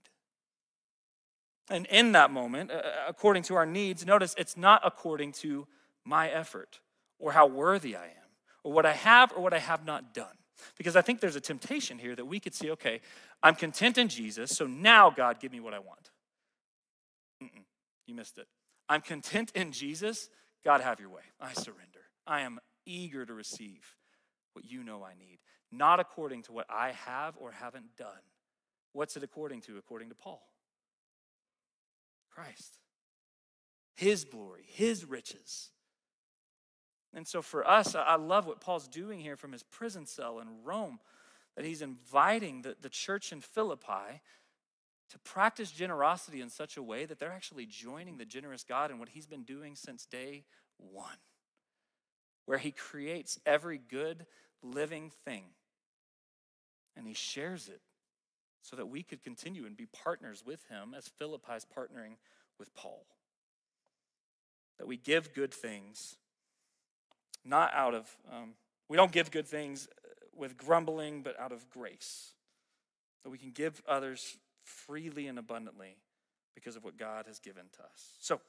And 1.73 1.87
in 1.87 2.13
that 2.13 2.31
moment, 2.31 2.71
uh, 2.71 2.75
uh, 2.75 2.83
according 3.09 3.45
to 3.45 3.55
our 3.55 3.65
needs, 3.65 4.05
notice 4.05 4.35
it's 4.37 4.59
not 4.59 4.83
according 4.85 5.33
to 5.33 5.67
my 6.05 6.29
effort 6.29 6.81
or 7.19 7.33
how 7.33 7.47
worthy 7.47 7.97
I 7.97 8.05
am 8.05 8.29
or 8.63 8.75
what 8.75 8.85
I 8.85 8.93
have 8.93 9.33
or 9.33 9.43
what 9.43 9.55
I 9.55 9.59
have 9.59 9.87
not 9.87 10.13
done. 10.13 10.37
Because 10.77 10.97
I 10.97 11.01
think 11.01 11.21
there's 11.21 11.35
a 11.35 11.41
temptation 11.41 11.99
here 11.99 12.15
that 12.15 12.27
we 12.27 12.41
could 12.41 12.55
see 12.55 12.71
okay, 12.73 13.01
I'm 13.43 13.55
content 13.55 13.97
in 13.97 14.09
Jesus, 14.09 14.55
so 14.55 14.67
now, 14.67 15.09
God, 15.11 15.41
give 15.41 15.51
me 15.51 15.61
what 15.61 15.73
I 15.73 15.79
want. 15.79 16.11
Mm-mm, 17.43 17.65
you 18.07 18.15
missed 18.15 18.37
it. 18.37 18.47
I'm 18.89 19.01
content 19.01 19.51
in 19.55 19.73
Jesus. 19.73 20.29
God, 20.65 20.83
have 20.83 21.01
your 21.01 21.09
way. 21.09 21.23
I 21.41 21.55
surrender. 21.55 22.03
I 22.27 22.43
am 22.43 22.61
eager 22.85 23.25
to 23.25 23.33
receive 23.33 23.97
what 24.53 24.67
you 24.67 24.85
know 24.85 25.03
I 25.03 25.15
need, 25.19 25.39
not 25.73 26.01
according 26.01 26.43
to 26.43 26.53
what 26.53 26.67
I 26.69 26.93
have 27.07 27.35
or 27.39 27.51
haven't 27.51 27.97
done. 27.97 28.23
What's 28.93 29.17
it 29.17 29.23
according 29.23 29.63
to? 29.63 29.79
According 29.79 30.11
to 30.11 30.15
Paul. 30.15 30.52
Christ, 32.35 32.79
His 33.95 34.25
glory, 34.25 34.65
His 34.67 35.05
riches. 35.05 35.71
And 37.15 37.27
so 37.27 37.43
for 37.43 37.69
us, 37.69 37.95
I 37.95 38.17
love 38.17 38.47
what 38.47 38.61
Paul's 38.61 38.89
doing 38.89 39.21
here 39.21 39.37
from 39.37 39.53
his 39.53 39.63
prison 39.63 40.07
cell 40.07 40.41
in 40.41 40.49
Rome, 40.65 40.99
that 41.57 41.65
he's 41.65 41.83
inviting 41.83 42.63
the, 42.63 42.75
the 42.81 42.89
church 42.89 43.33
in 43.33 43.43
Philippi 43.43 44.23
to 45.11 45.19
practice 45.19 45.71
generosity 45.71 46.41
in 46.41 46.49
such 46.49 46.79
a 46.79 46.83
way 46.83 47.05
that 47.05 47.19
they're 47.19 47.31
actually 47.31 47.67
joining 47.67 48.17
the 48.17 48.25
generous 48.25 48.65
God 48.65 48.91
in 48.91 48.99
what 48.99 49.11
he's 49.11 49.27
been 49.27 49.43
doing 49.43 49.77
since 49.77 50.07
day 50.07 50.45
one, 50.79 51.19
where 52.47 52.57
he 52.57 52.71
creates 52.71 53.39
every 53.45 53.77
good 53.77 54.25
living 54.63 55.11
thing 55.27 55.45
and 56.97 57.07
he 57.07 57.15
shares 57.15 57.69
it 57.69 57.81
so 58.63 58.77
that 58.77 58.87
we 58.87 59.03
could 59.03 59.23
continue 59.23 59.67
and 59.67 59.77
be 59.77 59.87
partners 59.87 60.43
with 60.47 60.65
him 60.69 60.95
as 60.97 61.09
Philippi 61.09 61.53
is 61.57 61.67
partnering 61.67 62.15
with 62.59 62.75
Paul. 62.75 63.05
That 64.79 64.87
we 64.87 64.97
give 64.97 65.35
good 65.35 65.53
things, 65.53 66.17
not 67.45 67.73
out 67.75 67.95
of, 67.95 68.07
um, 68.33 68.55
we 68.89 68.97
don't 68.97 69.13
give 69.13 69.31
good 69.31 69.47
things 69.47 69.89
uh, 70.05 70.09
with 70.35 70.57
grumbling, 70.57 71.23
but 71.23 71.39
out 71.39 71.53
of 71.53 71.69
grace. 71.69 72.33
That 73.25 73.31
we 73.31 73.39
can 73.39 73.51
give 73.51 73.83
others 73.87 74.39
freely 74.65 75.27
and 75.27 75.39
abundantly 75.39 75.97
because 76.55 76.77
of 76.77 76.85
what 76.85 76.97
God 76.97 77.27
has 77.27 77.39
given 77.39 77.65
to 77.77 77.83
us. 77.83 78.15
So, 78.21 78.41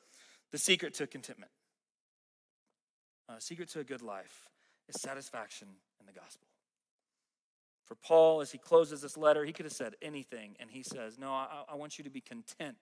the 0.52 0.58
secret 0.60 0.94
to 0.96 1.08
contentment, 1.08 1.52
uh, 3.28 3.40
secret 3.40 3.70
to 3.70 3.80
a 3.80 3.84
good 3.84 4.04
life, 4.04 4.50
is 4.88 5.02
satisfaction 5.02 5.68
in 6.00 6.06
the 6.06 6.12
gospel. 6.12 6.48
For 7.86 7.96
Paul, 7.96 8.42
as 8.42 8.52
he 8.52 8.58
closes 8.58 9.02
this 9.02 9.18
letter, 9.18 9.44
he 9.44 9.52
could 9.52 9.66
have 9.66 9.74
said 9.74 9.96
anything, 10.02 10.56
and 10.60 10.70
he 10.72 10.84
says, 10.84 11.18
No, 11.18 11.32
I, 11.32 11.64
I, 11.70 11.76
want 11.76 11.98
you 11.98 12.04
to 12.06 12.10
be 12.10 12.22
content. 12.22 12.78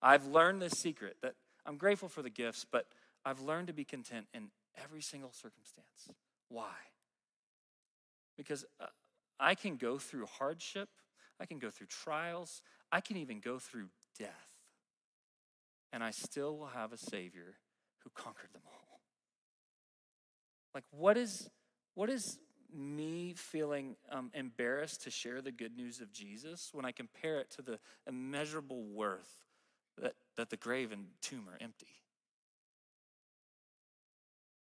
I've 0.00 0.26
learned 0.26 0.62
this 0.62 0.72
secret 0.72 1.16
that 1.22 1.34
I'm 1.66 1.76
grateful 1.76 2.08
for 2.08 2.22
the 2.22 2.30
gifts, 2.30 2.64
but 2.70 2.86
I've 3.24 3.40
learned 3.40 3.66
to 3.66 3.74
be 3.74 3.84
content 3.84 4.26
in 4.32 4.50
every 4.82 5.02
single 5.02 5.32
circumstance. 5.32 6.08
Why? 6.48 6.72
Because 8.36 8.64
uh, 8.80 8.86
I 9.38 9.54
can 9.54 9.76
go 9.76 9.98
through 9.98 10.26
hardship, 10.38 10.88
I 11.38 11.44
can 11.44 11.58
go 11.58 11.70
through 11.70 11.88
trials, 11.88 12.62
I 12.90 13.00
can 13.00 13.18
even 13.18 13.40
go 13.40 13.58
through 13.58 13.88
death, 14.18 14.54
and 15.92 16.02
I 16.02 16.12
still 16.12 16.56
will 16.56 16.68
have 16.68 16.92
a 16.94 16.98
Savior 16.98 17.56
who 18.04 18.10
conquered 18.14 18.52
them 18.54 18.62
all. 18.66 19.00
Like, 20.74 20.84
what 20.90 21.18
is, 21.18 21.50
what 21.94 22.08
is 22.08 22.38
me 22.74 23.34
feeling 23.36 23.96
um, 24.10 24.30
embarrassed 24.34 25.02
to 25.02 25.10
share 25.10 25.40
the 25.40 25.52
good 25.52 25.76
news 25.76 26.00
of 26.00 26.12
Jesus 26.12 26.70
when 26.72 26.84
I 26.84 26.92
compare 26.92 27.38
it 27.38 27.50
to 27.52 27.62
the 27.62 27.78
immeasurable 28.06 28.82
worth 28.82 29.44
that, 30.00 30.14
that 30.36 30.50
the 30.50 30.56
grave 30.56 30.92
and 30.92 31.06
tomb 31.20 31.48
are 31.48 31.58
empty. 31.60 31.86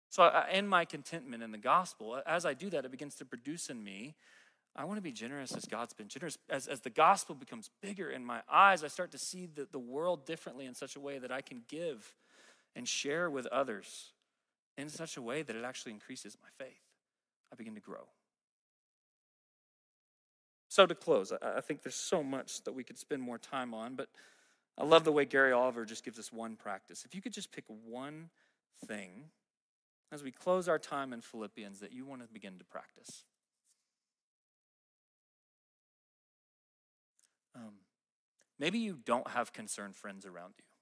So, 0.09 0.23
I, 0.23 0.51
in 0.51 0.67
my 0.67 0.85
contentment 0.85 1.43
in 1.43 1.51
the 1.51 1.57
gospel, 1.57 2.21
as 2.25 2.45
I 2.45 2.53
do 2.53 2.69
that, 2.69 2.85
it 2.85 2.91
begins 2.91 3.15
to 3.15 3.25
produce 3.25 3.69
in 3.69 3.83
me. 3.83 4.15
I 4.75 4.85
want 4.85 4.97
to 4.97 5.01
be 5.01 5.11
generous 5.11 5.53
as 5.53 5.65
God's 5.65 5.93
been 5.93 6.07
generous. 6.07 6.37
As, 6.49 6.67
as 6.67 6.81
the 6.81 6.89
gospel 6.89 7.35
becomes 7.35 7.69
bigger 7.81 8.09
in 8.09 8.23
my 8.23 8.41
eyes, 8.51 8.83
I 8.83 8.87
start 8.87 9.11
to 9.11 9.17
see 9.17 9.45
the, 9.45 9.67
the 9.71 9.79
world 9.79 10.25
differently 10.25 10.65
in 10.65 10.73
such 10.73 10.95
a 10.95 10.99
way 10.99 11.17
that 11.17 11.31
I 11.31 11.41
can 11.41 11.63
give 11.67 12.15
and 12.75 12.87
share 12.87 13.29
with 13.29 13.45
others 13.47 14.11
in 14.77 14.89
such 14.89 15.17
a 15.17 15.21
way 15.21 15.41
that 15.41 15.55
it 15.55 15.63
actually 15.63 15.93
increases 15.93 16.37
my 16.41 16.49
faith. 16.65 16.84
I 17.55 17.57
begin 17.57 17.75
to 17.75 17.81
grow. 17.81 18.07
So, 20.67 20.85
to 20.85 20.93
close, 20.93 21.31
I 21.31 21.61
think 21.61 21.83
there's 21.83 21.95
so 21.95 22.21
much 22.21 22.63
that 22.65 22.73
we 22.73 22.83
could 22.83 22.97
spend 22.97 23.21
more 23.21 23.37
time 23.37 23.73
on, 23.73 23.95
but 23.95 24.09
I 24.77 24.83
love 24.83 25.05
the 25.05 25.11
way 25.13 25.23
Gary 25.23 25.53
Oliver 25.53 25.85
just 25.85 26.03
gives 26.03 26.19
us 26.19 26.33
one 26.33 26.57
practice. 26.57 27.05
If 27.05 27.15
you 27.15 27.21
could 27.21 27.31
just 27.31 27.53
pick 27.53 27.63
one 27.67 28.29
thing 28.85 29.29
as 30.11 30.21
we 30.21 30.31
close 30.31 30.67
our 30.67 30.77
time 30.77 31.13
in 31.13 31.21
Philippians 31.21 31.79
that 31.79 31.93
you 31.93 32.05
want 32.05 32.23
to 32.23 32.27
begin 32.27 32.57
to 32.59 32.65
practice. 32.65 33.23
Um, 37.55 37.75
maybe 38.59 38.79
you 38.79 38.99
don't 39.05 39.29
have 39.29 39.53
concerned 39.53 39.95
friends 39.95 40.25
around 40.25 40.55
you. 40.57 40.74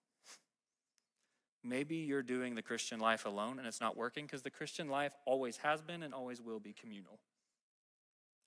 Maybe 1.64 1.95
you're 1.95 2.24
doing 2.24 2.55
the 2.55 2.61
Christian 2.61 2.99
life 2.99 3.26
alone 3.26 3.57
and 3.57 3.68
it's 3.68 3.80
not 3.80 3.95
working 3.95 4.26
because 4.26 4.41
the 4.41 4.49
Christian 4.49 4.89
life 4.89 5.14
always 5.26 5.57
has 5.57 5.82
been 5.82 6.03
and 6.03 6.14
always 6.14 6.41
will 6.41 6.59
be 6.59 6.74
communal. 6.74 7.20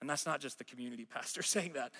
And 0.01 0.11
that's 0.11 0.27
not 0.27 0.41
just 0.41 0.59
the 0.59 0.65
community 0.65 1.05
pastor 1.11 1.43
saying 1.43 1.73
that. 1.75 1.93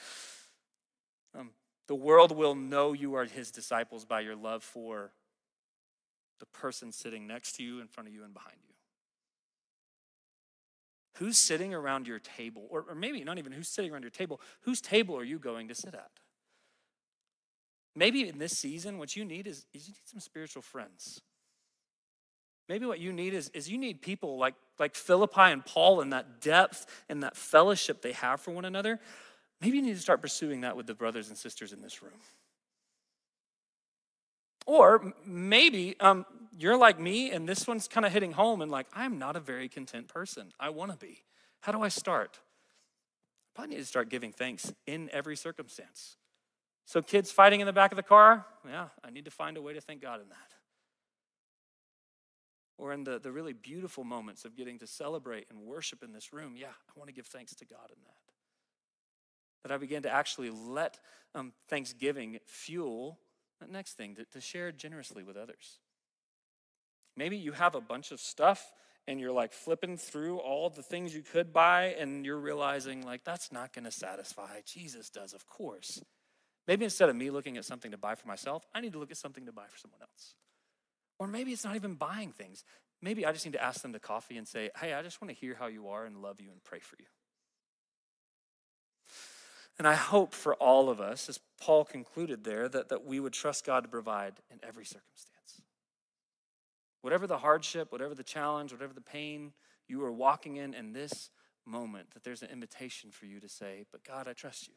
Um, 1.39 1.51
the 1.89 1.95
world 1.95 2.37
will 2.37 2.55
know 2.55 2.93
you 2.93 3.15
are 3.15 3.25
his 3.25 3.51
disciples 3.51 4.05
by 4.05 4.21
your 4.21 4.37
love 4.37 4.63
for 4.63 5.13
the 6.39 6.47
person 6.47 6.93
sitting 6.93 7.27
next 7.27 7.57
to 7.57 7.63
you, 7.63 7.81
in 7.81 7.87
front 7.87 8.09
of 8.09 8.15
you, 8.15 8.25
and 8.25 8.35
behind 8.35 8.57
you. 8.67 8.75
Who's 11.15 11.39
sitting 11.39 11.73
around 11.73 12.07
your 12.07 12.19
table? 12.19 12.67
Or, 12.69 12.85
or 12.89 12.95
maybe 12.95 13.25
not 13.25 13.39
even 13.39 13.53
who's 13.53 13.69
sitting 13.69 13.91
around 13.91 14.03
your 14.03 14.11
table. 14.11 14.41
Whose 14.63 14.81
table 14.81 15.17
are 15.17 15.25
you 15.25 15.39
going 15.39 15.69
to 15.69 15.75
sit 15.75 15.95
at? 15.95 16.11
Maybe 17.97 18.29
in 18.29 18.39
this 18.39 18.57
season, 18.57 18.99
what 18.99 19.17
you 19.17 19.25
need 19.25 19.47
is, 19.47 19.65
is 19.73 19.89
you 19.89 19.95
need 19.95 20.07
some 20.07 20.21
spiritual 20.21 20.61
friends. 20.61 21.23
Maybe 22.69 22.85
what 22.85 23.01
you 23.01 23.13
need 23.13 23.33
is, 23.33 23.49
is 23.55 23.71
you 23.71 23.79
need 23.79 24.03
people 24.03 24.39
like, 24.39 24.55
like 24.79 24.95
Philippi 24.95 25.41
and 25.41 25.65
Paul 25.65 26.03
and 26.03 26.13
that 26.13 26.41
depth 26.43 26.87
and 27.09 27.23
that 27.23 27.37
fellowship 27.37 28.03
they 28.03 28.13
have 28.13 28.41
for 28.41 28.51
one 28.51 28.67
another. 28.67 29.01
Maybe 29.63 29.79
you 29.79 29.83
need 29.83 29.95
to 29.95 30.01
start 30.01 30.21
pursuing 30.21 30.61
that 30.61 30.77
with 30.77 30.87
the 30.87 30.95
brothers 30.95 31.29
and 31.29 31.39
sisters 31.39 31.73
in 31.73 31.81
this 31.81 32.03
room. 32.03 32.21
Or 34.67 35.15
maybe 35.25 35.97
um, 36.01 36.27
you're 36.59 36.77
like 36.77 37.01
me 37.01 37.31
and 37.31 37.49
this 37.49 37.67
one's 37.67 37.89
kind 37.89 38.05
of 38.05 38.13
hitting 38.13 38.33
home 38.33 38.61
and 38.61 38.71
like, 38.71 38.89
I'm 38.93 39.19
not 39.19 39.37
a 39.37 39.41
very 39.41 39.69
content 39.69 40.09
person. 40.09 40.53
I 40.61 40.69
want 40.69 40.91
to 40.91 40.99
be. 40.99 41.23
How 41.61 41.73
do 41.73 41.81
I 41.81 41.89
start? 41.89 42.41
I 42.43 43.51
probably 43.55 43.77
need 43.77 43.81
to 43.81 43.87
start 43.87 44.11
giving 44.11 44.33
thanks 44.33 44.73
in 44.87 45.09
every 45.13 45.37
circumstance. 45.37 46.17
So, 46.87 47.03
kids 47.03 47.31
fighting 47.31 47.61
in 47.61 47.67
the 47.67 47.73
back 47.75 47.93
of 47.93 47.97
the 47.97 48.03
car, 48.03 48.47
yeah, 48.67 48.89
I 49.05 49.11
need 49.11 49.27
to 49.27 49.31
find 49.31 49.57
a 49.57 49.63
way 49.63 49.75
to 49.75 49.81
thank 49.81 50.01
God 50.01 50.21
in 50.23 50.29
that. 50.31 50.37
or 52.79 52.93
in 52.93 53.05
the, 53.05 53.19
the 53.19 53.33
really 53.33 53.53
beautiful 53.53 54.05
moments 54.05 54.45
of 54.45 54.57
getting 54.57 54.79
to 54.79 54.87
celebrate 54.87 55.47
and 55.51 55.61
worship 55.61 56.03
in 56.03 56.13
this 56.13 56.33
room, 56.33 56.55
yeah, 56.57 56.69
I 56.69 56.99
want 56.99 57.09
to 57.09 57.15
give 57.15 57.27
thanks 57.27 57.55
to 57.57 57.65
God 57.65 57.91
in 57.91 57.99
that. 58.05 58.33
That 59.63 59.75
I 59.75 59.79
begin 59.79 60.03
to 60.03 60.11
actually 60.11 60.51
let 60.51 60.99
um, 61.35 61.53
Thanksgiving 61.69 62.39
fuel 62.47 63.19
that 63.61 63.71
next 63.71 63.95
thing, 63.95 64.15
to, 64.17 64.25
to 64.27 64.41
share 64.41 64.73
generously 64.73 65.23
with 65.23 65.37
others. 65.37 65.79
Maybe 67.17 67.37
you 67.37 67.53
have 67.53 67.75
a 67.75 67.81
bunch 67.81 68.13
of 68.13 68.21
stuff 68.21 68.73
and 69.09 69.21
you're 69.21 69.33
like 69.33 69.53
flipping 69.53 69.97
through 69.97 70.39
all 70.39 70.69
the 70.69 70.83
things 70.83 71.15
you 71.15 71.23
could 71.23 71.53
buy 71.53 71.95
and 71.99 72.27
you're 72.27 72.39
realizing 72.39 73.03
like 73.07 73.25
that's 73.25 73.53
not 73.53 73.73
going 73.73 73.85
to 73.85 73.91
satisfy 73.91 74.61
jesus 74.67 75.09
does 75.11 75.33
of 75.33 75.47
course 75.47 76.03
maybe 76.67 76.85
instead 76.85 77.09
of 77.09 77.17
me 77.17 77.31
looking 77.31 77.57
at 77.57 77.65
something 77.65 77.91
to 77.91 77.99
buy 77.99 78.15
for 78.15 78.29
myself 78.29 78.65
i 78.75 78.81
need 78.81 78.93
to 78.93 78.99
look 78.99 79.11
at 79.11 79.17
something 79.17 79.47
to 79.47 79.53
buy 79.53 79.67
for 79.69 79.79
someone 79.79 80.01
else. 80.01 80.35
Or 81.19 81.27
maybe 81.27 81.53
it's 81.53 81.65
not 81.65 81.77
even 81.77 81.95
buying 81.95 82.33
things. 82.33 82.65
Maybe 83.01 83.25
i 83.27 83.33
just 83.33 83.45
need 83.45 83.53
to 83.53 83.63
ask 83.63 83.83
them 83.83 83.93
to 83.93 84.01
coffee 84.01 84.37
and 84.37 84.47
say 84.47 84.71
hey 84.81 84.95
i 84.95 85.03
just 85.03 85.21
want 85.21 85.35
to 85.35 85.37
hear 85.37 85.57
how 85.59 85.67
you 85.67 85.89
are 85.89 86.05
and 86.05 86.23
love 86.23 86.41
you 86.41 86.51
and 86.51 86.63
pray 86.63 86.81
for 86.81 86.97
you. 86.99 87.07
And 89.79 89.87
i 89.87 89.95
hope 89.95 90.33
for 90.33 90.55
all 90.55 90.89
of 90.89 91.01
us 91.01 91.29
as 91.29 91.41
paul 91.61 91.85
concluded 91.85 92.45
there 92.45 92.69
that, 92.69 92.89
that 92.89 93.05
we 93.05 93.21
would 93.21 93.33
trust 93.33 93.65
god 93.65 93.85
to 93.85 93.89
provide 93.89 94.35
in 94.51 94.59
every 94.63 94.85
circumstance. 94.85 95.33
Whatever 97.03 97.27
the 97.27 97.39
hardship, 97.39 97.93
whatever 97.93 98.15
the 98.15 98.25
challenge, 98.25 98.73
whatever 98.73 98.93
the 98.93 99.01
pain 99.01 99.53
you 99.87 100.03
are 100.05 100.13
walking 100.13 100.57
in 100.57 100.75
in 100.75 100.93
this 100.93 101.31
moment, 101.65 102.11
that 102.15 102.25
there's 102.25 102.43
an 102.43 102.51
invitation 102.51 103.11
for 103.11 103.27
you 103.27 103.39
to 103.41 103.49
say, 103.49 103.85
But 103.93 104.03
God, 104.03 104.27
I 104.27 104.33
trust 104.33 104.67
you. 104.67 104.75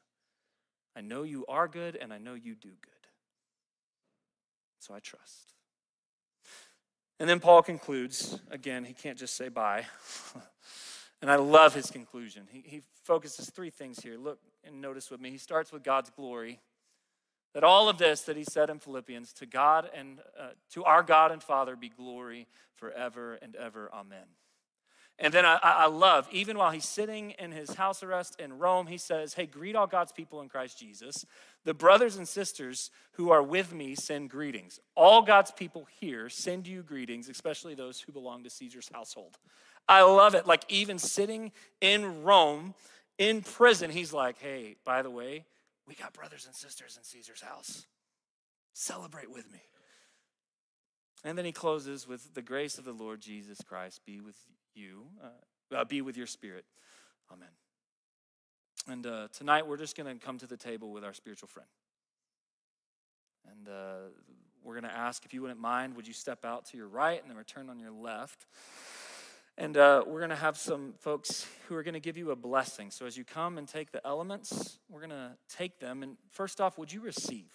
I 0.95 1.01
know 1.01 1.23
you 1.23 1.45
are 1.47 1.67
good 1.67 1.95
and 1.95 2.13
I 2.13 2.17
know 2.17 2.33
you 2.33 2.55
do 2.55 2.69
good. 2.69 2.93
So 4.79 4.93
I 4.93 4.99
trust. 4.99 5.53
And 7.19 7.29
then 7.29 7.39
Paul 7.39 7.61
concludes 7.61 8.39
again, 8.49 8.83
he 8.85 8.93
can't 8.93 9.17
just 9.17 9.35
say 9.35 9.49
bye. 9.49 9.85
and 11.21 11.29
I 11.29 11.35
love 11.35 11.73
his 11.73 11.91
conclusion. 11.91 12.47
He, 12.49 12.63
he 12.65 12.81
focuses 13.03 13.49
three 13.49 13.69
things 13.69 13.99
here. 13.99 14.17
Look 14.17 14.39
and 14.63 14.81
notice 14.81 15.11
with 15.11 15.19
me. 15.19 15.31
He 15.31 15.37
starts 15.37 15.71
with 15.71 15.83
God's 15.83 16.09
glory. 16.09 16.59
That 17.53 17.63
all 17.63 17.89
of 17.89 17.97
this 17.97 18.21
that 18.21 18.37
he 18.37 18.43
said 18.43 18.69
in 18.69 18.77
Philippians, 18.77 19.33
to 19.33 19.47
God 19.47 19.89
and 19.93 20.19
uh, 20.39 20.49
to 20.73 20.83
our 20.83 21.01
God 21.01 21.31
and 21.31 21.41
Father 21.41 21.75
be 21.75 21.89
glory 21.89 22.47
forever 22.75 23.39
and 23.41 23.55
ever. 23.55 23.89
Amen. 23.91 24.27
And 25.21 25.33
then 25.33 25.45
I, 25.45 25.59
I, 25.61 25.87
love, 25.87 26.29
even 26.31 26.57
while 26.57 26.71
he's 26.71 26.87
sitting 26.87 27.31
in 27.31 27.51
his 27.51 27.73
house 27.73 28.03
arrest 28.03 28.39
in 28.39 28.57
Rome, 28.57 28.87
he 28.87 28.97
says, 28.97 29.33
Hey, 29.33 29.45
greet 29.45 29.75
all 29.75 29.85
God's 29.85 30.13
people 30.13 30.39
in 30.39 30.47
Christ 30.47 30.79
Jesus. 30.79 31.25
The 31.65 31.73
brothers 31.73 32.15
and 32.15 32.25
sisters 32.25 32.89
who 33.13 33.29
are 33.29 33.43
with 33.43 33.73
me 33.73 33.95
send 33.95 34.29
greetings. 34.29 34.79
All 34.95 35.21
God's 35.21 35.51
people 35.51 35.85
here 35.99 36.29
send 36.29 36.67
you 36.67 36.83
greetings, 36.83 37.27
especially 37.27 37.75
those 37.75 37.99
who 37.99 38.13
belong 38.13 38.45
to 38.45 38.49
Caesar's 38.49 38.89
household. 38.93 39.37
I 39.89 40.03
love 40.03 40.35
it. 40.35 40.47
Like, 40.47 40.63
even 40.69 40.97
sitting 40.97 41.51
in 41.81 42.23
Rome 42.23 42.73
in 43.17 43.41
prison, 43.41 43.89
he's 43.89 44.13
like, 44.13 44.39
Hey, 44.39 44.77
by 44.85 45.01
the 45.01 45.11
way, 45.11 45.43
we 45.85 45.95
got 45.95 46.13
brothers 46.13 46.45
and 46.45 46.55
sisters 46.55 46.95
in 46.95 47.03
Caesar's 47.03 47.41
house. 47.41 47.85
Celebrate 48.73 49.29
with 49.29 49.51
me. 49.51 49.59
And 51.25 51.37
then 51.37 51.43
he 51.43 51.51
closes 51.51 52.07
with 52.07 52.33
the 52.33 52.41
grace 52.41 52.77
of 52.77 52.85
the 52.85 52.93
Lord 52.93 53.19
Jesus 53.19 53.59
Christ 53.67 54.05
be 54.05 54.21
with 54.21 54.37
you, 54.75 55.05
uh, 55.23 55.75
uh, 55.75 55.85
be 55.85 56.01
with 56.01 56.17
your 56.17 56.27
spirit. 56.27 56.65
Amen. 57.31 57.49
And 58.87 59.05
uh, 59.05 59.27
tonight 59.33 59.67
we're 59.67 59.77
just 59.77 59.95
going 59.95 60.17
to 60.17 60.25
come 60.25 60.37
to 60.39 60.47
the 60.47 60.57
table 60.57 60.91
with 60.91 61.03
our 61.03 61.13
spiritual 61.13 61.47
friend. 61.47 61.69
And 63.51 63.67
uh, 63.67 64.09
we're 64.63 64.73
going 64.73 64.91
to 64.91 64.97
ask 64.97 65.25
if 65.25 65.33
you 65.33 65.41
wouldn't 65.41 65.59
mind, 65.59 65.95
would 65.95 66.07
you 66.07 66.13
step 66.13 66.45
out 66.45 66.65
to 66.67 66.77
your 66.77 66.87
right 66.87 67.21
and 67.21 67.29
then 67.29 67.37
return 67.37 67.69
on 67.69 67.79
your 67.79 67.91
left? 67.91 68.45
And 69.57 69.75
uh, 69.75 70.03
we're 70.07 70.19
going 70.19 70.29
to 70.29 70.35
have 70.35 70.57
some 70.57 70.93
folks 70.99 71.45
who 71.67 71.75
are 71.75 71.83
going 71.83 71.93
to 71.93 71.99
give 71.99 72.17
you 72.17 72.31
a 72.31 72.35
blessing. 72.35 72.91
So 72.91 73.05
as 73.05 73.17
you 73.17 73.25
come 73.25 73.57
and 73.57 73.67
take 73.67 73.91
the 73.91 74.05
elements, 74.07 74.79
we're 74.89 75.01
going 75.01 75.09
to 75.09 75.31
take 75.49 75.79
them. 75.79 76.01
And 76.01 76.17
first 76.31 76.61
off, 76.61 76.77
would 76.77 76.93
you 76.93 77.01
receive? 77.01 77.51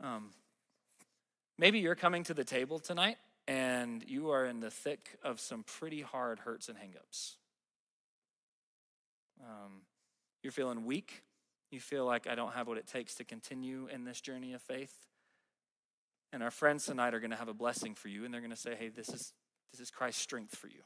Um, 0.00 0.30
maybe 1.58 1.78
you're 1.78 1.94
coming 1.94 2.24
to 2.24 2.34
the 2.34 2.44
table 2.44 2.78
tonight 2.78 3.18
and 3.48 4.04
you 4.06 4.30
are 4.30 4.44
in 4.44 4.60
the 4.60 4.70
thick 4.70 5.16
of 5.24 5.40
some 5.40 5.64
pretty 5.64 6.02
hard 6.02 6.38
hurts 6.40 6.68
and 6.68 6.76
hangups. 6.76 7.36
Um, 9.40 9.80
you're 10.42 10.52
feeling 10.52 10.84
weak. 10.84 11.22
You 11.70 11.80
feel 11.80 12.04
like 12.04 12.26
I 12.26 12.34
don't 12.34 12.52
have 12.52 12.68
what 12.68 12.76
it 12.76 12.86
takes 12.86 13.14
to 13.16 13.24
continue 13.24 13.88
in 13.92 14.04
this 14.04 14.20
journey 14.20 14.52
of 14.52 14.60
faith. 14.60 14.94
And 16.30 16.42
our 16.42 16.50
friends 16.50 16.84
tonight 16.84 17.14
are 17.14 17.20
going 17.20 17.30
to 17.30 17.36
have 17.36 17.48
a 17.48 17.54
blessing 17.54 17.94
for 17.94 18.08
you, 18.08 18.26
and 18.26 18.32
they're 18.32 18.42
going 18.42 18.50
to 18.50 18.56
say, 18.56 18.74
hey, 18.78 18.88
this 18.88 19.08
is 19.08 19.32
this 19.72 19.80
is 19.80 19.90
Christ's 19.90 20.22
strength 20.22 20.54
for 20.54 20.68
you. 20.68 20.82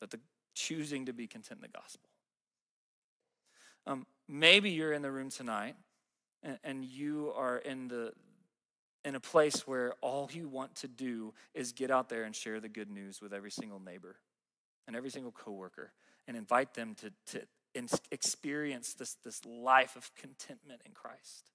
That 0.00 0.10
the 0.10 0.20
choosing 0.54 1.06
to 1.06 1.12
be 1.12 1.26
content 1.26 1.58
in 1.58 1.62
the 1.62 1.78
gospel. 1.78 2.08
Um, 3.86 4.06
maybe 4.28 4.70
you're 4.70 4.92
in 4.92 5.02
the 5.02 5.10
room 5.10 5.30
tonight 5.30 5.76
and, 6.42 6.58
and 6.62 6.84
you 6.84 7.32
are 7.34 7.58
in 7.58 7.88
the 7.88 8.12
in 9.04 9.14
a 9.14 9.20
place 9.20 9.66
where 9.66 9.94
all 10.00 10.28
you 10.32 10.48
want 10.48 10.74
to 10.76 10.88
do 10.88 11.32
is 11.54 11.72
get 11.72 11.90
out 11.90 12.08
there 12.08 12.24
and 12.24 12.34
share 12.34 12.60
the 12.60 12.68
good 12.68 12.90
news 12.90 13.20
with 13.20 13.32
every 13.32 13.50
single 13.50 13.80
neighbor 13.80 14.16
and 14.86 14.94
every 14.94 15.10
single 15.10 15.32
coworker 15.32 15.92
and 16.26 16.36
invite 16.36 16.74
them 16.74 16.94
to, 16.94 17.12
to 17.26 17.46
experience 18.10 18.94
this, 18.94 19.16
this 19.24 19.44
life 19.46 19.96
of 19.96 20.14
contentment 20.14 20.82
in 20.84 20.92
Christ. 20.92 21.50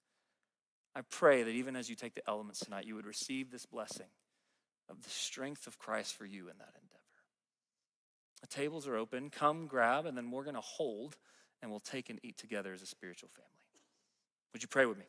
I 0.94 1.02
pray 1.02 1.42
that 1.42 1.50
even 1.50 1.76
as 1.76 1.90
you 1.90 1.94
take 1.94 2.14
the 2.14 2.28
elements 2.28 2.60
tonight, 2.60 2.86
you 2.86 2.94
would 2.94 3.06
receive 3.06 3.50
this 3.50 3.66
blessing 3.66 4.06
of 4.88 5.02
the 5.02 5.10
strength 5.10 5.66
of 5.66 5.78
Christ 5.78 6.14
for 6.14 6.24
you 6.24 6.48
in 6.48 6.58
that 6.58 6.74
endeavor. 6.74 7.02
The 8.40 8.46
tables 8.46 8.86
are 8.86 8.96
open. 8.96 9.30
Come 9.30 9.66
grab, 9.66 10.06
and 10.06 10.16
then 10.16 10.30
we're 10.30 10.44
going 10.44 10.54
to 10.54 10.60
hold, 10.60 11.16
and 11.60 11.70
we'll 11.70 11.80
take 11.80 12.10
and 12.10 12.18
eat 12.22 12.38
together 12.38 12.72
as 12.72 12.82
a 12.82 12.86
spiritual 12.86 13.28
family. 13.28 13.50
Would 14.52 14.62
you 14.62 14.68
pray 14.68 14.86
with 14.86 14.98
me? 14.98 15.04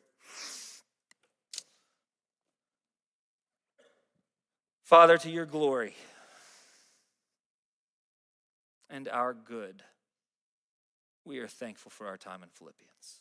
Father, 4.88 5.17
to 5.17 5.29
your 5.29 5.45
glory 5.45 5.93
and 8.89 9.09
our 9.09 9.33
good, 9.33 9.83
we 11.25 11.39
are 11.39 11.47
thankful 11.49 11.91
for 11.91 12.07
our 12.07 12.15
time 12.15 12.41
in 12.41 12.47
Philippians. 12.47 13.19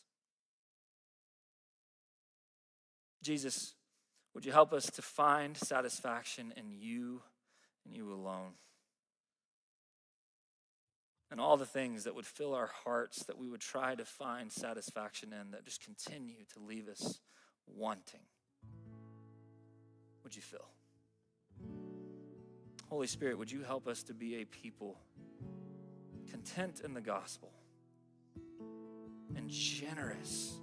Jesus, 3.21 3.73
would 4.33 4.45
you 4.45 4.53
help 4.53 4.71
us 4.71 4.85
to 4.91 5.01
find 5.01 5.57
satisfaction 5.57 6.53
in 6.55 6.71
you 6.71 7.21
and 7.83 7.93
you 7.93 8.13
alone? 8.13 8.53
And 11.29 11.41
all 11.41 11.57
the 11.57 11.65
things 11.65 12.05
that 12.05 12.15
would 12.15 12.25
fill 12.25 12.53
our 12.53 12.71
hearts 12.85 13.25
that 13.25 13.37
we 13.37 13.49
would 13.49 13.59
try 13.59 13.93
to 13.93 14.05
find 14.05 14.53
satisfaction 14.53 15.33
in 15.33 15.51
that 15.51 15.65
just 15.65 15.83
continue 15.83 16.45
to 16.53 16.61
leave 16.65 16.87
us 16.87 17.19
wanting. 17.67 18.21
Would 20.23 20.33
you 20.33 20.41
fill? 20.41 20.69
Holy 22.89 23.07
Spirit, 23.07 23.37
would 23.37 23.51
you 23.51 23.63
help 23.63 23.87
us 23.87 24.03
to 24.03 24.13
be 24.13 24.41
a 24.41 24.45
people 24.45 24.97
content 26.29 26.81
in 26.83 26.93
the 26.93 27.01
gospel 27.01 27.51
and 29.35 29.49
generous 29.49 30.59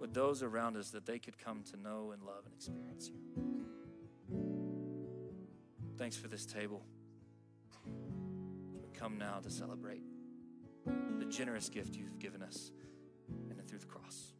with 0.00 0.14
those 0.14 0.42
around 0.42 0.76
us 0.76 0.90
that 0.90 1.06
they 1.06 1.18
could 1.18 1.38
come 1.38 1.62
to 1.64 1.76
know 1.76 2.12
and 2.12 2.22
love 2.22 2.44
and 2.44 2.54
experience 2.54 3.08
you. 3.08 3.18
Thanks 5.96 6.16
for 6.16 6.28
this 6.28 6.46
table. 6.46 6.82
We 7.84 8.88
come 8.94 9.18
now 9.18 9.40
to 9.42 9.50
celebrate 9.50 10.02
the 11.18 11.24
generous 11.24 11.68
gift 11.68 11.96
you've 11.96 12.18
given 12.18 12.42
us 12.42 12.70
and 13.50 13.66
through 13.68 13.80
the 13.80 13.86
cross. 13.86 14.32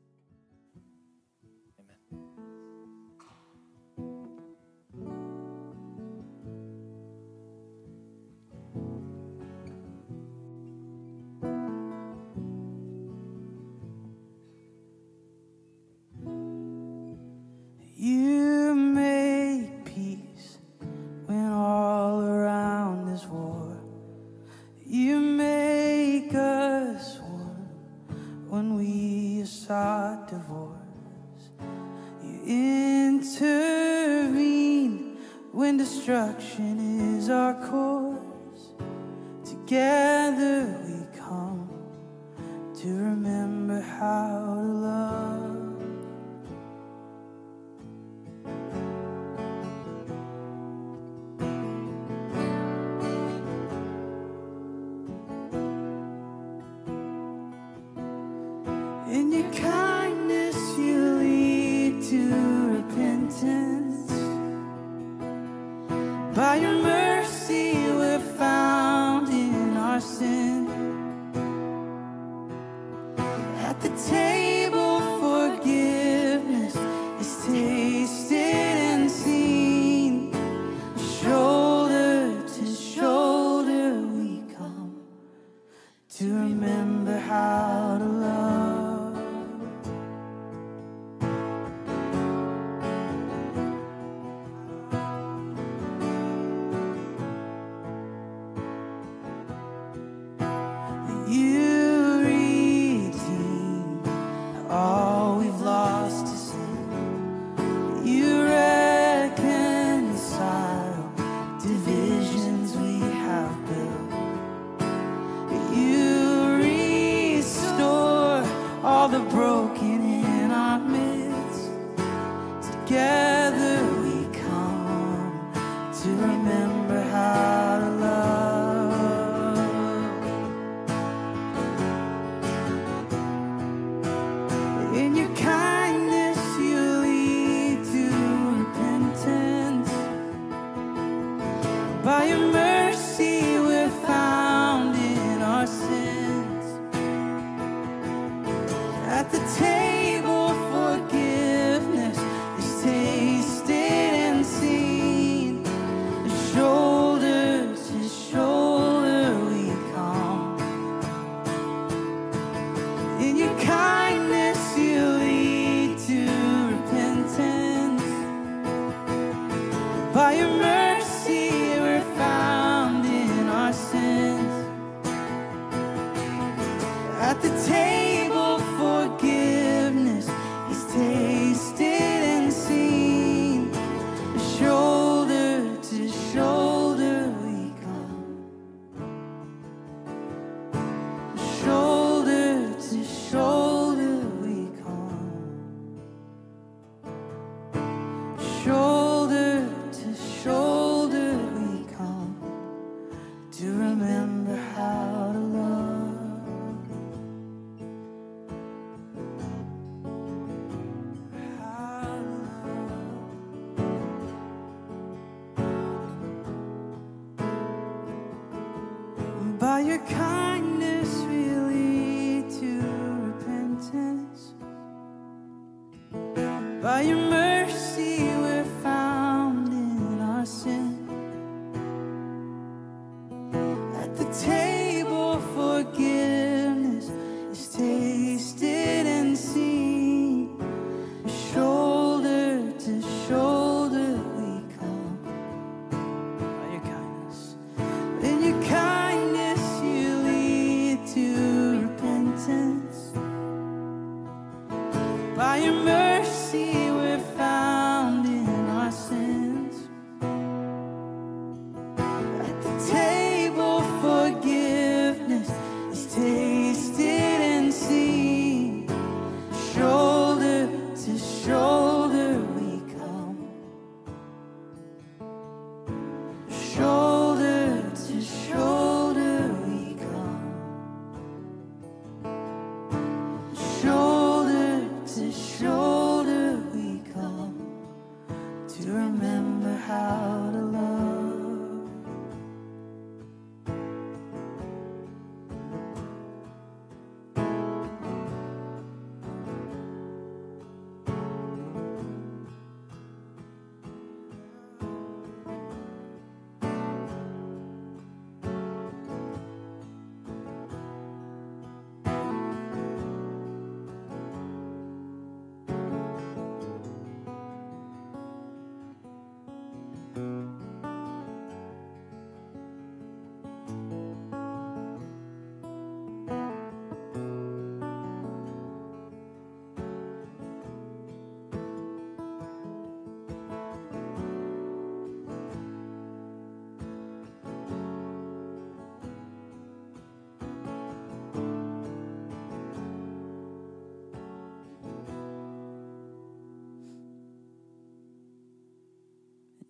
Your 219.80 219.98
kindness 219.98 220.77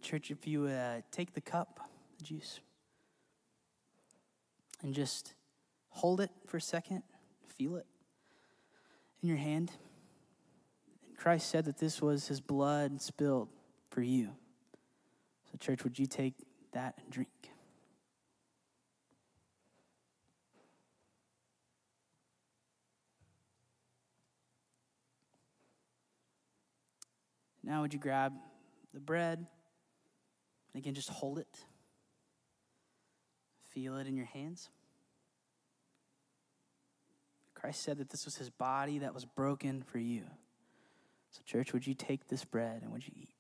Church, 0.08 0.30
if 0.30 0.46
you 0.46 0.64
uh, 0.64 1.02
take 1.10 1.34
the 1.34 1.40
cup, 1.42 1.80
the 2.16 2.24
juice, 2.24 2.60
and 4.82 4.94
just 4.94 5.34
hold 5.90 6.22
it 6.22 6.30
for 6.46 6.56
a 6.56 6.62
second, 6.62 7.02
feel 7.46 7.76
it 7.76 7.84
in 9.22 9.28
your 9.28 9.36
hand. 9.36 9.70
And 11.06 11.14
Christ 11.14 11.50
said 11.50 11.66
that 11.66 11.76
this 11.76 12.00
was 12.00 12.26
his 12.26 12.40
blood 12.40 13.02
spilled 13.02 13.50
for 13.90 14.00
you. 14.00 14.30
So, 15.52 15.58
church, 15.58 15.84
would 15.84 15.98
you 15.98 16.06
take 16.06 16.32
that 16.72 16.94
and 17.02 17.10
drink? 17.10 17.28
Now, 27.62 27.82
would 27.82 27.92
you 27.92 28.00
grab 28.00 28.32
the 28.94 29.00
bread? 29.00 29.44
And 30.72 30.82
again, 30.82 30.94
just 30.94 31.10
hold 31.10 31.38
it. 31.38 31.64
Feel 33.72 33.96
it 33.96 34.06
in 34.06 34.16
your 34.16 34.26
hands. 34.26 34.68
Christ 37.54 37.82
said 37.82 37.98
that 37.98 38.10
this 38.10 38.24
was 38.24 38.36
his 38.36 38.50
body 38.50 38.98
that 39.00 39.14
was 39.14 39.24
broken 39.24 39.82
for 39.82 39.98
you. 39.98 40.22
So, 41.30 41.40
church, 41.44 41.72
would 41.72 41.86
you 41.86 41.94
take 41.94 42.28
this 42.28 42.44
bread 42.44 42.82
and 42.82 42.92
would 42.92 43.06
you 43.06 43.12
eat? 43.16 43.37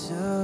so 0.00 0.39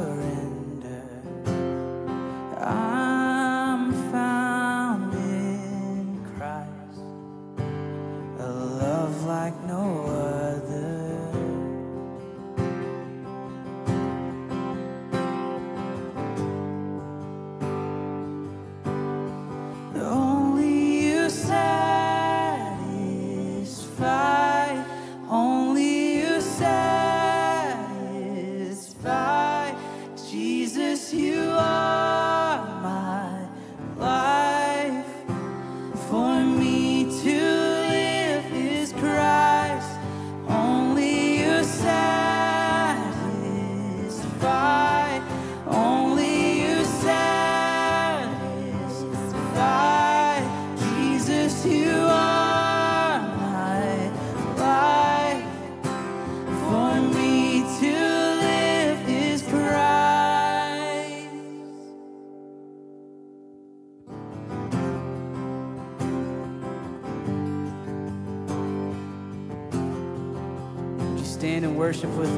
worship 71.96 72.18
with 72.18 72.35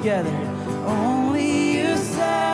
together. 0.00 0.30
Only 0.86 1.78
you 1.78 1.96
said. 1.96 2.49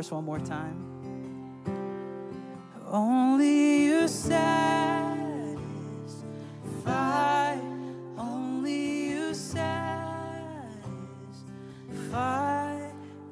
Chorus 0.00 0.12
one 0.12 0.24
more 0.24 0.38
time. 0.38 0.76
Only 2.88 3.84
you 3.84 4.08
satisfy. 4.08 4.38
Only 8.16 9.10
you 9.10 9.34
satisfy. 9.34 9.60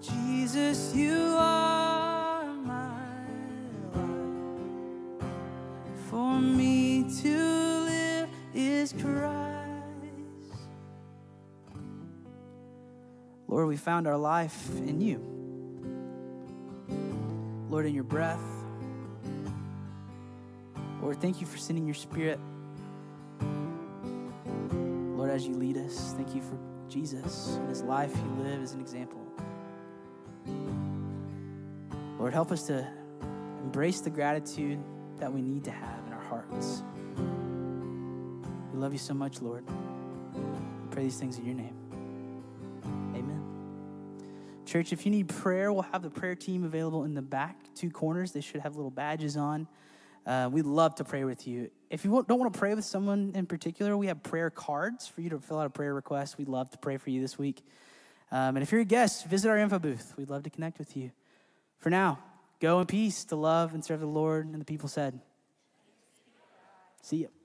Jesus, 0.02 0.94
you 0.94 1.34
are 1.38 2.44
my 2.44 3.00
life. 3.94 5.22
For 6.10 6.38
me 6.38 7.04
to 7.22 7.38
live 7.86 8.28
is 8.54 8.92
Christ. 8.92 9.06
Lord, 13.46 13.68
we 13.68 13.76
found 13.78 14.06
our 14.06 14.18
life 14.18 14.68
in 14.76 15.00
you. 15.00 15.37
Lord, 17.70 17.86
in 17.86 17.94
your 17.94 18.04
breath. 18.04 18.42
Lord, 21.02 21.20
thank 21.20 21.40
you 21.40 21.46
for 21.46 21.58
sending 21.58 21.86
your 21.86 21.94
spirit. 21.94 22.40
Lord, 25.16 25.30
as 25.30 25.46
you 25.46 25.54
lead 25.54 25.76
us, 25.76 26.14
thank 26.16 26.34
you 26.34 26.42
for 26.42 26.58
Jesus 26.88 27.56
and 27.56 27.68
his 27.68 27.82
life 27.82 28.14
he 28.14 28.42
lived 28.42 28.62
as 28.62 28.72
an 28.72 28.80
example. 28.80 29.20
Lord, 32.18 32.32
help 32.32 32.50
us 32.50 32.64
to 32.64 32.86
embrace 33.62 34.00
the 34.00 34.10
gratitude 34.10 34.78
that 35.18 35.32
we 35.32 35.42
need 35.42 35.64
to 35.64 35.70
have 35.70 36.06
in 36.06 36.12
our 36.12 36.22
hearts. 36.22 36.82
We 38.72 38.78
love 38.78 38.92
you 38.92 38.98
so 38.98 39.14
much, 39.14 39.42
Lord. 39.42 39.64
I 39.68 40.90
pray 40.90 41.04
these 41.04 41.18
things 41.18 41.38
in 41.38 41.44
your 41.44 41.54
name. 41.54 41.87
Church, 44.68 44.92
if 44.92 45.06
you 45.06 45.10
need 45.10 45.30
prayer, 45.30 45.72
we'll 45.72 45.80
have 45.80 46.02
the 46.02 46.10
prayer 46.10 46.34
team 46.34 46.62
available 46.62 47.04
in 47.04 47.14
the 47.14 47.22
back 47.22 47.56
two 47.74 47.88
corners. 47.88 48.32
They 48.32 48.42
should 48.42 48.60
have 48.60 48.76
little 48.76 48.90
badges 48.90 49.34
on. 49.34 49.66
Uh, 50.26 50.50
we'd 50.52 50.66
love 50.66 50.94
to 50.96 51.04
pray 51.04 51.24
with 51.24 51.48
you. 51.48 51.70
If 51.88 52.04
you 52.04 52.10
don't 52.28 52.38
want 52.38 52.52
to 52.52 52.58
pray 52.58 52.74
with 52.74 52.84
someone 52.84 53.32
in 53.34 53.46
particular, 53.46 53.96
we 53.96 54.08
have 54.08 54.22
prayer 54.22 54.50
cards 54.50 55.08
for 55.08 55.22
you 55.22 55.30
to 55.30 55.38
fill 55.38 55.58
out 55.58 55.64
a 55.64 55.70
prayer 55.70 55.94
request. 55.94 56.36
We'd 56.36 56.50
love 56.50 56.68
to 56.72 56.78
pray 56.78 56.98
for 56.98 57.08
you 57.08 57.22
this 57.22 57.38
week. 57.38 57.62
Um, 58.30 58.56
and 58.56 58.58
if 58.58 58.70
you're 58.70 58.82
a 58.82 58.84
guest, 58.84 59.24
visit 59.24 59.48
our 59.48 59.56
info 59.56 59.78
booth. 59.78 60.12
We'd 60.18 60.28
love 60.28 60.42
to 60.42 60.50
connect 60.50 60.78
with 60.78 60.98
you. 60.98 61.12
For 61.78 61.88
now, 61.88 62.18
go 62.60 62.78
in 62.80 62.86
peace 62.86 63.24
to 63.24 63.36
love 63.36 63.72
and 63.72 63.82
serve 63.82 64.00
the 64.00 64.06
Lord. 64.06 64.44
And 64.44 64.60
the 64.60 64.66
people 64.66 64.90
said, 64.90 65.18
See 67.00 67.16
you. 67.16 67.37